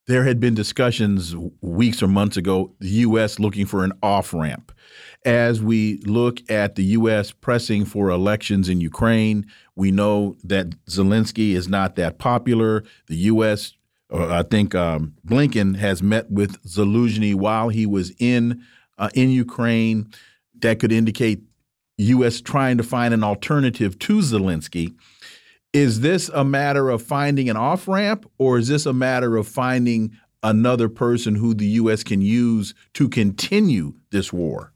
[0.07, 3.39] There had been discussions weeks or months ago, the U.S.
[3.39, 4.73] looking for an off ramp.
[5.25, 7.31] As we look at the U.S.
[7.31, 9.47] pressing for elections in Ukraine,
[9.77, 12.83] we know that Zelensky is not that popular.
[13.07, 13.75] The U.S.,
[14.13, 18.63] I think um, Blinken has met with Zelensky while he was in
[18.99, 20.13] uh, in Ukraine.
[20.61, 21.43] That could indicate
[21.97, 22.41] U.S.
[22.41, 24.95] trying to find an alternative to Zelensky.
[25.73, 29.49] Is this a matter of finding an off ramp, or is this a matter of
[29.49, 30.13] finding
[30.43, 32.05] another person who the U.S.
[32.05, 34.73] can use to continue this war?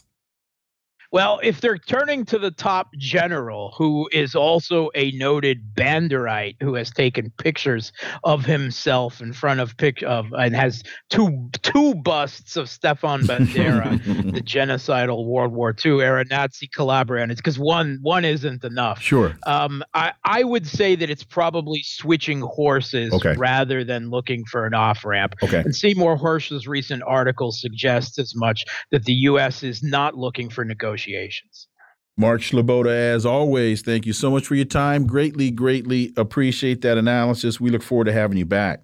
[1.12, 6.74] Well, if they're turning to the top general, who is also a noted Banderite, who
[6.74, 7.92] has taken pictures
[8.24, 14.02] of himself in front of pic of and has two two busts of Stefan Bandera,
[14.32, 17.30] the genocidal World War II era Nazi collaborator.
[17.30, 19.00] It's because one one isn't enough.
[19.00, 19.36] Sure.
[19.46, 23.34] Um, I I would say that it's probably switching horses okay.
[23.36, 25.34] rather than looking for an off ramp.
[25.42, 25.60] Okay.
[25.60, 29.62] And Seymour Hersh's recent article suggests as much that the U.S.
[29.62, 31.68] is not looking for negotiations negotiations.
[32.16, 35.06] Mark Sleboda, as always, thank you so much for your time.
[35.06, 37.60] Greatly, greatly appreciate that analysis.
[37.60, 38.82] We look forward to having you back.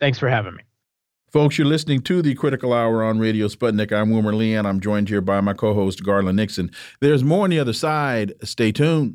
[0.00, 0.62] Thanks for having me.
[1.30, 3.92] Folks, you're listening to the Critical Hour on Radio Sputnik.
[3.92, 6.70] I'm Wilmer Lee, and I'm joined here by my co host, Garland Nixon.
[7.00, 8.32] There's more on the other side.
[8.42, 9.14] Stay tuned.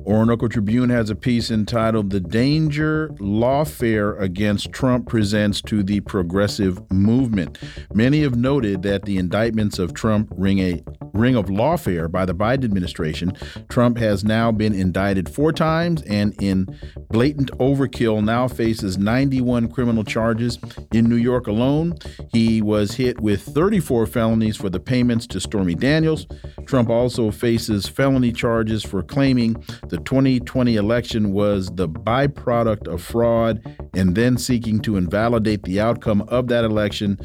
[0.05, 6.79] Orinoco Tribune has a piece entitled The Danger Lawfare Against Trump Presents to the Progressive
[6.91, 7.59] Movement.
[7.93, 10.83] Many have noted that the indictments of Trump ring a
[11.13, 13.33] ring of lawfare by the Biden administration.
[13.69, 16.67] Trump has now been indicted four times and in
[17.09, 20.57] blatant overkill now faces 91 criminal charges
[20.93, 21.95] in New York alone.
[22.31, 26.27] He was hit with 34 felonies for the payments to Stormy Daniels.
[26.65, 29.61] Trump also faces felony charges for claiming
[29.91, 33.61] the 2020 election was the byproduct of fraud
[33.93, 37.19] and then seeking to invalidate the outcome of that election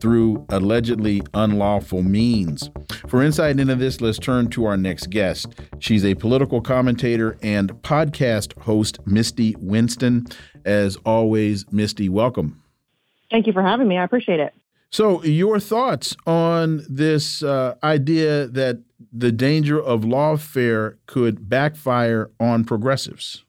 [0.00, 2.70] through allegedly unlawful means.
[3.08, 5.48] For insight into this, let's turn to our next guest.
[5.80, 10.26] She's a political commentator and podcast host, Misty Winston.
[10.64, 12.62] As always, Misty, welcome.
[13.30, 13.98] Thank you for having me.
[13.98, 14.54] I appreciate it.
[14.90, 18.82] So, your thoughts on this uh, idea that
[19.12, 23.44] the danger of lawfare could backfire on progressives?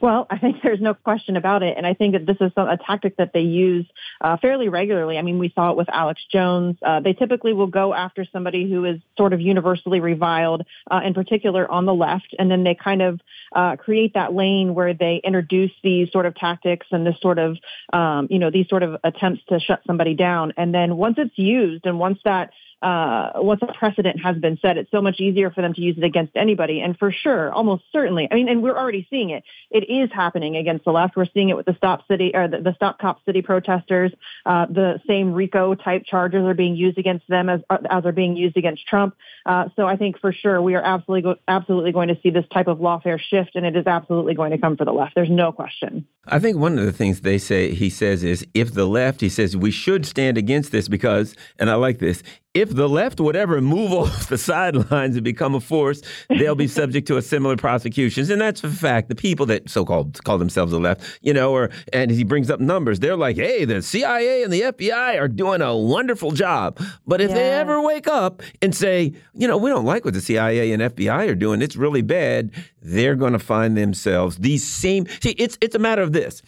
[0.00, 1.76] Well, I think there's no question about it.
[1.76, 3.86] And I think that this is a tactic that they use
[4.20, 5.18] uh, fairly regularly.
[5.18, 6.76] I mean, we saw it with Alex Jones.
[6.82, 11.12] Uh, they typically will go after somebody who is sort of universally reviled, uh, in
[11.12, 12.34] particular on the left.
[12.38, 13.20] And then they kind of
[13.54, 17.58] uh, create that lane where they introduce these sort of tactics and this sort of,
[17.92, 20.54] um, you know, these sort of attempts to shut somebody down.
[20.56, 22.52] And then once it's used and once that
[22.82, 25.96] uh, once a precedent has been set, it's so much easier for them to use
[25.98, 26.80] it against anybody.
[26.80, 29.44] And for sure, almost certainly, I mean, and we're already seeing it.
[29.70, 31.16] It is happening against the left.
[31.16, 34.12] We're seeing it with the Stop City or the, the Stop Cop City protesters.
[34.46, 38.36] Uh, the same RICO type charges are being used against them as as are being
[38.36, 39.14] used against Trump.
[39.44, 42.44] Uh, so I think for sure we are absolutely go- absolutely going to see this
[42.52, 45.14] type of lawfare shift, and it is absolutely going to come for the left.
[45.14, 46.06] There's no question.
[46.26, 49.28] I think one of the things they say he says is if the left, he
[49.28, 52.22] says we should stand against this because, and I like this,
[52.52, 56.66] if the left would ever move off the sidelines and become a force, they'll be
[56.66, 58.30] subject to a similar prosecutions.
[58.30, 59.08] And that's a fact.
[59.08, 62.60] The people that so-called call themselves the left, you know, or and he brings up
[62.60, 66.80] numbers, they're like, hey, the CIA and the FBI are doing a wonderful job.
[67.06, 67.36] But if yeah.
[67.36, 70.82] they ever wake up and say, you know, we don't like what the CIA and
[70.82, 72.50] FBI are doing, it's really bad,
[72.82, 76.42] they're going to find themselves these same see, it's it's a matter of this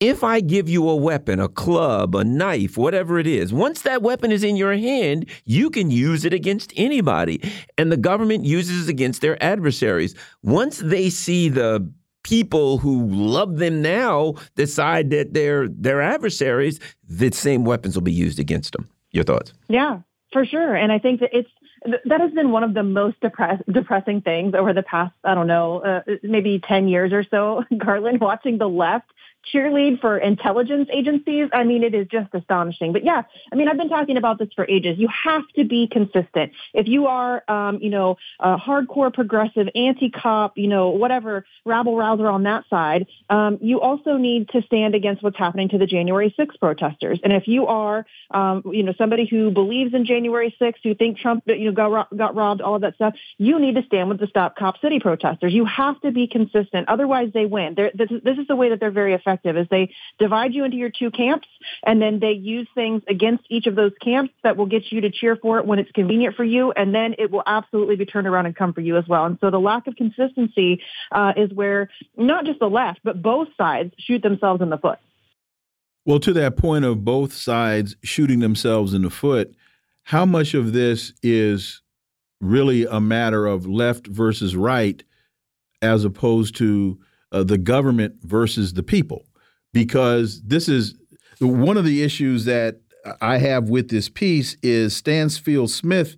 [0.00, 4.00] if I give you a weapon, a club, a knife, whatever it is, once that
[4.00, 7.40] weapon is in your hand, you can use it against anybody.
[7.76, 10.14] And the government uses it against their adversaries.
[10.42, 17.30] Once they see the people who love them now decide that they're their adversaries, the
[17.30, 18.88] same weapons will be used against them.
[19.12, 19.52] Your thoughts?
[19.68, 20.00] Yeah,
[20.32, 20.74] for sure.
[20.74, 21.50] And I think that it's
[22.04, 25.46] that has been one of the most depress- depressing things over the past, I don't
[25.46, 29.10] know, uh, maybe 10 years or so, Garland, watching the left
[29.52, 31.48] cheerlead for intelligence agencies.
[31.52, 32.92] I mean, it is just astonishing.
[32.92, 33.22] But yeah,
[33.52, 34.98] I mean, I've been talking about this for ages.
[34.98, 36.52] You have to be consistent.
[36.74, 42.28] If you are, um, you know, a hardcore progressive, anti-cop, you know, whatever rabble rouser
[42.28, 46.34] on that side, um, you also need to stand against what's happening to the January
[46.38, 47.18] 6th protesters.
[47.24, 51.18] And if you are, um, you know, somebody who believes in January 6th, who think
[51.18, 54.20] Trump, you know, got got robbed, all of that stuff, you need to stand with
[54.20, 55.52] the Stop Cop City protesters.
[55.52, 56.88] You have to be consistent.
[56.88, 57.74] Otherwise, they win.
[57.74, 60.76] This, this is the way that they're very effective effective is they divide you into
[60.76, 61.48] your two camps
[61.84, 65.10] and then they use things against each of those camps that will get you to
[65.10, 68.26] cheer for it when it's convenient for you and then it will absolutely be turned
[68.26, 69.24] around and come for you as well.
[69.24, 70.82] And so the lack of consistency
[71.12, 74.98] uh, is where not just the left but both sides shoot themselves in the foot.
[76.04, 79.54] Well to that point of both sides shooting themselves in the foot
[80.04, 81.82] how much of this is
[82.40, 85.04] really a matter of left versus right
[85.82, 86.98] as opposed to
[87.32, 89.24] uh, the government versus the people.
[89.72, 90.94] Because this is
[91.40, 92.80] one of the issues that
[93.20, 96.16] I have with this piece is Stansfield Smith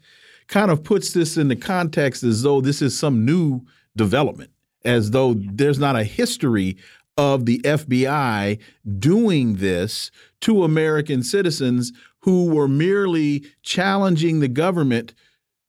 [0.49, 3.63] kind of puts this in the context as though this is some new
[3.97, 4.51] development,
[4.85, 6.77] as though there's not a history
[7.17, 8.59] of the FBI
[8.99, 10.11] doing this
[10.41, 15.15] to American citizens who were merely challenging the government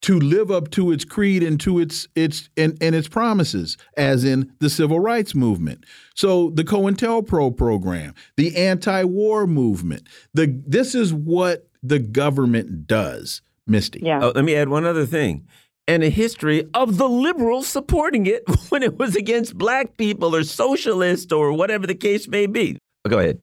[0.03, 4.23] to live up to its creed and to its its and, and its promises, as
[4.23, 5.85] in the civil rights movement.
[6.13, 14.01] So the COINTELPRO program, the anti-war movement, the this is what the government does, Misty.
[14.03, 14.19] Yeah.
[14.21, 15.47] Oh, let me add one other thing.
[15.85, 20.43] And a history of the liberals supporting it when it was against black people or
[20.43, 22.77] socialists or whatever the case may be.
[23.07, 23.41] Go ahead.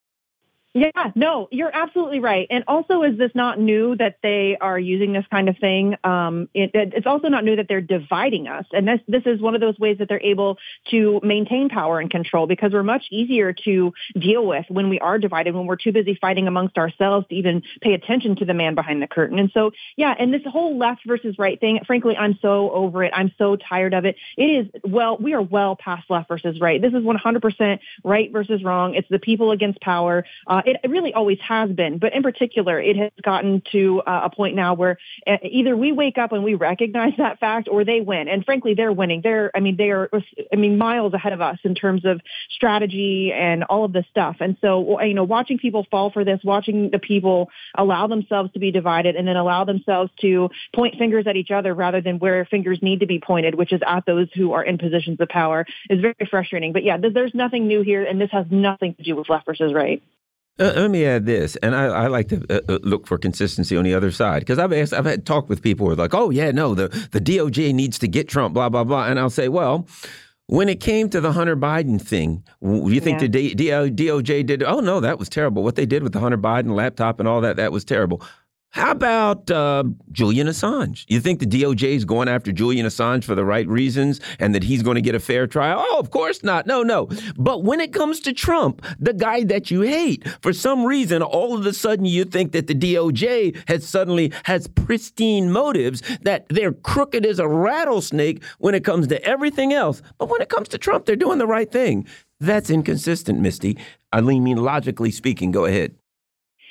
[0.72, 2.46] Yeah, no, you're absolutely right.
[2.48, 5.96] And also, is this not new that they are using this kind of thing?
[6.04, 8.66] Um, it, it's also not new that they're dividing us.
[8.72, 10.58] And this, this is one of those ways that they're able
[10.92, 15.18] to maintain power and control because we're much easier to deal with when we are
[15.18, 18.76] divided, when we're too busy fighting amongst ourselves to even pay attention to the man
[18.76, 19.40] behind the curtain.
[19.40, 23.12] And so, yeah, and this whole left versus right thing, frankly, I'm so over it.
[23.12, 24.14] I'm so tired of it.
[24.36, 26.80] It is, well, we are well past left versus right.
[26.80, 28.94] This is 100% right versus wrong.
[28.94, 30.24] It's the people against power.
[30.46, 34.22] Uh, uh, it really always has been, but in particular, it has gotten to uh,
[34.24, 37.84] a point now where uh, either we wake up and we recognize that fact, or
[37.84, 38.28] they win.
[38.28, 39.20] And frankly, they're winning.
[39.22, 40.10] They're, I mean, they are,
[40.52, 42.20] I mean, miles ahead of us in terms of
[42.50, 44.36] strategy and all of this stuff.
[44.40, 48.58] And so, you know, watching people fall for this, watching the people allow themselves to
[48.58, 52.44] be divided, and then allow themselves to point fingers at each other rather than where
[52.44, 55.66] fingers need to be pointed, which is at those who are in positions of power,
[55.88, 56.72] is very frustrating.
[56.72, 59.72] But yeah, there's nothing new here, and this has nothing to do with left versus
[59.72, 60.02] right.
[60.58, 63.76] Uh, let me add this, and I, I like to uh, uh look for consistency
[63.76, 66.12] on the other side because I've asked, I've had talk with people who are like,
[66.12, 69.30] "Oh yeah, no, the the DOJ needs to get Trump," blah blah blah, and I'll
[69.30, 69.86] say, well.
[70.52, 73.28] When it came to the Hunter Biden thing, you think yeah.
[73.28, 73.54] the
[73.92, 74.64] DOJ did?
[74.64, 75.62] Oh no, that was terrible.
[75.62, 78.20] What they did with the Hunter Biden laptop and all that, that was terrible.
[78.72, 79.82] How about uh,
[80.12, 81.04] Julian Assange?
[81.08, 84.62] You think the DOJ is going after Julian Assange for the right reasons and that
[84.62, 85.84] he's going to get a fair trial?
[85.84, 86.68] Oh, of course not.
[86.68, 87.08] No, no.
[87.36, 91.58] But when it comes to Trump, the guy that you hate, for some reason, all
[91.58, 96.72] of a sudden you think that the DOJ has suddenly has pristine motives, that they're
[96.72, 100.00] crooked as a rattlesnake when it comes to everything else.
[100.16, 102.06] But when it comes to Trump, they're doing the right thing.
[102.38, 103.76] That's inconsistent, Misty.
[104.12, 105.96] I mean, logically speaking, go ahead.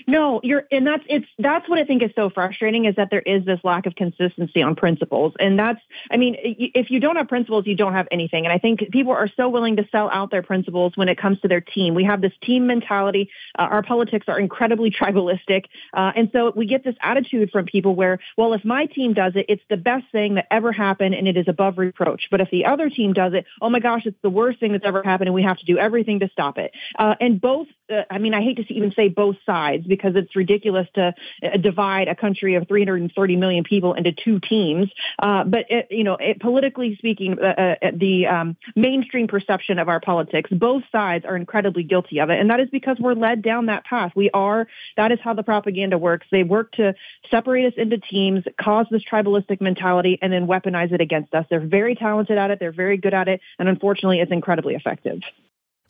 [0.09, 3.21] No, you're, and that's it's that's what I think is so frustrating is that there
[3.21, 5.79] is this lack of consistency on principles, and that's
[6.09, 8.45] I mean, if you don't have principles, you don't have anything.
[8.45, 11.39] And I think people are so willing to sell out their principles when it comes
[11.41, 11.93] to their team.
[11.93, 13.29] We have this team mentality.
[13.57, 17.93] Uh, our politics are incredibly tribalistic, uh, and so we get this attitude from people
[17.93, 21.27] where, well, if my team does it, it's the best thing that ever happened, and
[21.27, 22.29] it is above reproach.
[22.31, 24.85] But if the other team does it, oh my gosh, it's the worst thing that's
[24.85, 26.71] ever happened, and we have to do everything to stop it.
[26.97, 30.35] Uh, and both, uh, I mean, I hate to even say both sides because it's
[30.35, 31.13] ridiculous to
[31.43, 34.89] uh, divide a country of 330 million people into two teams.
[35.17, 39.89] Uh, but it, you know, it, politically speaking, uh, uh, the um, mainstream perception of
[39.89, 43.41] our politics, both sides are incredibly guilty of it, and that is because we're led
[43.41, 44.11] down that path.
[44.15, 44.67] We are.
[44.97, 46.27] That is how the propaganda works.
[46.31, 46.93] They work to
[47.29, 51.45] separate us into teams, cause this tribalistic mentality, and then weaponize it against us.
[51.49, 52.59] They're very talented at it.
[52.59, 55.21] They're very good at it, and unfortunately, it's incredibly effective.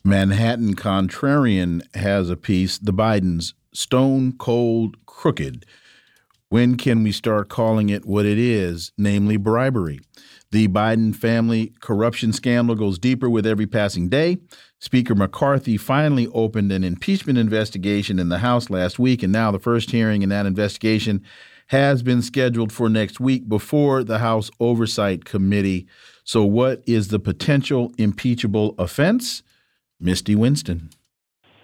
[0.02, 5.66] Manhattan Contrarian has a piece, The Bidens, Stone Cold Crooked.
[6.48, 10.00] When can we start calling it what it is, namely bribery?
[10.52, 14.38] The Biden family corruption scandal goes deeper with every passing day.
[14.78, 19.58] Speaker McCarthy finally opened an impeachment investigation in the House last week, and now the
[19.58, 21.22] first hearing in that investigation
[21.66, 25.86] has been scheduled for next week before the House Oversight Committee.
[26.24, 29.42] So, what is the potential impeachable offense?
[30.02, 30.88] Misty Winston.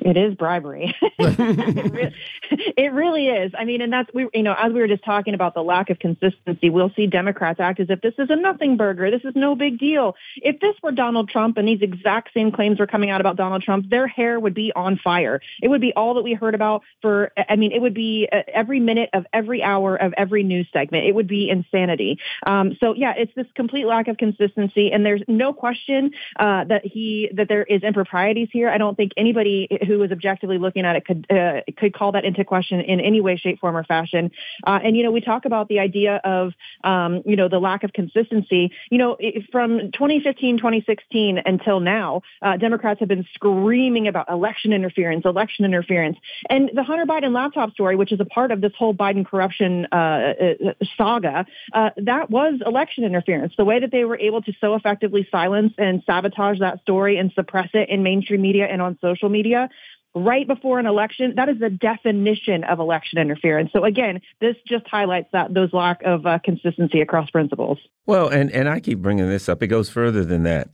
[0.06, 0.94] It is bribery.
[1.18, 1.38] it,
[1.92, 2.14] really,
[2.76, 3.52] it, really, is.
[3.58, 5.90] I mean, and that's we, you know, as we were just talking about the lack
[5.90, 9.10] of consistency, we'll see Democrats act as if this is a nothing burger.
[9.10, 10.14] This is no big deal.
[10.36, 13.62] If this were Donald Trump and these exact same claims were coming out about Donald
[13.62, 15.40] Trump, their hair would be on fire.
[15.60, 17.32] It would be all that we heard about for.
[17.48, 21.04] I mean, it would be uh, every minute of every hour of every news segment.
[21.04, 22.20] It would be insanity.
[22.46, 26.86] Um, so yeah, it's this complete lack of consistency, and there's no question uh, that
[26.86, 28.68] he that there is improprieties here.
[28.68, 32.24] I don't think anybody who is objectively looking at it could uh, could call that
[32.24, 34.30] into question in any way, shape, form, or fashion.
[34.66, 36.52] Uh, and you know, we talk about the idea of
[36.84, 38.72] um, you know the lack of consistency.
[38.90, 39.16] You know,
[39.50, 46.18] from 2015, 2016 until now, uh, Democrats have been screaming about election interference, election interference,
[46.48, 49.86] and the Hunter Biden laptop story, which is a part of this whole Biden corruption
[49.92, 53.54] uh, uh, saga, uh, that was election interference.
[53.56, 57.32] The way that they were able to so effectively silence and sabotage that story and
[57.32, 59.68] suppress it in mainstream media and on social media
[60.16, 63.70] right before an election, that is the definition of election interference.
[63.72, 67.78] So again, this just highlights that those lack of uh, consistency across principles.
[68.06, 69.62] Well, and and I keep bringing this up.
[69.62, 70.70] It goes further than that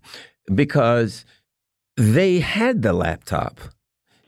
[0.55, 1.25] because
[1.97, 3.61] they had the laptop.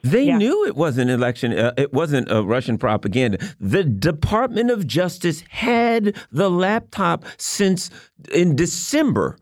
[0.03, 0.37] They yeah.
[0.37, 1.59] knew it wasn't election.
[1.59, 3.39] Uh, it wasn't a Russian propaganda.
[3.59, 7.89] The Department of Justice had the laptop since
[8.33, 9.39] in December.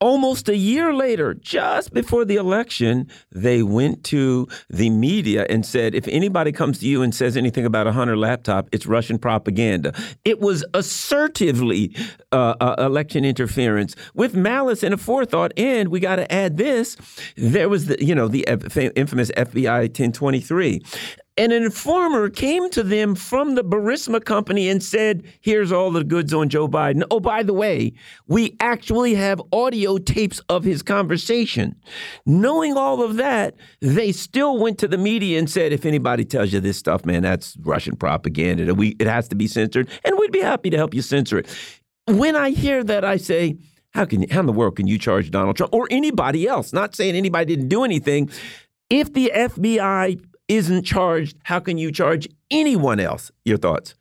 [0.00, 5.92] Almost a year later, just before the election, they went to the media and said,
[5.92, 9.92] if anybody comes to you and says anything about a Hunter laptop, it's Russian propaganda.
[10.24, 11.96] It was assertively
[12.30, 15.52] uh, uh, election interference with malice and a forethought.
[15.56, 16.96] And we got to add this:
[17.36, 18.46] there was the, you know, the
[18.94, 20.80] infamous FBI 1023
[21.38, 26.34] an informer came to them from the Burisma company and said, Here's all the goods
[26.34, 27.04] on Joe Biden.
[27.10, 27.92] Oh, by the way,
[28.26, 31.76] we actually have audio tapes of his conversation.
[32.26, 36.52] Knowing all of that, they still went to the media and said, If anybody tells
[36.52, 38.74] you this stuff, man, that's Russian propaganda.
[38.74, 41.46] We, it has to be censored, and we'd be happy to help you censor it.
[42.06, 43.58] When I hear that, I say,
[43.90, 46.72] how can how in the world can you charge Donald Trump or anybody else?
[46.72, 48.30] Not saying anybody didn't do anything.
[48.90, 53.30] If the FBI isn't charged, how can you charge anyone else?
[53.44, 53.94] Your thoughts?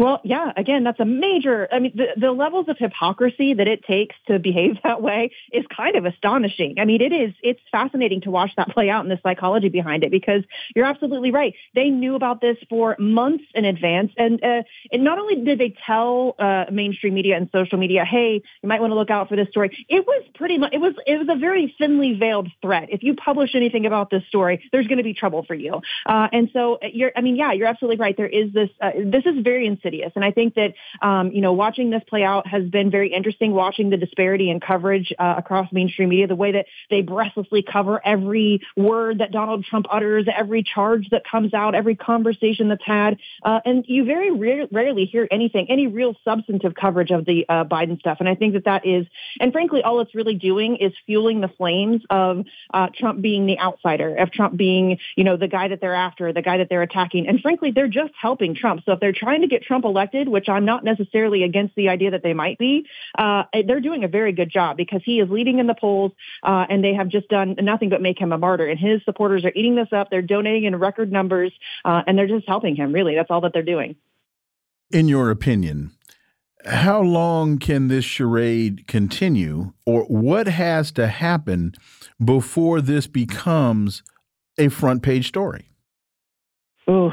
[0.00, 3.84] Well, yeah, again, that's a major, I mean, the, the levels of hypocrisy that it
[3.84, 6.76] takes to behave that way is kind of astonishing.
[6.78, 10.02] I mean, it is, it's fascinating to watch that play out and the psychology behind
[10.02, 10.42] it because
[10.74, 11.52] you're absolutely right.
[11.74, 14.10] They knew about this for months in advance.
[14.16, 18.40] And, uh, and not only did they tell uh, mainstream media and social media, hey,
[18.62, 20.94] you might want to look out for this story, it was pretty much, it was,
[21.06, 22.88] it was a very thinly veiled threat.
[22.88, 25.82] If you publish anything about this story, there's going to be trouble for you.
[26.06, 28.16] Uh, and so you're, I mean, yeah, you're absolutely right.
[28.16, 30.12] There is this, uh, this is very insidious insidious.
[30.14, 33.52] And I think that, um, you know, watching this play out has been very interesting,
[33.52, 38.00] watching the disparity in coverage uh, across mainstream media, the way that they breathlessly cover
[38.04, 43.18] every word that Donald Trump utters, every charge that comes out, every conversation that's had.
[43.42, 44.30] Uh, and you very
[44.70, 48.18] rarely hear anything, any real substantive coverage of the uh, Biden stuff.
[48.20, 49.06] And I think that that is,
[49.40, 53.58] and frankly, all it's really doing is fueling the flames of uh, Trump being the
[53.58, 56.82] outsider, of Trump being, you know, the guy that they're after, the guy that they're
[56.82, 57.28] attacking.
[57.28, 58.82] And frankly, they're just helping Trump.
[58.84, 62.10] So if they're trying to get Trump elected, which I'm not necessarily against the idea
[62.12, 62.86] that they might be,
[63.18, 66.12] uh, they're doing a very good job because he is leading in the polls,
[66.42, 68.66] uh, and they have just done nothing but make him a martyr.
[68.66, 70.10] And his supporters are eating this up.
[70.10, 71.52] They're donating in record numbers,
[71.84, 72.92] uh, and they're just helping him.
[72.92, 73.96] Really, that's all that they're doing.
[74.90, 75.92] In your opinion,
[76.64, 81.74] how long can this charade continue, or what has to happen
[82.22, 84.02] before this becomes
[84.58, 85.70] a front page story?
[86.86, 87.10] Oh,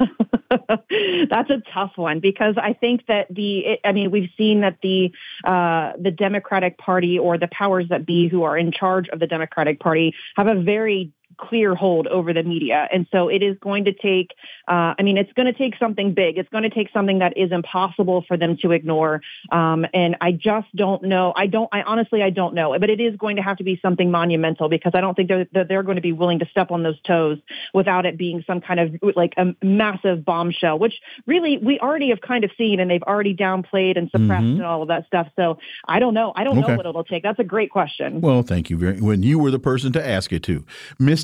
[1.30, 5.12] That's a tough one because I think that the, I mean, we've seen that the
[5.44, 9.26] uh, the Democratic Party or the powers that be who are in charge of the
[9.26, 12.88] Democratic Party have a very clear hold over the media.
[12.92, 14.32] And so it is going to take,
[14.68, 16.38] uh, I mean, it's going to take something big.
[16.38, 19.20] It's going to take something that is impossible for them to ignore.
[19.50, 21.32] Um, and I just don't know.
[21.36, 23.78] I don't, I honestly, I don't know, but it is going to have to be
[23.82, 26.82] something monumental because I don't think they're, they're going to be willing to step on
[26.82, 27.38] those toes
[27.72, 30.94] without it being some kind of like a massive bombshell, which
[31.26, 34.56] really we already have kind of seen and they've already downplayed and suppressed mm-hmm.
[34.56, 35.28] and all of that stuff.
[35.36, 36.32] So I don't know.
[36.36, 36.68] I don't okay.
[36.68, 37.22] know what it'll take.
[37.22, 38.20] That's a great question.
[38.20, 40.64] Well, thank you very, when you were the person to ask it to.
[40.98, 41.23] Miss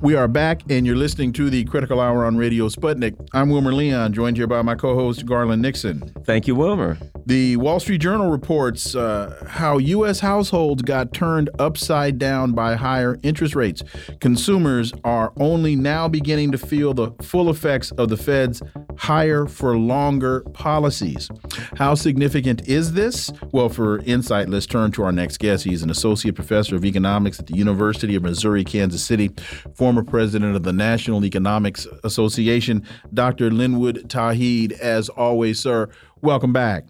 [0.00, 3.16] We are back, and you're listening to the Critical Hour on Radio Sputnik.
[3.34, 6.14] I'm Wilmer Leon, joined here by my co host, Garland Nixon.
[6.24, 6.96] Thank you, Wilmer.
[7.26, 10.20] The Wall Street Journal reports uh, how U.S.
[10.20, 13.82] households got turned upside down by higher interest rates.
[14.20, 18.62] Consumers are only now beginning to feel the full effects of the Fed's
[18.96, 21.28] higher for longer policies.
[21.76, 23.30] How significant is this?
[23.52, 25.64] Well, for insight, let's turn to our next guest.
[25.64, 29.30] He's an associate professor of economics at the University of Missouri, Kansas City,
[29.74, 33.50] former president of the National Economics Association, Dr.
[33.50, 34.72] Linwood Tauheed.
[34.72, 35.88] As always, sir,
[36.20, 36.84] welcome back.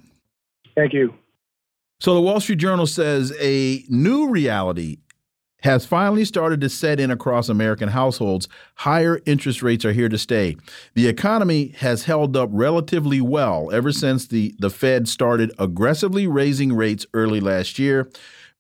[0.75, 1.15] Thank you.
[2.01, 4.99] So the Wall Street Journal says a new reality
[5.63, 8.49] has finally started to set in across American households.
[8.77, 10.57] Higher interest rates are here to stay.
[10.95, 16.73] The economy has held up relatively well ever since the, the Fed started aggressively raising
[16.73, 18.09] rates early last year.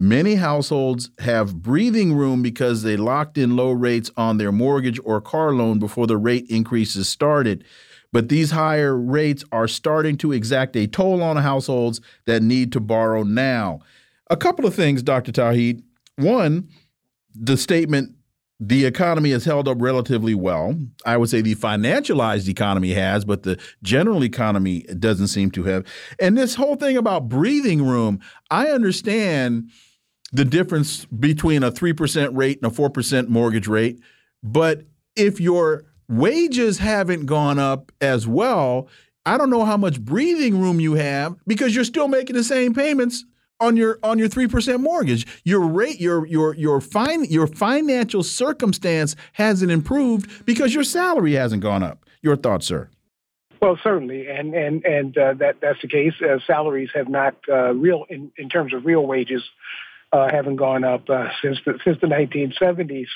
[0.00, 5.20] Many households have breathing room because they locked in low rates on their mortgage or
[5.20, 7.64] car loan before the rate increases started.
[8.12, 12.80] But these higher rates are starting to exact a toll on households that need to
[12.80, 13.80] borrow now.
[14.30, 15.32] A couple of things, Dr.
[15.32, 15.82] Tauheed.
[16.16, 16.68] One,
[17.34, 18.14] the statement
[18.60, 20.76] the economy has held up relatively well.
[21.04, 25.84] I would say the financialized economy has, but the general economy doesn't seem to have.
[26.18, 28.20] And this whole thing about breathing room,
[28.50, 29.70] I understand
[30.32, 34.00] the difference between a 3% rate and a 4% mortgage rate.
[34.42, 34.84] But
[35.16, 38.88] if your wages haven't gone up as well,
[39.26, 42.74] I don't know how much breathing room you have because you're still making the same
[42.74, 43.24] payments
[43.60, 45.26] on your on your three percent mortgage.
[45.44, 51.62] Your rate, your your your fine your financial circumstance hasn't improved because your salary hasn't
[51.62, 52.05] gone up.
[52.22, 52.88] Your thoughts, sir?
[53.60, 56.14] Well, certainly, and and and uh, that that's the case.
[56.22, 59.42] Uh, salaries have not uh, real in, in terms of real wages
[60.12, 63.09] uh, haven't gone up uh, since the since the 1970s.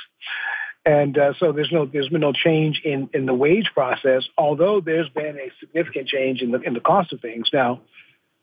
[0.85, 4.81] And uh, so there's no there's been no change in, in the wage process, although
[4.81, 7.48] there's been a significant change in the in the cost of things.
[7.52, 7.82] Now,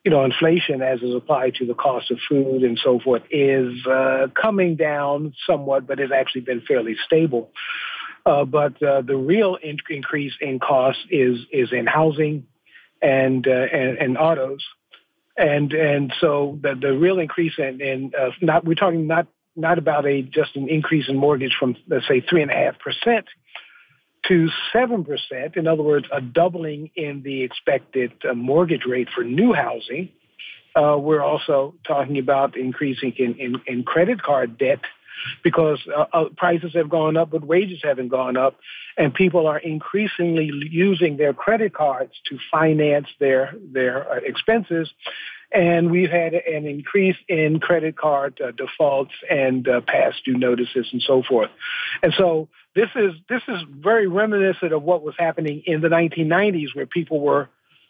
[0.06, 3.86] you know, inflation as is applied to the cost of food and so forth is
[3.86, 7.52] uh, coming down somewhat, but has actually been fairly stable.
[8.26, 12.46] Uh, but uh, the real in- increase in cost is is in housing
[13.02, 14.64] and uh, and, and, autos,
[15.40, 19.78] and and so the the real increase in, in uh, not we're talking not not
[19.78, 23.26] about a just an increase in mortgage from let's say three and a half percent
[24.28, 29.54] to 7%, in other words, a doubling in the expected uh, mortgage rate for new
[29.54, 30.10] housing.
[30.76, 34.80] Uh, we're also talking about increasing in, in, in credit card debt
[35.44, 38.56] because uh, uh, prices have gone up, but wages haven't gone up,
[38.98, 44.90] and people are increasingly using their credit cards to finance their their uh, expenses.
[45.52, 50.88] And we've had an increase in credit card uh, defaults and uh, past due notices
[50.92, 51.50] and so forth.
[52.04, 56.76] And so this is this is very reminiscent of what was happening in the 1990s,
[56.76, 57.50] where people were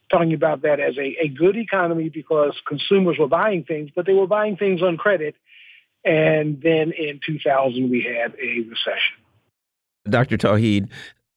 [0.10, 4.14] talking about that as a, a good economy because consumers were buying things, but they
[4.14, 5.36] were buying things on credit.
[6.06, 9.18] And then in 2000, we had a recession.
[10.10, 10.38] Dr.
[10.38, 10.90] Tauheed,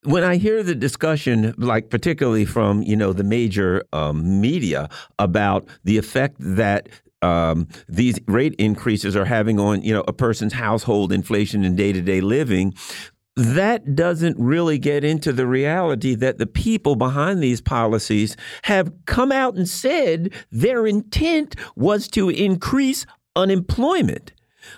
[0.05, 5.67] when I hear the discussion, like particularly from you know the major um, media about
[5.85, 6.89] the effect that
[7.23, 11.93] um, these rate increases are having on you know a person's household inflation and day
[11.93, 12.75] to day living,
[13.37, 19.33] that doesn't really get into the reality that the people behind these policies have come
[19.33, 23.07] out and said their intent was to increase
[23.37, 24.33] unemployment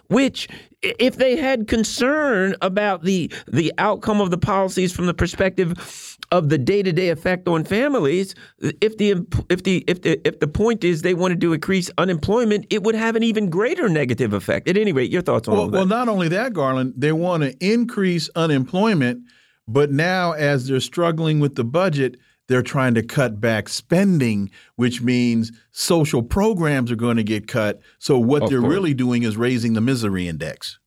[0.08, 0.48] which
[0.82, 6.48] if they had concern about the the outcome of the policies from the perspective of
[6.48, 9.10] the day-to-day effect on families if the
[9.48, 12.94] if the if the if the point is they wanted to increase unemployment it would
[12.94, 14.68] have an even greater negative effect.
[14.68, 17.42] At any rate your thoughts on well, that well not only that garland they want
[17.42, 19.24] to increase unemployment
[19.66, 22.16] but now as they're struggling with the budget
[22.48, 27.80] they're trying to cut back spending, which means social programs are going to get cut.
[27.98, 28.72] So what of they're course.
[28.72, 30.78] really doing is raising the misery index.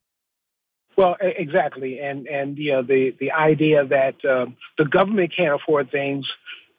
[0.95, 4.47] Well, exactly, and and you know the the idea that uh,
[4.79, 6.25] the government can't afford things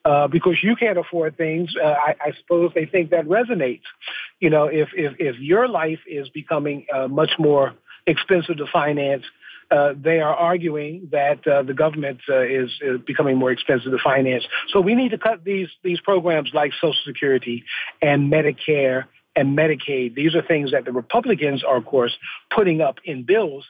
[0.05, 1.73] uh, because you can't afford things.
[1.81, 3.83] Uh, I, I, suppose they think that resonates.
[4.41, 7.75] You know, if if if your life is becoming uh, much more
[8.09, 9.23] expensive to finance
[9.71, 13.99] uh, they are arguing that uh, the government uh, is, is, becoming more expensive to
[14.03, 14.45] finance.
[14.73, 17.65] So we need to cut these these programs like Social Security
[18.01, 19.05] and Medicare
[19.37, 20.15] and Medicaid.
[20.15, 22.17] These are things that the Republicans are, of course,
[22.55, 23.65] putting up in bills.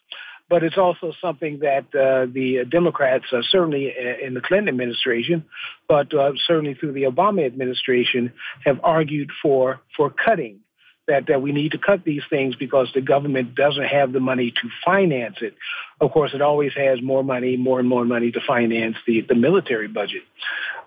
[0.49, 3.93] But it's also something that uh, the Democrats, uh, certainly
[4.23, 5.45] in the Clinton administration,
[5.87, 6.11] but
[6.47, 8.33] certainly through the Obama administration,
[8.65, 10.61] have argued for for cutting
[11.09, 14.53] that, that we need to cut these things because the government doesn't have the money
[14.53, 15.57] to finance it.
[16.01, 19.35] Of course, it always has more money, more and more money to finance the, the
[19.35, 20.23] military budget.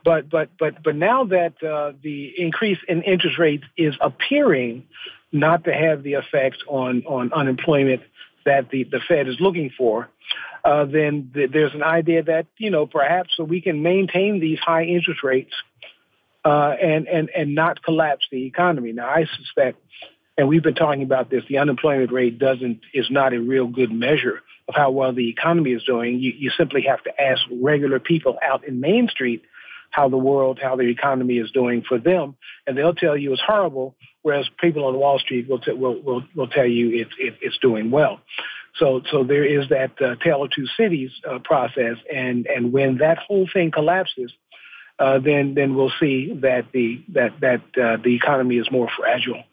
[0.03, 4.85] But but but but now that uh, the increase in interest rates is appearing
[5.31, 8.01] not to have the effect on on unemployment
[8.45, 10.09] that the, the Fed is looking for,
[10.65, 14.85] uh, then th- there's an idea that you know perhaps we can maintain these high
[14.85, 15.53] interest rates
[16.43, 18.91] uh, and and and not collapse the economy.
[18.91, 19.79] Now, I suspect,
[20.37, 23.91] and we've been talking about this, the unemployment rate doesn't is not a real good
[23.91, 26.19] measure of how well the economy is doing.
[26.19, 29.43] You, you simply have to ask regular people out in Main Street
[29.91, 32.35] how the world, how the economy is doing for them,
[32.65, 33.95] and they'll tell you it's horrible.
[34.23, 37.57] Whereas people on Wall Street will t- will, will will tell you it's it, it's
[37.59, 38.19] doing well.
[38.77, 42.97] So so there is that uh, tale of two cities uh, process, and and when
[42.97, 44.31] that whole thing collapses,
[45.01, 49.43] uh, then then we'll see that the that that uh, the economy is more fragile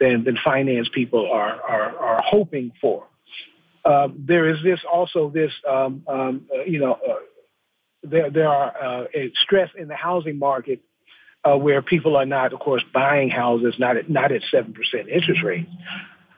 [0.00, 3.06] than than finance people are are, are hoping for.
[3.84, 7.14] Uh, there is this also this um, um, uh, you know uh,
[8.02, 9.06] there there are
[9.42, 10.80] stress in the housing market
[11.44, 15.42] where people are not, of course, buying houses not at not at seven percent interest
[15.42, 15.68] rates,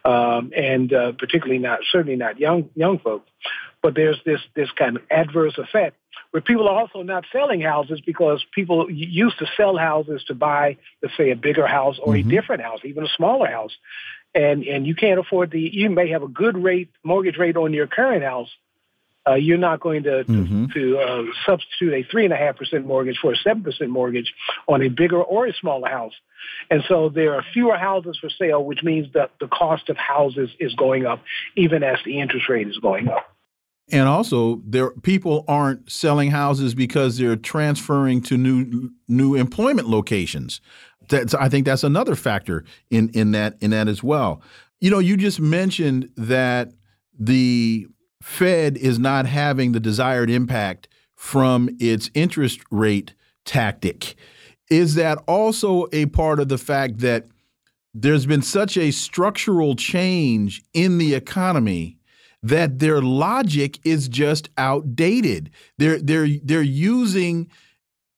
[0.04, 0.90] um, and
[1.20, 3.30] particularly not certainly not young young folks.
[3.86, 5.96] But there's this this kind of adverse effect
[6.32, 10.76] where people are also not selling houses because people used to sell houses to buy,
[11.00, 12.28] let's say, a bigger house or mm-hmm.
[12.28, 13.70] a different house, even a smaller house,
[14.34, 15.60] and and you can't afford the.
[15.60, 18.48] You may have a good rate mortgage rate on your current house.
[19.24, 20.66] Uh, you're not going to mm-hmm.
[20.74, 24.34] to, uh, substitute a three and a half percent mortgage for a seven percent mortgage
[24.66, 26.14] on a bigger or a smaller house,
[26.72, 30.50] and so there are fewer houses for sale, which means that the cost of houses
[30.58, 31.22] is going up,
[31.54, 33.35] even as the interest rate is going up.
[33.92, 40.60] And also, there people aren't selling houses because they're transferring to new new employment locations.
[41.08, 44.42] That's I think that's another factor in in that in that as well.
[44.80, 46.72] You know, you just mentioned that
[47.16, 47.86] the
[48.22, 53.14] Fed is not having the desired impact from its interest rate
[53.44, 54.16] tactic.
[54.68, 57.26] Is that also a part of the fact that
[57.94, 61.95] there's been such a structural change in the economy
[62.48, 65.50] that their logic is just outdated.
[65.78, 67.50] They're they're they're using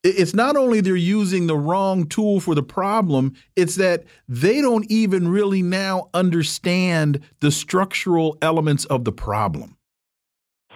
[0.04, 4.88] it's not only they're using the wrong tool for the problem, it's that they don't
[4.90, 9.76] even really now understand the structural elements of the problem.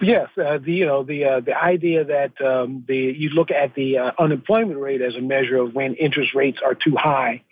[0.01, 3.75] Yes, uh, the you know the uh, the idea that um, the you look at
[3.75, 7.43] the uh, unemployment rate as a measure of when interest rates are too high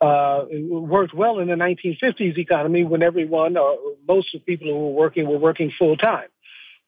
[0.00, 4.68] uh, it worked well in the 1950s economy when everyone, or most of the people
[4.68, 6.28] who were working, were working full time.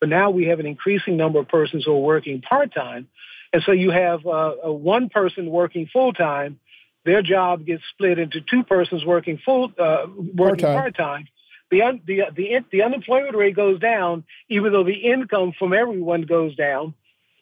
[0.01, 3.09] But now we have an increasing number of persons who are working part time,
[3.52, 6.60] and so you have uh, one person working full time.
[7.05, 11.26] Their job gets split into two persons working full, uh, working part time.
[11.70, 16.22] The, un- the the the unemployment rate goes down, even though the income from everyone
[16.22, 16.94] goes down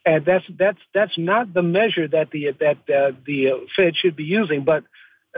[0.06, 4.24] and that's that's that's not the measure that the that uh, the Fed should be
[4.24, 4.64] using.
[4.64, 4.84] But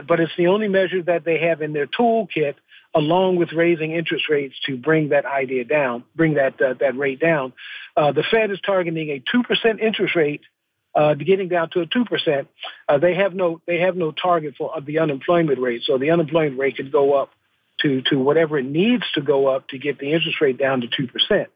[0.07, 2.55] but it's the only measure that they have in their toolkit
[2.95, 7.21] along with raising interest rates to bring that idea down, bring that uh, that rate
[7.21, 7.53] down.
[7.97, 10.41] Uh, the Fed is targeting a two percent interest rate,
[10.95, 12.49] uh, getting down to a two percent.
[12.89, 16.59] Uh, they have no they have no target for the unemployment rate, so the unemployment
[16.59, 17.31] rate could go up
[17.83, 20.89] to to whatever it needs to go up to get the interest rate down to
[20.89, 21.49] two percent.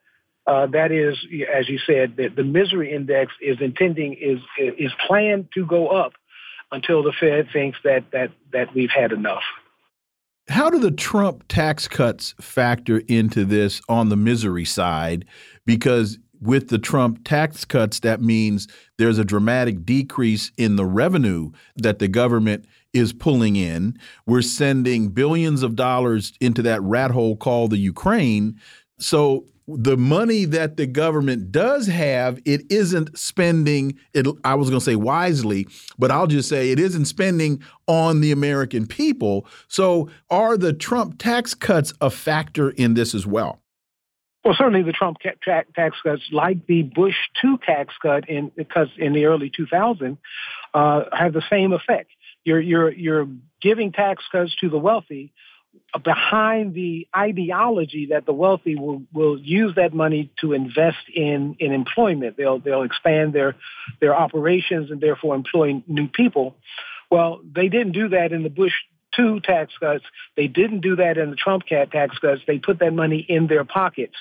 [0.44, 1.16] Uh, that is,
[1.55, 6.12] as you said, the, the misery index is intending is is planned to go up
[6.72, 9.42] until the Fed thinks that that that we've had enough.
[10.48, 15.24] How do the Trump tax cuts factor into this on the misery side?
[15.64, 18.66] Because with the Trump tax cuts, that means
[18.98, 23.96] there's a dramatic decrease in the revenue that the government is pulling in.
[24.26, 28.58] We're sending billions of dollars into that rat hole called the Ukraine.
[28.98, 34.26] So the money that the government does have, it isn't spending it.
[34.44, 35.66] I was going to say wisely,
[35.98, 39.47] but I'll just say it isn't spending on the American people.
[39.68, 43.60] So, are the Trump tax cuts a factor in this as well?
[44.44, 49.12] Well, certainly the Trump tax cuts, like the Bush two tax cut in because in
[49.12, 50.18] the early 2000s,
[50.74, 52.10] uh, have the same effect.
[52.44, 53.28] You're you're you're
[53.60, 55.32] giving tax cuts to the wealthy
[56.02, 61.72] behind the ideology that the wealthy will, will use that money to invest in, in
[61.72, 62.36] employment.
[62.36, 63.56] They'll, they'll expand their,
[64.00, 66.56] their operations and therefore employ new people.
[67.10, 68.72] Well, they didn't do that in the Bush
[69.14, 70.04] two tax cuts.
[70.36, 72.40] They didn't do that in the Trump cat tax cuts.
[72.46, 74.14] They put that money in their pockets.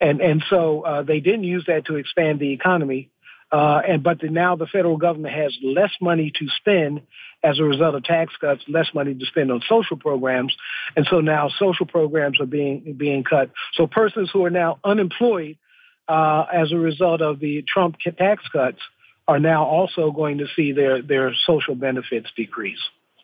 [0.00, 3.10] And, and so uh, they didn't use that to expand the economy.
[3.52, 7.02] Uh, and but the, now the federal government has less money to spend
[7.42, 10.54] as a result of tax cuts, less money to spend on social programs,
[10.94, 13.50] and so now social programs are being being cut.
[13.74, 15.58] So persons who are now unemployed
[16.06, 18.78] uh, as a result of the Trump tax cuts
[19.26, 22.80] are now also going to see their their social benefits decrease.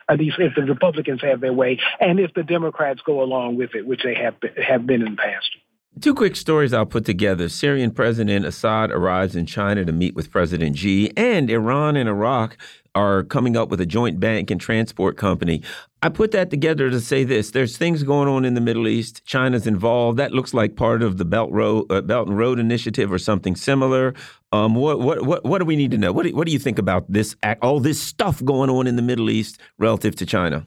[0.09, 3.75] At least if the Republicans have their way, and if the Democrats go along with
[3.75, 5.51] it, which they have have been in the past.
[5.99, 7.49] Two quick stories I'll put together.
[7.49, 12.59] Syrian President Assad arrives in China to meet with President Xi, and Iran and Iraq
[12.95, 15.63] are coming up with a joint bank and transport company.
[16.03, 19.25] I put that together to say this: there's things going on in the Middle East.
[19.25, 20.19] China's involved.
[20.19, 23.57] That looks like part of the Belt Road uh, Belt and Road Initiative or something
[23.57, 24.13] similar.
[24.53, 26.13] Um, what what what what do we need to know?
[26.13, 27.35] What do, what do you think about this?
[27.63, 30.67] All this stuff going on in the Middle East relative to China?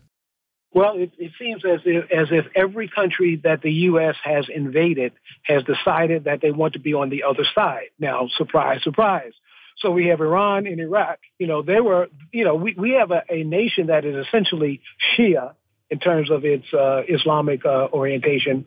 [0.72, 4.16] Well, it, it seems as if, as if every country that the U.S.
[4.24, 5.14] has invaded
[5.44, 7.90] has decided that they want to be on the other side.
[7.98, 9.32] Now, surprise, surprise.
[9.80, 11.20] So we have Iran and Iraq.
[11.40, 14.82] You know, they were, you know, we, we have a, a nation that is essentially
[15.18, 15.54] Shia
[15.90, 18.66] in terms of its uh, Islamic uh, orientation,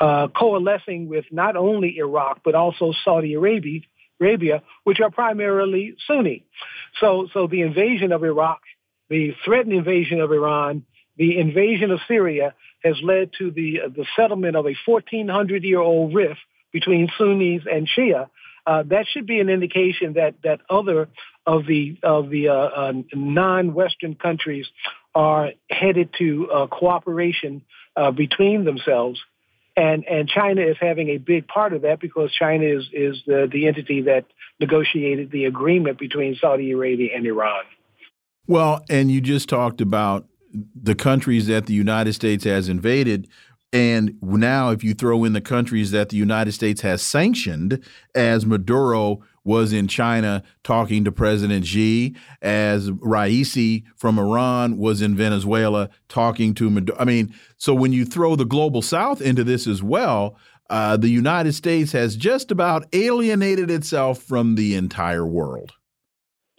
[0.00, 3.80] uh, coalescing with not only Iraq, but also Saudi Arabia,
[4.20, 6.44] Arabia, which are primarily Sunni.
[7.00, 8.60] So, so the invasion of Iraq,
[9.08, 10.84] the threatened invasion of Iran,
[11.18, 16.14] the invasion of Syria has led to the, the settlement of a 1,400 year old
[16.14, 16.40] rift
[16.72, 18.28] between Sunnis and Shia,
[18.66, 21.08] uh, that should be an indication that that other
[21.46, 24.66] of the of the uh, uh, non-Western countries
[25.14, 27.62] are headed to uh, cooperation
[27.96, 29.18] uh, between themselves,
[29.74, 33.48] and and China is having a big part of that because China is is the
[33.50, 34.26] the entity that
[34.60, 37.64] negotiated the agreement between Saudi Arabia and Iran.
[38.46, 43.28] Well, and you just talked about the countries that the United States has invaded.
[43.72, 47.84] And now, if you throw in the countries that the United States has sanctioned,
[48.14, 55.14] as Maduro was in China talking to President Xi, as Raisi from Iran was in
[55.16, 56.98] Venezuela talking to Maduro.
[56.98, 60.36] I mean, so when you throw the global south into this as well,
[60.70, 65.72] uh, the United States has just about alienated itself from the entire world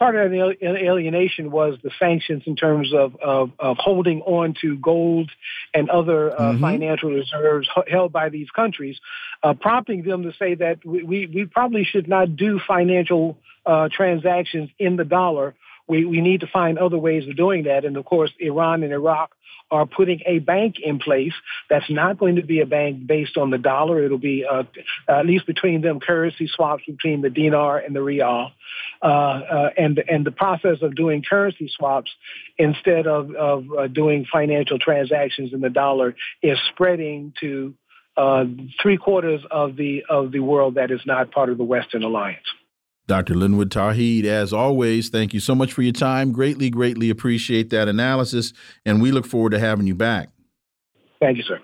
[0.00, 4.78] part of the alienation was the sanctions in terms of, of, of holding on to
[4.78, 5.30] gold
[5.74, 6.62] and other uh, mm-hmm.
[6.62, 8.98] financial reserves held by these countries,
[9.42, 13.36] uh, prompting them to say that we, we probably should not do financial
[13.66, 15.54] uh, transactions in the dollar.
[15.90, 17.84] We, we need to find other ways of doing that.
[17.84, 19.32] And of course, Iran and Iraq
[19.72, 21.32] are putting a bank in place
[21.68, 24.04] that's not going to be a bank based on the dollar.
[24.04, 24.62] It'll be uh,
[25.08, 28.52] at least between them currency swaps between the dinar and the rial,
[29.02, 32.10] uh, uh, and and the process of doing currency swaps
[32.56, 37.74] instead of of uh, doing financial transactions in the dollar is spreading to
[38.16, 38.44] uh,
[38.82, 42.46] three quarters of the of the world that is not part of the Western alliance.
[43.10, 43.34] Dr.
[43.34, 46.30] Linwood Tauheed, as always, thank you so much for your time.
[46.30, 48.52] Greatly, greatly appreciate that analysis,
[48.86, 50.28] and we look forward to having you back.
[51.20, 51.58] Thank you, sir.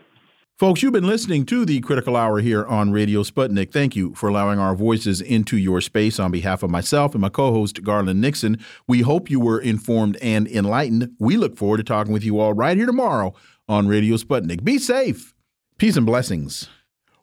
[0.58, 3.70] Folks, you've been listening to the Critical Hour here on Radio Sputnik.
[3.70, 7.28] Thank you for allowing our voices into your space on behalf of myself and my
[7.28, 8.58] co host, Garland Nixon.
[8.88, 11.12] We hope you were informed and enlightened.
[11.20, 13.34] We look forward to talking with you all right here tomorrow
[13.68, 14.64] on Radio Sputnik.
[14.64, 15.32] Be safe.
[15.78, 16.68] Peace and blessings.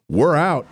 [0.08, 0.66] We're out.